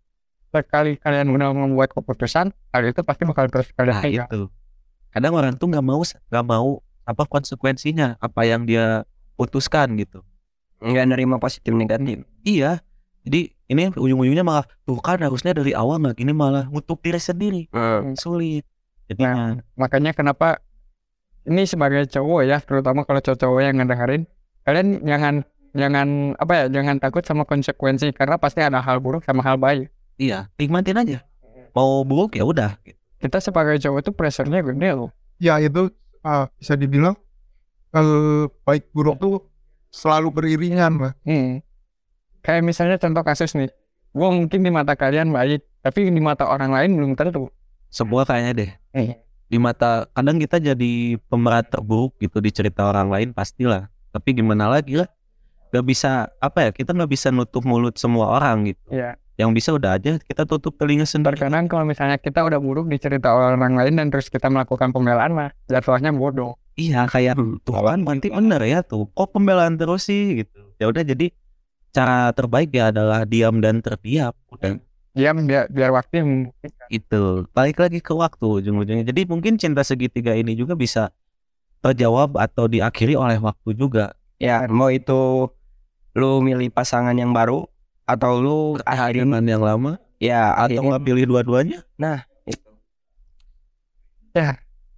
sekali 0.52 1.00
kalian 1.00 1.32
udah 1.32 1.54
membuat 1.56 1.96
keputusan, 1.96 2.52
hal 2.52 2.82
itu 2.84 3.00
pasti 3.06 3.24
bakal 3.24 3.48
terus 3.48 3.70
kalian 3.72 3.96
Nah 3.96 4.04
itu. 4.04 4.52
Kadang 5.08 5.32
orang 5.32 5.54
tuh 5.56 5.70
nggak 5.70 5.80
mau 5.80 6.02
nggak 6.02 6.44
mau 6.44 6.84
apa 7.08 7.22
konsekuensinya 7.24 8.20
apa 8.20 8.44
yang 8.44 8.66
dia 8.68 9.06
putuskan 9.38 9.96
gitu. 9.96 10.20
nggak 10.82 11.06
nerima 11.08 11.38
positif 11.38 11.70
negatif 11.72 12.26
Iya. 12.42 12.82
Jadi 13.22 13.54
ini 13.70 13.94
ujung-ujungnya 13.94 14.42
malah 14.42 14.66
tuh 14.82 14.98
kan 14.98 15.22
harusnya 15.22 15.54
dari 15.54 15.70
awal 15.72 16.02
nggak 16.02 16.18
gini 16.18 16.34
malah 16.34 16.66
ngutuk 16.66 16.98
diri 17.00 17.22
sendiri. 17.22 17.62
Sulit. 18.18 18.66
Jadinya 19.06 19.62
Makanya 19.78 20.10
kenapa 20.12 20.58
ini 21.48 21.62
sebagai 21.66 22.07
cowok 22.07 22.40
ya, 22.46 22.59
terutama 22.62 23.02
kalau 23.02 23.18
cowok-cowok 23.18 23.61
yang 23.62 23.76
ngedengerin, 23.83 24.22
kalian 24.62 24.88
jangan 25.02 25.35
jangan 25.72 26.09
apa 26.38 26.52
ya, 26.55 26.64
jangan 26.70 26.96
takut 27.02 27.24
sama 27.24 27.42
konsekuensi 27.48 28.12
karena 28.14 28.37
pasti 28.38 28.62
ada 28.62 28.78
hal 28.78 29.02
buruk 29.02 29.24
sama 29.26 29.42
hal 29.42 29.59
baik. 29.59 29.90
iya 30.20 30.46
nikmatin 30.61 31.00
aja. 31.00 31.18
Mau 31.72 32.05
buruk 32.05 32.37
ya 32.37 32.44
udah. 32.44 32.78
Kita 33.18 33.40
sebagai 33.40 33.81
cowok 33.81 33.98
itu 34.05 34.11
pressure-nya 34.12 34.61
gede 34.61 34.90
loh. 34.92 35.11
ya 35.42 35.59
itu 35.59 35.90
ah, 36.22 36.46
bisa 36.61 36.78
dibilang 36.78 37.18
eh, 37.96 38.46
baik 38.62 38.92
buruk 38.94 39.18
tuh 39.18 39.35
selalu 39.90 40.28
beriringan 40.31 40.92
lah. 40.98 41.12
Hmm. 41.26 41.61
Kayak 42.42 42.62
misalnya 42.66 42.96
contoh 42.98 43.22
kasus 43.22 43.55
nih, 43.55 43.70
gue 44.11 44.28
mungkin 44.28 44.61
di 44.66 44.70
mata 44.72 44.98
kalian 44.98 45.31
baik, 45.31 45.62
tapi 45.85 46.11
di 46.11 46.22
mata 46.22 46.48
orang 46.48 46.74
lain 46.74 46.90
belum 46.98 47.12
tentu. 47.14 47.52
Semua 47.92 48.26
kayaknya 48.26 48.52
deh. 48.57 48.70
Eh. 48.96 49.11
Di 49.52 49.60
mata 49.60 50.08
kadang 50.16 50.40
kita 50.40 50.56
jadi 50.56 51.20
pemeran 51.28 51.60
terburuk 51.68 52.16
gitu 52.16 52.40
di 52.40 52.48
cerita 52.48 52.88
orang 52.88 53.12
lain 53.12 53.28
pastilah. 53.36 53.92
Tapi 54.08 54.32
gimana 54.32 54.72
lagi 54.72 54.96
lah. 54.96 55.08
Gak 55.76 55.84
bisa 55.84 56.32
apa 56.40 56.68
ya 56.68 56.70
kita 56.72 56.96
nggak 56.96 57.12
bisa 57.12 57.28
nutup 57.28 57.60
mulut 57.68 58.00
semua 58.00 58.40
orang 58.40 58.72
gitu. 58.72 58.88
Iya. 58.88 59.20
Yang 59.36 59.50
bisa 59.60 59.68
udah 59.76 60.00
aja 60.00 60.16
kita 60.16 60.48
tutup 60.48 60.80
telinga 60.80 61.04
sendiri. 61.04 61.36
Terkadang 61.36 61.68
kalau 61.68 61.84
misalnya 61.84 62.16
kita 62.16 62.40
udah 62.40 62.56
buruk 62.56 62.88
di 62.88 62.96
cerita 62.96 63.28
orang 63.32 63.76
lain 63.76 64.00
dan 64.00 64.08
terus 64.08 64.32
kita 64.32 64.48
melakukan 64.48 64.88
pembelaan 64.88 65.36
mah, 65.36 65.52
jatuhnya 65.68 66.16
bodoh. 66.16 66.56
Iya 66.72 67.04
kayak 67.04 67.36
tuh 67.68 67.76
kan 67.76 68.00
nanti 68.00 68.32
bener 68.32 68.64
ya 68.64 68.80
tuh 68.80 69.04
kok 69.12 69.36
pembelaan 69.36 69.76
terus 69.76 70.08
sih 70.08 70.40
gitu 70.40 70.72
ya 70.80 70.88
udah 70.88 71.04
jadi 71.04 71.28
cara 71.92 72.32
terbaik 72.32 72.72
ya 72.72 72.88
adalah 72.88 73.28
diam 73.28 73.60
dan 73.60 73.84
terdiam 73.84 74.32
udah 74.48 74.80
Diam 75.12 75.44
biar 75.44 75.68
biar 75.68 75.92
waktu 75.92 76.25
yang 76.25 76.29
membuktikan. 76.29 76.87
itu 76.88 77.22
balik 77.53 77.77
lagi 77.85 78.01
ke 78.01 78.12
waktu 78.16 78.46
ujung-ujungnya. 78.64 79.05
Jadi 79.05 79.29
mungkin 79.29 79.61
cinta 79.61 79.85
segitiga 79.85 80.33
ini 80.33 80.57
juga 80.57 80.72
bisa 80.72 81.12
terjawab 81.85 82.40
atau 82.40 82.64
diakhiri 82.64 83.12
oleh 83.12 83.37
waktu 83.37 83.77
juga. 83.77 84.16
Ya 84.40 84.64
mau 84.72 84.88
itu 84.88 85.53
lu 86.16 86.40
milih 86.40 86.72
pasangan 86.72 87.12
yang 87.12 87.37
baru 87.37 87.68
atau 88.09 88.40
lu 88.40 88.59
akhirin 88.85 89.33
yang 89.44 89.61
lama 89.64 90.01
ya 90.20 90.53
atau 90.57 90.81
nggak 90.81 91.05
pilih 91.05 91.25
dua-duanya 91.29 91.85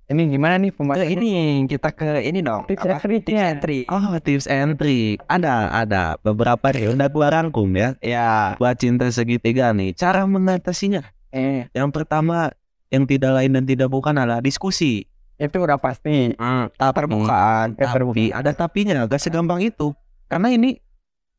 Ini 0.04 0.36
gimana 0.36 0.60
nih 0.60 0.68
pembahasan 0.68 1.08
ini 1.16 1.64
kita 1.64 1.88
ke 1.96 2.20
ini 2.28 2.44
dong 2.44 2.68
Tips 2.68 2.84
apa? 2.84 3.00
triknya. 3.00 3.24
Tips 3.24 3.40
and 3.40 3.58
trick. 3.64 3.84
oh 3.88 4.04
tips 4.20 4.46
and 4.52 4.72
trick. 4.76 5.16
Ada 5.32 5.72
ada 5.72 6.02
beberapa 6.20 6.68
nih 6.76 6.92
udah 6.92 7.08
gua 7.08 7.32
rangkum 7.32 7.72
ya. 7.72 7.96
Ya 8.04 8.52
buat 8.60 8.76
cinta 8.76 9.08
segitiga 9.08 9.72
nih 9.72 9.96
cara 9.96 10.28
mengatasinya. 10.28 11.00
Eh, 11.32 11.72
yang 11.72 11.88
pertama 11.88 12.52
yang 12.92 13.08
tidak 13.08 13.32
lain 13.32 13.56
dan 13.56 13.64
tidak 13.64 13.88
bukan 13.88 14.12
adalah 14.20 14.44
diskusi. 14.44 15.08
Itu 15.40 15.64
udah 15.64 15.80
pasti. 15.80 16.36
terbukaan 16.76 17.74
Eh, 17.74 17.88
tapi 17.88 18.28
ada 18.28 18.52
tapinya 18.52 19.08
gak 19.08 19.18
segampang 19.18 19.64
itu. 19.64 19.96
Karena 20.28 20.52
ini 20.52 20.78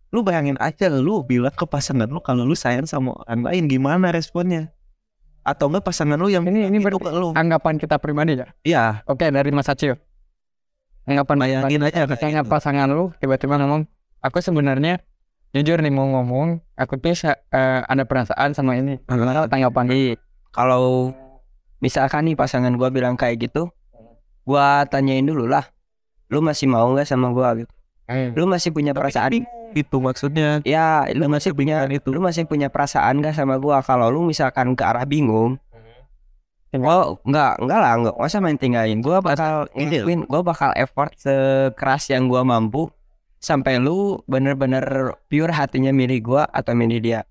lu 0.09 0.23
bayangin 0.23 0.55
aja 0.63 0.87
lu 0.89 1.27
bilang 1.27 1.51
ke 1.51 1.67
pasangan 1.67 2.07
lu 2.07 2.23
kalau 2.23 2.47
lu 2.47 2.55
sayang 2.55 2.87
sama 2.87 3.11
orang 3.27 3.51
lain 3.51 3.67
gimana 3.67 4.15
responnya 4.15 4.71
atau 5.45 5.69
enggak 5.69 5.85
pasangan 5.85 6.17
lu 6.17 6.27
yang 6.33 6.41
Ini 6.41 6.73
ini 6.73 6.81
itu 6.81 6.97
ber- 6.97 6.97
ke 6.97 7.11
lu 7.13 7.29
anggapan 7.37 7.77
kita 7.77 8.01
pribadi 8.01 8.41
ya. 8.41 8.49
iya 8.65 8.83
Oke 9.05 9.29
dari 9.29 9.53
Mas 9.53 9.69
Acil. 9.69 9.93
Anggapan 11.05 11.37
bayangin 11.37 11.85
aja 11.85 12.09
kayak 12.09 12.17
misalnya 12.17 12.41
gitu. 12.41 12.49
pasangan 12.49 12.87
lu 12.89 13.13
tiba-tiba 13.21 13.61
ngomong, 13.61 13.85
aku 14.25 14.41
sebenarnya 14.41 15.05
jujur 15.53 15.77
nih 15.77 15.93
mau 15.93 16.09
ngomong, 16.09 16.65
aku 16.73 16.97
tuh 16.97 17.13
eh, 17.29 17.79
ada 17.85 18.03
perasaan 18.09 18.57
sama 18.57 18.73
ini. 18.81 18.97
Tanggapan? 19.05 19.85
Nih, 19.85 20.17
kalau 20.49 21.13
misalkan 21.77 22.25
nih 22.25 22.33
pasangan 22.33 22.73
gua 22.73 22.89
bilang 22.89 23.13
kayak 23.13 23.37
gitu, 23.45 23.69
gua 24.49 24.89
tanyain 24.89 25.21
dulu 25.21 25.45
lah, 25.45 25.69
lu 26.33 26.41
masih 26.41 26.65
mau 26.65 26.89
nggak 26.89 27.05
sama 27.05 27.29
gua 27.29 27.53
gitu? 27.53 27.69
Eh, 28.09 28.33
Lu 28.33 28.49
masih 28.49 28.73
punya 28.73 28.97
perasaan? 28.97 29.45
Itu 29.75 29.97
maksudnya. 29.99 30.63
Ya, 30.63 31.03
lu 31.11 31.27
masih 31.27 31.51
punya 31.51 31.83
itu. 31.91 32.07
lu 32.15 32.23
masih 32.23 32.47
punya 32.47 32.71
perasaan 32.71 33.19
gak 33.19 33.35
sama 33.35 33.59
gua? 33.59 33.83
Kalau 33.83 34.07
lu 34.07 34.23
misalkan 34.23 34.73
ke 34.73 34.83
arah 34.87 35.03
bingung, 35.03 35.59
Oh 36.83 37.15
enggak 37.23 37.55
enggak 37.63 37.79
lah 37.79 37.91
enggak 37.95 38.15
masa 38.19 38.43
main 38.43 38.59
tinggalin. 38.59 38.99
Gua 38.99 39.23
bakal 39.23 39.71
ngelakuin 39.71 40.27
gua 40.27 40.41
bakal 40.43 40.75
effort 40.75 41.15
sekeras 41.15 42.11
yang 42.11 42.27
gua 42.27 42.43
mampu 42.43 42.91
sampai 43.39 43.79
lu 43.79 44.19
bener-bener 44.27 45.15
pure 45.31 45.53
hatinya 45.53 45.95
milih 45.95 46.19
gua 46.25 46.43
atau 46.51 46.75
milih 46.75 46.99
dia. 46.99 47.21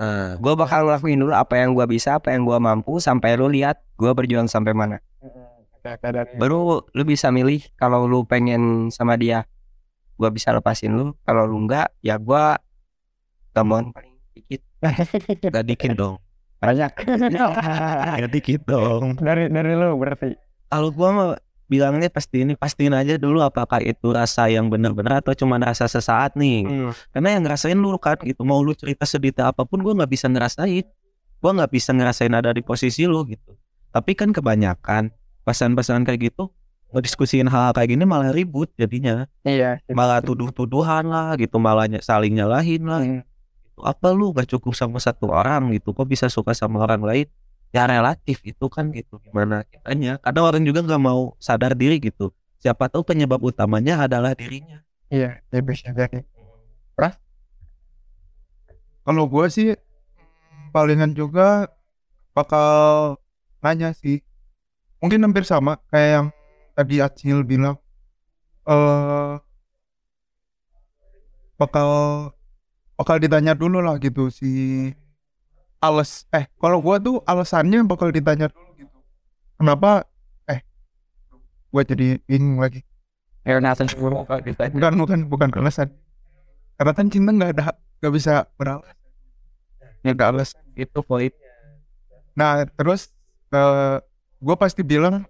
Nah, 0.00 0.40
gua 0.40 0.56
bakal 0.56 0.88
ngelakuin 0.88 1.20
dulu 1.20 1.34
apa 1.36 1.60
yang 1.60 1.76
gua 1.76 1.84
bisa 1.84 2.16
apa 2.16 2.32
yang 2.32 2.48
gua 2.48 2.56
mampu 2.56 2.96
sampai 2.96 3.36
lu 3.36 3.52
lihat 3.52 3.82
gua 4.00 4.16
berjuang 4.16 4.48
sampai 4.48 4.72
mana. 4.72 5.04
Baru 6.40 6.88
lu 6.96 7.02
bisa 7.04 7.28
milih 7.28 7.60
kalau 7.76 8.08
lu 8.08 8.24
pengen 8.24 8.88
sama 8.88 9.20
dia 9.20 9.44
gua 10.14 10.28
bisa 10.30 10.54
lepasin 10.54 10.94
lu 10.94 11.12
kalau 11.26 11.46
lu 11.46 11.66
enggak 11.66 11.90
ya 12.00 12.18
gua 12.18 12.58
gampang 13.54 13.90
paling 13.94 14.14
dikit 14.34 14.62
gak 15.54 15.64
dikit 15.66 15.90
dong. 15.94 16.16
banyak 16.58 16.92
Gak 18.24 18.30
dikit 18.36 18.60
dong. 18.64 19.20
dari 19.20 19.46
dari 19.52 19.72
lu 19.76 19.94
berarti 20.00 20.34
Kalau 20.68 20.90
gua 20.90 21.08
mah 21.14 21.30
bilangnya 21.64 22.10
pasti 22.12 22.44
ini 22.44 22.58
pastiin 22.58 22.92
aja 22.92 23.16
dulu 23.16 23.40
apakah 23.40 23.80
itu 23.80 24.12
rasa 24.12 24.50
yang 24.50 24.68
benar-benar 24.68 25.24
atau 25.24 25.32
cuma 25.38 25.56
rasa 25.56 25.86
sesaat 25.86 26.34
nih. 26.36 26.66
Hmm. 26.66 26.92
Karena 27.14 27.28
yang 27.38 27.42
ngerasain 27.46 27.78
lu 27.78 27.94
kan 27.96 28.18
gitu. 28.20 28.42
Mau 28.42 28.60
lu 28.60 28.74
cerita 28.74 29.06
sedetail 29.06 29.54
apa 29.54 29.62
pun 29.64 29.80
gua 29.80 29.94
nggak 29.96 30.10
bisa 30.12 30.26
ngerasain. 30.26 30.84
Gua 31.38 31.50
nggak 31.54 31.70
bisa 31.72 31.94
ngerasain 31.94 32.32
ada 32.34 32.50
di 32.50 32.60
posisi 32.64 33.06
lu 33.06 33.22
gitu. 33.28 33.54
Tapi 33.94 34.12
kan 34.18 34.34
kebanyakan 34.34 35.14
pesan-pesan 35.46 36.02
kayak 36.08 36.32
gitu 36.32 36.50
ngediskusiin 36.94 37.50
hal, 37.50 37.70
hal 37.70 37.72
kayak 37.74 37.98
gini 37.98 38.06
malah 38.06 38.30
ribut 38.30 38.70
jadinya. 38.78 39.26
iya 39.42 39.82
Malah 39.90 40.22
tuduh-tuduhan 40.22 41.10
lah 41.10 41.34
gitu, 41.34 41.58
malah 41.58 41.90
saling 41.98 42.38
nyalahin 42.38 42.86
lah. 42.86 43.02
Hmm. 43.02 43.20
Gitu. 43.20 43.80
Apa 43.82 44.14
lu 44.14 44.30
gak 44.30 44.46
cukup 44.46 44.78
sama 44.78 45.02
satu 45.02 45.34
orang 45.34 45.74
gitu? 45.74 45.90
Kok 45.90 46.06
bisa 46.06 46.30
suka 46.30 46.54
sama 46.54 46.86
orang 46.86 47.02
lain? 47.02 47.26
Ya 47.74 47.90
relatif 47.90 48.38
itu 48.46 48.70
kan 48.70 48.94
gitu 48.94 49.18
gimana 49.18 49.66
kitanya. 49.66 50.22
Kadang 50.22 50.46
orang 50.46 50.62
juga 50.62 50.86
nggak 50.86 51.02
mau 51.02 51.34
sadar 51.42 51.74
diri 51.74 51.98
gitu. 51.98 52.30
Siapa 52.62 52.86
tahu 52.86 53.02
penyebab 53.02 53.42
utamanya 53.42 54.06
adalah 54.06 54.30
dirinya. 54.38 54.78
iya 55.10 55.42
ya 55.50 55.60
bisa 55.60 55.90
jadi 55.90 56.22
Kalau 59.04 59.28
gua 59.28 59.52
sih 59.52 59.76
palingan 60.72 61.12
juga 61.12 61.68
bakal 62.32 63.20
nanya 63.60 63.92
sih. 63.92 64.24
Mungkin 65.04 65.20
hampir 65.20 65.44
sama 65.44 65.76
kayak 65.92 66.08
yang 66.08 66.26
tadi 66.74 66.98
Acil 67.00 67.46
bilang. 67.46 67.78
eh 68.64 69.36
bakal 71.60 71.88
bakal 72.96 73.16
ditanya 73.20 73.52
dulu 73.52 73.78
lah 73.84 74.00
gitu 74.00 74.32
si 74.32 74.88
alas 75.84 76.24
eh 76.32 76.48
kalau 76.56 76.80
gua 76.80 76.96
tuh 76.96 77.20
alasannya 77.28 77.84
bakal 77.84 78.08
ditanya 78.08 78.48
dulu 78.48 78.70
gitu. 78.80 78.96
Kenapa 79.60 80.08
eh 80.48 80.64
gua 81.68 81.82
jadi 81.84 82.18
bingung 82.24 82.58
lagi. 82.58 82.80
ya 83.44 83.60
ditanya 83.60 84.72
Bukan 84.72 84.92
bukan 84.96 85.20
bukan 85.28 85.48
alasan. 85.60 85.92
Karena 86.80 86.92
kan 86.96 87.06
cinta 87.12 87.30
nggak 87.30 87.50
ada 87.60 87.76
nggak 88.00 88.12
bisa 88.16 88.48
beralasan. 88.56 88.96
Nggak 90.00 90.14
ada 90.16 90.24
alasan. 90.32 90.62
Itu 90.72 91.04
poin. 91.04 91.30
Nah 92.32 92.64
terus 92.74 93.12
eh 93.52 94.00
gue 94.44 94.56
pasti 94.60 94.82
bilang 94.84 95.24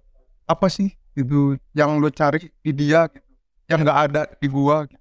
apa 0.48 0.66
sih 0.66 0.90
itu 1.14 1.57
yang 1.74 1.98
lo 2.03 2.11
cari 2.11 2.50
di 2.61 2.70
dia 2.74 3.07
gitu, 3.09 3.31
yang 3.70 3.81
nggak 3.83 3.98
ada 4.11 4.22
di 4.38 4.46
gua 4.50 4.85
gitu. 4.87 5.00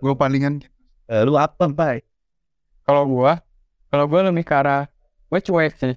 gue 0.00 0.12
palingan 0.16 0.60
gitu. 0.60 0.72
Eh, 1.10 1.26
lu 1.26 1.34
apa, 1.34 1.66
Bay? 1.68 2.00
kalau 2.90 3.06
gua 3.06 3.38
kalau 3.86 4.10
gua 4.10 4.26
lebih 4.26 4.42
ke 4.42 4.50
arah 4.50 4.90
gua 5.30 5.38
cuek 5.38 5.78
sih. 5.78 5.94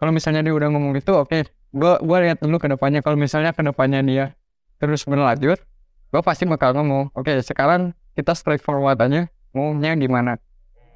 Kalau 0.00 0.08
misalnya 0.08 0.40
dia 0.40 0.56
udah 0.56 0.72
ngomong 0.72 0.96
gitu 0.96 1.20
oke. 1.20 1.44
Gua 1.68 2.00
gua 2.00 2.24
lihat 2.24 2.40
dulu 2.40 2.56
ke 2.56 2.68
depannya. 2.72 3.04
Kalau 3.04 3.20
misalnya 3.20 3.52
ke 3.52 3.60
depannya 3.60 4.00
dia 4.00 4.32
terus 4.80 5.04
berlanjut 5.04 5.60
gua 6.08 6.20
pasti 6.24 6.48
bakal 6.48 6.72
ngomong 6.76 7.12
oke 7.12 7.30
sekarang 7.44 7.92
kita 8.16 8.32
straightforward 8.32 8.96
aja 8.96 9.28
ngomongnya 9.52 9.92
gimana? 10.00 10.32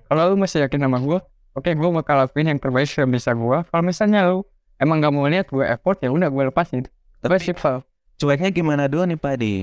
Kalau 0.09 0.33
lu 0.33 0.37
masih 0.41 0.65
yakin 0.65 0.89
sama 0.89 0.97
gua 1.05 1.21
oke 1.53 1.69
gua 1.77 2.01
bakal 2.01 2.25
lakuin 2.25 2.57
yang 2.57 2.59
terbaik 2.61 2.89
yang 2.89 3.13
bisa 3.13 3.37
gua. 3.37 3.69
Kalau 3.69 3.85
misalnya 3.85 4.25
lu 4.33 4.49
emang 4.81 5.05
gak 5.05 5.13
mau 5.13 5.29
lihat 5.29 5.53
gua 5.53 5.69
effort 5.69 6.01
ya 6.01 6.09
udah 6.09 6.33
gua 6.33 6.49
lepasin 6.49 6.89
tapi 7.19 7.39
Tapi 7.39 7.45
simple 7.53 7.77
cueknya 8.19 8.51
gimana 8.51 8.91
dulu 8.91 9.07
nih, 9.07 9.19
Pak 9.19 9.35
Di? 9.39 9.55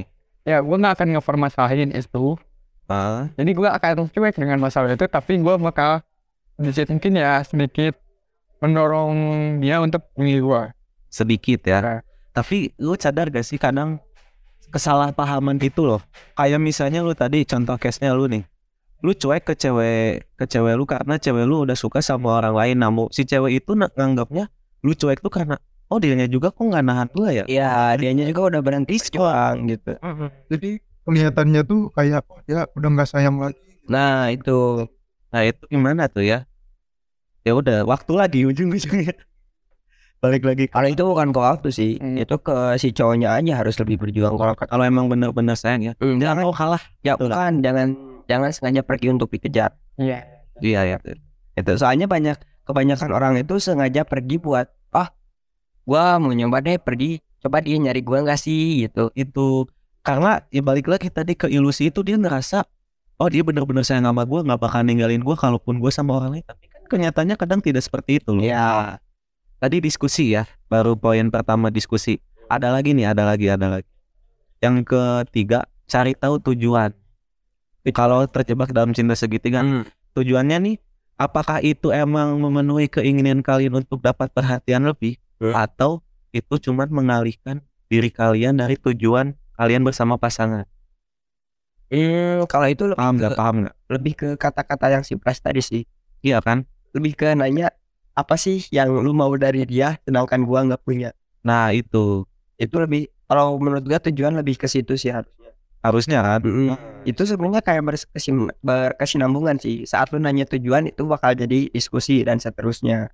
ya 0.46 0.62
gua 0.62 0.78
nggak 0.78 0.94
akan 1.02 1.08
ngeformasalahin 1.18 1.92
itu 1.92 2.38
Ah, 2.86 3.34
jadi 3.34 3.50
gue 3.58 3.66
akan 3.66 4.14
cuek 4.14 4.38
dengan 4.38 4.62
masalah 4.62 4.94
itu 4.94 5.10
tapi 5.10 5.42
gue 5.42 5.56
bakal 5.58 6.06
sedikit 6.62 6.94
mungkin 6.94 7.18
ya 7.18 7.42
sedikit 7.42 7.98
mendorong 8.62 9.18
dia 9.58 9.82
untuk 9.82 10.06
milih 10.14 10.46
gue 10.46 10.62
sedikit 11.10 11.66
ya. 11.66 11.80
Nah. 11.82 12.00
Tapi 12.36 12.76
lu 12.78 12.94
sadar 13.00 13.32
gak 13.32 13.48
sih 13.48 13.56
kadang 13.56 14.04
kesalahpahaman 14.70 15.56
itu 15.64 15.88
loh. 15.88 16.04
Kayak 16.36 16.60
misalnya 16.60 17.00
lu 17.00 17.16
tadi 17.16 17.48
contoh 17.48 17.80
case-nya 17.80 18.12
lu 18.12 18.28
nih. 18.28 18.44
Lu 19.00 19.16
cuek 19.16 19.48
ke 19.48 19.54
cewek 19.56 20.36
ke 20.36 20.46
cewek 20.46 20.76
lu 20.76 20.84
karena 20.84 21.16
cewek 21.16 21.48
lu 21.48 21.64
udah 21.64 21.80
suka 21.80 22.04
sama 22.04 22.38
orang 22.44 22.54
lain. 22.54 22.78
Namun 22.84 23.08
si 23.10 23.24
cewek 23.24 23.64
itu 23.64 23.74
nganggapnya 23.74 24.52
lu 24.84 24.92
cuek 24.92 25.24
tuh 25.24 25.32
karena 25.32 25.56
oh 25.88 25.98
dirinya 25.98 26.26
juga 26.26 26.50
kok 26.50 26.62
nggak 26.62 26.82
nahan 26.82 27.08
lu 27.12 27.26
ya. 27.28 27.44
ya 27.46 27.94
dianya 27.94 28.26
juga 28.26 28.42
udah 28.50 28.62
berhenti 28.62 28.96
berjuang 28.96 29.56
gitu 29.68 29.94
Jadi 30.48 30.70
kelihatannya 31.02 31.62
tuh 31.64 31.90
kayak 31.90 32.22
dia 32.44 32.66
udah 32.70 32.90
nggak 32.92 33.08
sayang 33.08 33.38
lagi. 33.38 33.58
nah 33.86 34.28
itu 34.28 34.90
Nah 35.30 35.44
itu 35.44 35.68
gimana 35.68 36.08
tuh 36.08 36.24
ya? 36.24 36.48
Ya 37.42 37.52
udah 37.54 37.84
waktu 37.84 38.12
lagi 38.12 38.40
ujung-ujungnya. 38.44 39.14
Balik 40.24 40.42
lagi 40.42 40.66
kalau 40.66 40.88
itu 40.88 41.04
bukan 41.04 41.30
ke 41.30 41.40
waktu 41.40 41.68
sih 41.70 41.92
Hmm. 41.96 42.16
itu 42.16 42.34
ke 42.38 42.56
si 42.76 42.90
cowoknya 42.90 43.36
aja 43.36 43.60
harus 43.60 43.76
lebih 43.76 44.00
berjuang 44.00 44.34
kalau 44.34 44.56
kalau 44.56 44.82
emang 44.82 45.06
bener-bener 45.06 45.54
sayang 45.54 45.84
ya. 45.84 45.94
Jangan 46.00 46.42
mau 46.42 46.50
kalah. 46.52 46.82
ya 47.02 47.14
Betul 47.14 47.30
lah. 47.30 47.38
bukan 47.38 47.54
jangan 47.60 47.88
jangan 48.26 48.50
sengaja 48.50 48.82
pergi 48.82 49.08
untuk 49.12 49.30
dikejar 49.30 49.76
iya 49.96 50.26
Iya 50.56 50.82
ya. 50.88 50.98
itu 51.54 51.72
soalnya 51.76 52.08
banyak 52.08 52.36
kebanyakan 52.64 53.10
orang 53.12 53.34
itu 53.38 53.60
sengaja 53.60 54.02
pergi 54.02 54.40
buat 54.40 54.72
gua 55.86 56.18
mau 56.20 56.34
nyoba 56.34 56.60
deh 56.66 56.82
pergi. 56.82 57.22
Coba 57.40 57.62
dia 57.62 57.78
nyari 57.78 58.02
gua 58.02 58.26
nggak 58.26 58.40
sih? 58.42 58.90
Gitu. 58.90 59.14
Itu. 59.14 59.70
Karena 60.06 60.42
ya 60.54 60.62
balik 60.62 60.86
lagi 60.90 61.10
tadi 61.10 61.34
ke 61.34 61.50
ilusi 61.50 61.90
itu 61.90 62.06
dia 62.06 62.14
ngerasa 62.18 62.66
oh 63.16 63.28
dia 63.32 63.42
bener-bener 63.42 63.84
sayang 63.88 64.06
sama 64.06 64.28
gue 64.28 64.40
nggak 64.44 64.60
bakal 64.60 64.82
ninggalin 64.84 65.24
gue 65.24 65.36
kalaupun 65.36 65.80
gue 65.80 65.92
sama 65.92 66.20
orang 66.20 66.40
lain. 66.40 66.46
Tapi 66.46 66.66
kan 66.68 66.84
kenyataannya 66.86 67.36
kadang 67.40 67.60
tidak 67.64 67.84
seperti 67.84 68.20
itu 68.20 68.36
loh. 68.36 68.44
Ya 68.44 69.00
tadi 69.58 69.80
diskusi 69.80 70.36
ya 70.36 70.46
baru 70.68 71.00
poin 71.00 71.32
pertama 71.32 71.72
diskusi. 71.72 72.20
Ada 72.46 72.70
lagi 72.70 72.94
nih 72.94 73.10
ada 73.10 73.26
lagi 73.26 73.50
ada 73.50 73.80
lagi. 73.80 73.90
Yang 74.62 74.86
ketiga 74.94 75.66
cari 75.90 76.14
tahu 76.14 76.38
tujuan. 76.54 76.94
Kalau 77.94 78.26
terjebak 78.26 78.74
dalam 78.74 78.94
cinta 78.98 79.14
segitiga 79.14 79.62
Hmm. 79.62 79.86
tujuannya 80.18 80.58
nih 80.58 80.76
apakah 81.22 81.62
itu 81.62 81.94
emang 81.94 82.42
memenuhi 82.42 82.90
keinginan 82.90 83.46
kalian 83.46 83.78
untuk 83.78 84.02
dapat 84.02 84.30
perhatian 84.34 84.90
lebih 84.90 85.22
Hmm. 85.40 85.52
atau 85.52 86.00
itu 86.32 86.56
cuma 86.60 86.88
mengalihkan 86.88 87.64
diri 87.92 88.12
kalian 88.12 88.60
dari 88.60 88.76
tujuan 88.80 89.36
kalian 89.56 89.84
bersama 89.84 90.20
pasangan. 90.20 90.68
Hmm, 91.92 92.44
kalau 92.50 92.68
itu 92.68 92.84
lebih 92.90 93.00
paham 93.00 93.14
nggak? 93.16 93.32
Paham 93.38 93.56
nggak? 93.64 93.76
lebih 93.86 94.14
ke 94.18 94.28
kata-kata 94.36 94.90
yang 94.90 95.04
si 95.06 95.14
tadi 95.20 95.62
sih. 95.62 95.84
Iya 96.26 96.42
kan? 96.42 96.66
Lebih 96.98 97.14
ke 97.14 97.28
nanya 97.38 97.70
apa 98.18 98.40
sih 98.40 98.66
yang 98.74 98.90
lu 98.90 99.14
mau 99.14 99.30
dari 99.38 99.68
dia 99.68 100.00
sedangkan 100.04 100.44
gua 100.48 100.66
nggak 100.66 100.82
punya? 100.82 101.14
Nah 101.46 101.70
itu. 101.76 102.26
Itu 102.58 102.82
lebih 102.82 103.12
kalau 103.30 103.62
menurut 103.62 103.86
gua 103.86 104.02
tujuan 104.02 104.34
lebih 104.34 104.58
ke 104.58 104.66
situ 104.66 104.98
sih 104.98 105.14
harusnya. 105.14 105.52
Harusnya 105.86 106.20
kan? 106.26 106.42
Itu 107.06 107.30
sebenarnya 107.30 107.62
kayak 107.62 107.86
berkesinambungan 108.66 109.62
sih. 109.62 109.86
Saat 109.86 110.10
lu 110.10 110.18
nanya 110.18 110.50
tujuan 110.50 110.90
itu 110.90 111.06
bakal 111.06 111.38
jadi 111.38 111.70
diskusi 111.70 112.26
dan 112.26 112.42
seterusnya 112.42 113.14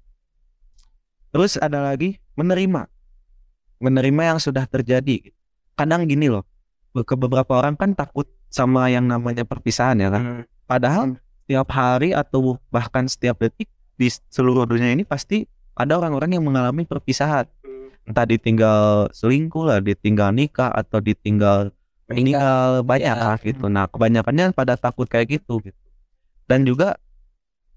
terus 1.31 1.57
ada 1.57 1.81
lagi 1.81 2.19
menerima 2.37 2.87
menerima 3.81 4.21
yang 4.35 4.39
sudah 4.39 4.67
terjadi 4.69 5.33
kadang 5.73 6.05
gini 6.05 6.29
loh 6.29 6.45
ke 6.93 7.15
beberapa 7.15 7.57
orang 7.57 7.73
kan 7.79 7.95
takut 7.95 8.27
sama 8.51 8.91
yang 8.91 9.07
namanya 9.07 9.47
perpisahan 9.47 9.95
ya 9.97 10.11
kan 10.11 10.43
Padahal 10.71 11.19
setiap 11.43 11.67
hari 11.75 12.15
atau 12.15 12.55
bahkan 12.71 13.03
setiap 13.03 13.35
detik 13.43 13.67
di 13.99 14.07
seluruh 14.07 14.63
dunia 14.63 14.95
ini 14.95 15.03
pasti 15.03 15.43
ada 15.75 15.99
orang-orang 15.99 16.39
yang 16.39 16.47
mengalami 16.47 16.87
perpisahan. 16.87 17.43
Entah 18.07 18.23
ditinggal 18.23 19.11
selingkuh 19.11 19.67
lah, 19.67 19.83
ditinggal 19.83 20.31
nikah 20.31 20.71
atau 20.71 21.03
ditinggal 21.03 21.75
meninggal 22.07 22.87
banyak 22.87 23.03
Ya. 23.03 23.19
lah 23.19 23.37
gitu. 23.43 23.67
Nah 23.67 23.91
kebanyakannya 23.91 24.55
pada 24.55 24.79
takut 24.79 25.11
kayak 25.11 25.43
gitu. 25.43 25.59
gitu. 25.59 25.75
Dan 26.47 26.63
juga 26.63 26.95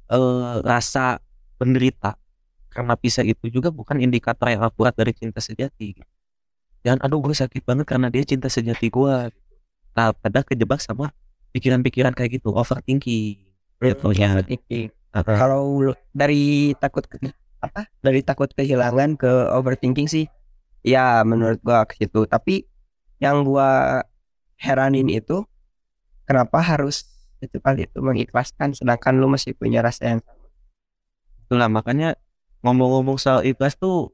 eh, 0.06 0.54
rasa 0.62 1.18
penderita 1.58 2.14
karena 2.74 2.94
pisah 2.98 3.22
itu 3.22 3.46
juga 3.48 3.70
bukan 3.70 4.02
indikator 4.02 4.50
yang 4.50 4.62
akurat 4.66 4.92
dari 4.98 5.14
cinta 5.14 5.38
sejati. 5.38 5.94
Gitu. 6.02 6.10
Dan 6.84 7.00
aduh 7.00 7.22
gue 7.22 7.32
sakit 7.32 7.62
banget 7.64 7.86
karena 7.88 8.10
dia 8.12 8.26
cinta 8.26 8.50
sejati 8.50 8.90
gue. 8.90 9.14
Nah 9.94 10.10
pada 10.12 10.42
kejebak 10.42 10.82
sama 10.82 11.14
pikiran-pikiran 11.54 12.12
kayak 12.18 12.42
gitu 12.42 12.50
overthinking 12.50 13.38
gitu 13.78 14.06
ya 14.10 14.34
Overthinking. 14.34 14.90
kalau 15.14 15.94
dari 16.10 16.74
takut 16.82 17.06
ke- 17.06 17.30
apa 17.62 17.86
dari 18.02 18.20
takut 18.26 18.50
kehilangan 18.50 19.14
ke 19.14 19.30
overthinking 19.54 20.10
sih 20.10 20.26
ya 20.82 21.22
menurut 21.22 21.62
gua 21.62 21.86
ke 21.86 21.94
situ 21.96 22.26
tapi 22.26 22.66
yang 23.22 23.46
gua 23.46 24.02
heranin 24.58 25.06
itu 25.08 25.46
kenapa 26.26 26.58
harus 26.58 27.06
itu 27.38 27.56
kali 27.62 27.86
itu 27.86 28.02
mengikhlaskan 28.02 28.74
sedangkan 28.74 29.14
lu 29.16 29.30
masih 29.30 29.54
punya 29.54 29.78
rasa 29.84 30.16
yang 30.16 30.20
itulah 31.46 31.70
makanya 31.70 32.18
ngomong-ngomong 32.64 33.20
soal 33.20 33.44
ikhlas 33.44 33.76
tuh 33.76 34.10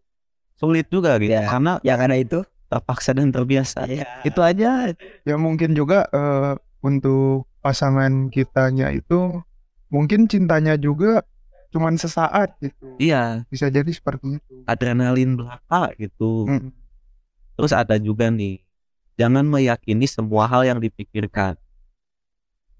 sulit 0.59 0.91
juga 0.91 1.17
gitu 1.17 1.33
Iya. 1.33 1.47
karena 1.49 1.73
yang 1.81 2.01
ada 2.03 2.19
itu. 2.19 2.43
terpaksa 2.71 3.11
dan 3.11 3.35
terbiasa. 3.35 3.83
Iya. 3.83 4.07
itu 4.23 4.39
aja. 4.39 4.95
Ya 5.27 5.35
mungkin 5.35 5.75
juga 5.75 6.07
eh, 6.07 6.55
untuk 6.83 7.51
pasangan 7.59 8.31
kitanya 8.31 8.95
itu 8.95 9.43
mungkin 9.91 10.31
cintanya 10.31 10.79
juga 10.79 11.27
cuman 11.75 11.99
sesaat 11.99 12.55
gitu. 12.63 12.95
Iya. 13.03 13.43
Bisa 13.51 13.75
jadi 13.75 13.91
seperti 13.91 14.39
itu. 14.39 14.55
Adrenalin 14.71 15.35
belaka 15.35 15.91
gitu. 15.99 16.47
Mm. 16.47 16.71
terus 17.59 17.75
ada 17.75 17.99
juga 17.99 18.31
nih 18.31 18.63
jangan 19.19 19.45
meyakini 19.45 20.07
semua 20.07 20.47
hal 20.47 20.63
yang 20.63 20.79
dipikirkan. 20.79 21.59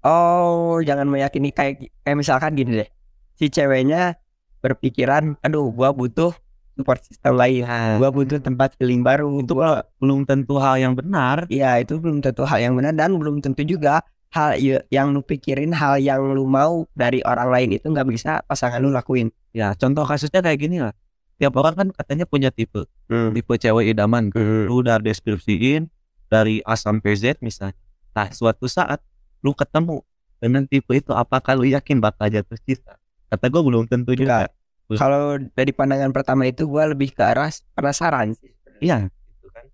Oh 0.01 0.79
jangan 0.81 1.05
meyakini 1.05 1.51
kayak 1.51 1.91
kayak 2.01 2.15
misalkan 2.15 2.55
gini 2.55 2.81
deh. 2.81 2.89
Si 3.35 3.51
ceweknya 3.51 4.17
berpikiran 4.61 5.35
aduh 5.41 5.67
gua 5.73 5.91
butuh 5.91 6.31
support 6.77 7.01
system 7.03 7.35
lain. 7.35 7.67
Gua 7.99 8.09
butuh 8.09 8.39
tempat 8.39 8.73
healing 8.79 9.03
baru. 9.03 9.43
Itu 9.43 9.53
kalau 9.59 9.83
belum 9.99 10.23
tentu 10.25 10.55
hal 10.57 10.79
yang 10.79 10.93
benar. 10.95 11.45
Ya 11.51 11.77
itu 11.77 11.99
belum 11.99 12.23
tentu 12.23 12.47
hal 12.47 12.63
yang 12.63 12.73
benar 12.73 12.95
dan 12.95 13.13
belum 13.17 13.43
tentu 13.43 13.61
juga 13.67 14.01
hal 14.31 14.55
yang 14.87 15.11
lu 15.11 15.19
pikirin 15.19 15.75
hal 15.75 15.99
yang 15.99 16.23
lu 16.31 16.47
mau 16.47 16.87
dari 16.95 17.19
orang 17.27 17.51
lain 17.51 17.69
itu 17.75 17.85
nggak 17.91 18.07
bisa 18.07 18.39
pasangan 18.47 18.79
lu 18.79 18.87
lakuin. 18.87 19.27
ya 19.51 19.75
contoh 19.75 20.07
kasusnya 20.07 20.39
kayak 20.39 20.59
gini 20.59 20.79
lah. 20.79 20.95
Tiap 21.35 21.51
orang 21.59 21.75
kan 21.75 21.87
katanya 21.91 22.23
punya 22.23 22.47
tipe. 22.47 22.87
Tipe 23.11 23.53
cewek 23.59 23.91
idaman. 23.91 24.31
Lu 24.31 24.79
udah 24.79 25.03
deskripsiin 25.03 25.91
dari 26.31 26.63
A 26.63 26.79
sampai 26.79 27.11
Z 27.19 27.43
misalnya. 27.43 27.75
Nah 28.15 28.31
suatu 28.31 28.71
saat 28.71 29.03
lu 29.43 29.51
ketemu 29.51 29.99
dengan 30.39 30.63
tipe 30.63 30.95
itu 30.95 31.11
apakah 31.11 31.59
lu 31.59 31.67
yakin 31.67 31.99
bakal 31.99 32.31
jatuh 32.31 32.55
cinta 32.63 33.00
kata 33.31 33.47
gue 33.47 33.61
belum 33.63 33.87
tentu 33.87 34.11
juga. 34.13 34.51
Kalau 34.91 35.39
dari 35.55 35.71
pandangan 35.71 36.11
pertama 36.11 36.43
itu 36.43 36.67
gua 36.67 36.83
lebih 36.91 37.15
ke 37.15 37.23
arah 37.23 37.47
penasaran 37.71 38.35
sih. 38.35 38.51
iya. 38.83 39.07
Gitu 39.07 39.47
kan 39.49 39.65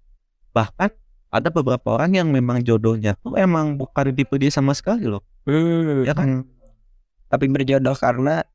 bahkan 0.54 0.90
ada 1.28 1.50
beberapa 1.50 1.98
orang 1.98 2.14
yang 2.14 2.30
memang 2.30 2.62
jodohnya 2.62 3.18
tuh 3.18 3.34
emang 3.34 3.78
bukan 3.78 4.14
tipe 4.14 4.38
dia 4.38 4.54
sama 4.54 4.78
sekali 4.78 5.10
loh. 5.10 5.26
Ya 6.06 6.14
kan? 6.14 6.46
Tapi 7.28 7.46
berjodoh 7.50 7.98
karena 7.98 8.46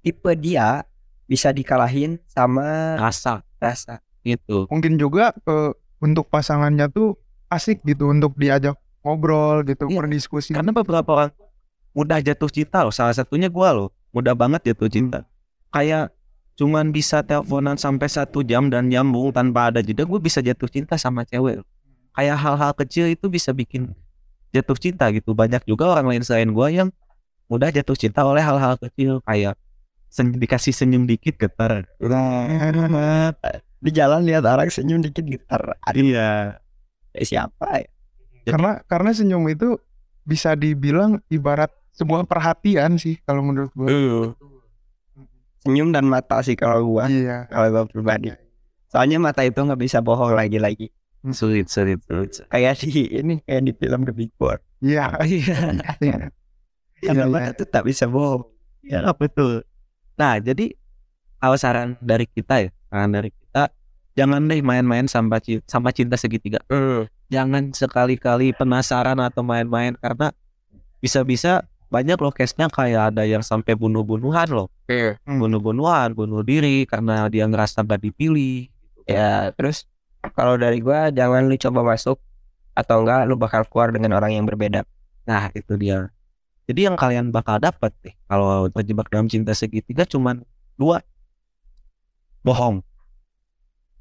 tipe 0.00 0.32
dia 0.36 0.82
bisa 1.28 1.52
dikalahin 1.52 2.18
sama 2.26 2.96
rasa. 2.98 3.44
rasa. 3.60 4.00
gitu. 4.24 4.64
Mungkin 4.68 4.96
juga 4.96 5.32
eh, 5.44 5.72
untuk 6.00 6.28
pasangannya 6.28 6.88
tuh 6.88 7.16
asik 7.48 7.84
gitu 7.84 8.08
untuk 8.08 8.32
diajak 8.36 8.76
ngobrol 9.04 9.64
gitu 9.64 9.88
Iya. 9.88 9.96
berdiskusi. 10.04 10.52
Karena 10.52 10.72
beberapa 10.72 11.08
orang 11.12 11.32
mudah 11.96 12.18
jatuh 12.22 12.50
cinta 12.50 12.82
loh. 12.86 12.94
Salah 12.94 13.14
satunya 13.14 13.50
gua 13.50 13.74
loh. 13.74 13.88
Mudah 14.10 14.34
banget 14.34 14.74
jatuh 14.74 14.90
cinta. 14.90 15.26
Kayak 15.70 16.10
cuman 16.58 16.92
bisa 16.92 17.22
teleponan 17.24 17.80
sampai 17.80 18.10
satu 18.10 18.44
jam 18.44 18.68
dan 18.68 18.90
nyambung 18.92 19.32
tanpa 19.32 19.72
ada 19.72 19.80
jeda 19.80 20.04
gue 20.04 20.20
bisa 20.20 20.44
jatuh 20.44 20.68
cinta 20.68 21.00
sama 21.00 21.24
cewek 21.24 21.64
kayak 22.12 22.36
hal-hal 22.36 22.72
kecil 22.76 23.08
itu 23.08 23.32
bisa 23.32 23.54
bikin 23.54 23.94
jatuh 24.50 24.76
cinta 24.76 25.08
gitu. 25.14 25.32
Banyak 25.32 25.64
juga 25.64 25.88
orang 25.88 26.10
lain 26.10 26.22
selain 26.26 26.50
gua 26.50 26.68
yang 26.68 26.90
mudah 27.46 27.70
jatuh 27.70 27.96
cinta 27.96 28.22
oleh 28.26 28.42
hal-hal 28.42 28.76
kecil 28.78 29.22
kayak 29.24 29.54
sen- 30.10 30.36
dikasih 30.36 30.74
senyum 30.74 31.06
dikit 31.06 31.38
getar. 31.38 31.86
Di 33.80 33.90
jalan 33.94 34.26
lihat 34.28 34.44
orang 34.44 34.68
senyum 34.68 35.00
dikit. 35.00 35.46
Aduh, 35.48 36.04
iya. 36.04 36.60
Eh, 37.16 37.26
siapa 37.26 37.82
ya? 37.82 37.88
karena 38.46 38.72
karena 38.86 39.10
senyum 39.14 39.44
itu 39.50 39.78
bisa 40.26 40.54
dibilang 40.54 41.22
ibarat 41.30 41.70
sebuah 41.94 42.24
perhatian 42.24 42.96
sih 42.96 43.18
kalau 43.26 43.42
menurut 43.44 43.70
gue 43.74 43.88
Senyum 45.60 45.92
dan 45.92 46.08
mata 46.08 46.40
sih 46.40 46.56
kalau 46.56 46.80
gua. 46.88 47.04
iya 47.04 47.44
Kalau 47.52 47.68
gua 47.68 47.84
pribadi. 47.84 48.32
Soalnya 48.88 49.20
mata 49.20 49.44
itu 49.44 49.60
nggak 49.60 49.76
bisa 49.76 50.00
bohong 50.00 50.32
lagi-lagi. 50.32 50.88
sulit 51.36 51.68
sulit 51.68 52.00
sulit 52.08 52.32
Kayak 52.48 52.80
di 52.80 53.04
ini 53.12 53.44
kayak 53.44 53.68
di 53.68 53.72
film 53.76 54.08
The 54.08 54.14
Big 54.16 54.32
Four. 54.40 54.56
iya 54.80 55.12
Karena 55.20 56.24
Iya, 57.00 57.24
mata 57.28 57.52
itu 57.52 57.64
tak 57.68 57.84
bisa 57.84 58.08
bohong. 58.08 58.48
Ya 58.80 59.04
betul. 59.12 59.68
Nah 60.16 60.40
jadi 60.40 60.72
kalau 61.36 61.56
saran 61.60 61.96
dari 62.00 62.24
kita 62.24 62.64
ya, 62.64 62.70
saran 62.88 63.12
dari 63.12 63.28
kita, 63.32 63.68
jangan 64.16 64.44
deh 64.48 64.60
main-main 64.64 65.08
sama 65.08 65.40
cinta, 65.44 65.64
sama 65.68 65.92
cinta 65.92 66.16
segitiga. 66.16 66.60
Jangan 67.28 67.72
sekali-kali 67.76 68.56
penasaran 68.56 69.20
atau 69.20 69.40
main-main 69.44 69.92
karena 70.00 70.32
bisa-bisa 71.00 71.64
banyak 71.90 72.14
loh 72.22 72.30
case-nya 72.30 72.70
kayak 72.70 73.10
ada 73.10 73.26
yang 73.26 73.42
sampai 73.42 73.74
bunuh-bunuhan 73.74 74.46
loh, 74.54 74.70
bunuh-bunuhan, 75.26 76.14
bunuh 76.14 76.46
diri 76.46 76.86
karena 76.86 77.26
dia 77.26 77.50
ngerasa 77.50 77.82
gak 77.82 77.98
dipilih. 77.98 78.70
Ya 79.10 79.50
terus 79.58 79.90
kalau 80.38 80.54
dari 80.54 80.78
gua 80.78 81.10
jangan 81.10 81.50
lu 81.50 81.58
coba 81.58 81.82
masuk 81.82 82.22
atau 82.78 83.02
enggak 83.02 83.26
lu 83.26 83.34
bakal 83.34 83.66
keluar 83.66 83.90
dengan 83.90 84.14
orang 84.14 84.38
yang 84.38 84.46
berbeda. 84.46 84.86
Nah 85.26 85.50
itu 85.50 85.74
dia. 85.74 86.06
Jadi 86.70 86.86
yang 86.86 86.94
kalian 86.94 87.34
bakal 87.34 87.58
dapat 87.58 87.90
nih 88.06 88.14
kalau 88.30 88.70
terjebak 88.70 89.10
dalam 89.10 89.26
cinta 89.26 89.50
segitiga 89.50 90.06
cuman 90.06 90.46
dua 90.78 91.02
bohong 92.46 92.86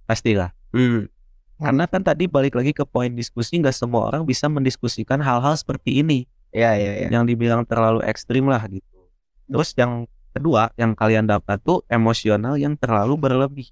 pastilah. 0.05 0.53
Karena 1.59 1.83
kan 1.89 2.05
tadi 2.05 2.29
balik 2.29 2.53
lagi 2.53 2.71
ke 2.71 2.85
poin 2.85 3.09
diskusi 3.09 3.57
nggak 3.57 3.73
semua 3.73 4.13
orang 4.13 4.23
bisa 4.23 4.45
mendiskusikan 4.45 5.19
hal-hal 5.19 5.57
seperti 5.57 6.05
ini 6.05 6.29
Ya 6.50 6.74
ya 6.74 7.06
ya. 7.06 7.08
yang 7.14 7.30
dibilang 7.30 7.62
terlalu 7.66 8.02
ekstrim 8.06 8.50
lah 8.50 8.66
gitu. 8.66 9.06
Terus 9.45 9.70
yang 9.78 10.10
kedua 10.34 10.74
yang 10.78 10.97
kalian 10.97 11.30
dapat 11.30 11.62
tuh 11.62 11.86
emosional 11.89 12.58
yang 12.58 12.74
terlalu 12.74 13.18
berlebih. 13.18 13.70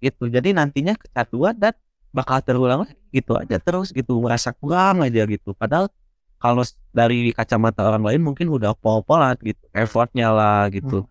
Gitu. 0.00 0.32
Jadi 0.32 0.56
nantinya 0.56 0.96
kecanduan 0.96 1.56
dan 1.58 1.74
bakal 2.08 2.40
terulang 2.40 2.88
gitu 3.12 3.36
aja 3.36 3.60
terus 3.60 3.92
gitu 3.92 4.16
merasa 4.20 4.52
kurang 4.56 5.04
aja 5.04 5.28
gitu. 5.28 5.52
Padahal 5.52 5.92
kalau 6.38 6.62
dari 6.94 7.34
kacamata 7.34 7.84
orang 7.84 8.04
lain 8.06 8.22
mungkin 8.24 8.48
udah 8.48 8.72
pol-polan 8.78 9.36
gitu. 9.44 9.60
Effortnya 9.76 10.32
lah 10.32 10.72
gitu. 10.72 11.04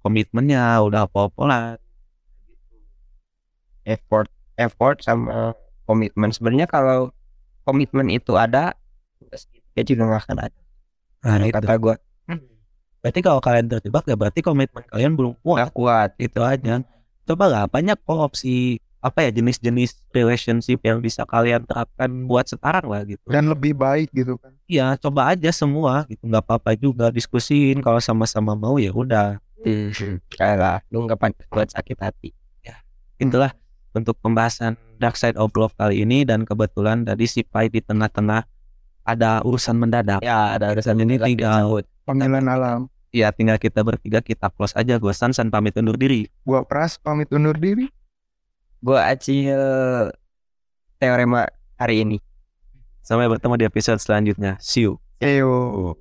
Komitmennya 0.00 0.80
udah 0.80 1.04
pol-polan. 1.10 1.76
Effort 3.84 4.30
effort 4.58 5.00
sama 5.00 5.52
komitmen. 5.84 6.34
Sebenarnya 6.34 6.66
kalau 6.68 7.14
komitmen 7.62 8.10
itu 8.12 8.34
ada 8.34 8.74
ya 9.78 9.82
juga 9.86 10.02
nggak 10.10 10.22
akan 10.26 10.38
ada. 10.50 10.60
Nah, 11.22 11.46
itu. 11.46 11.54
kata 11.54 11.74
gua 11.78 11.96
Berarti 12.98 13.22
kalau 13.22 13.38
kalian 13.38 13.70
terjebak 13.70 14.04
ya 14.10 14.18
berarti 14.18 14.42
komitmen 14.42 14.82
kalian 14.90 15.14
belum 15.14 15.38
kuat. 15.38 15.56
nggak 15.62 15.72
kuat. 15.72 16.10
itu 16.18 16.40
aja 16.42 16.82
coba 17.28 17.44
lah 17.46 17.64
banyak 17.70 17.94
kok 17.94 18.18
opsi 18.18 18.82
apa 18.98 19.28
ya 19.28 19.30
jenis-jenis 19.30 20.02
relationship 20.10 20.82
yang 20.82 20.98
bisa 20.98 21.22
kalian 21.22 21.62
terapkan 21.62 22.10
buat 22.26 22.50
sekarang 22.50 22.90
lah 22.90 23.06
gitu 23.06 23.22
dan 23.30 23.46
lebih 23.46 23.76
baik 23.76 24.10
gitu 24.10 24.34
kan 24.40 24.50
iya 24.66 24.98
coba 24.98 25.30
aja 25.30 25.52
semua 25.54 26.02
gitu 26.10 26.26
nggak 26.26 26.42
apa-apa 26.42 26.74
juga 26.74 27.06
diskusin 27.14 27.78
kalau 27.78 28.02
sama-sama 28.02 28.58
mau 28.58 28.74
ya 28.80 28.90
udah 28.90 29.38
Kayak 30.30 30.56
lah, 30.58 30.78
lu 30.94 31.02
nggak 31.02 31.18
pantas 31.18 31.46
buat 31.50 31.66
sakit 31.66 31.98
hati. 31.98 32.30
itulah 33.18 33.50
untuk 33.90 34.14
pembahasan 34.22 34.78
dark 35.02 35.18
side 35.18 35.34
of 35.34 35.50
love 35.58 35.74
kali 35.74 36.06
ini 36.06 36.22
dan 36.22 36.46
kebetulan 36.46 37.02
tadi 37.02 37.26
si 37.26 37.42
Pai 37.42 37.66
di 37.66 37.82
tengah-tengah 37.82 38.46
ada 39.08 39.40
urusan 39.40 39.80
mendadak. 39.80 40.20
Ya 40.20 40.60
ada 40.60 40.76
urusan 40.76 41.00
ini 41.00 41.16
tinggal 41.16 41.80
panggilan 42.04 42.44
alam. 42.44 42.80
Ya 43.08 43.32
tinggal 43.32 43.56
kita 43.56 43.80
bertiga 43.80 44.20
kita 44.20 44.52
close 44.52 44.76
aja. 44.76 45.00
Gue 45.00 45.16
Sansan 45.16 45.48
pamit 45.48 45.72
undur 45.80 45.96
diri. 45.96 46.28
Gua 46.44 46.60
pras 46.68 47.00
pamit 47.00 47.32
undur 47.32 47.56
diri. 47.56 47.88
Gua 48.84 49.08
acil 49.08 49.56
teorema 51.00 51.48
hari 51.80 52.04
ini. 52.04 52.18
sampai 53.08 53.24
bertemu 53.24 53.56
di 53.56 53.64
episode 53.64 53.96
selanjutnya. 54.04 54.60
See 54.60 54.84
you. 54.84 55.00
Eyo 55.24 55.96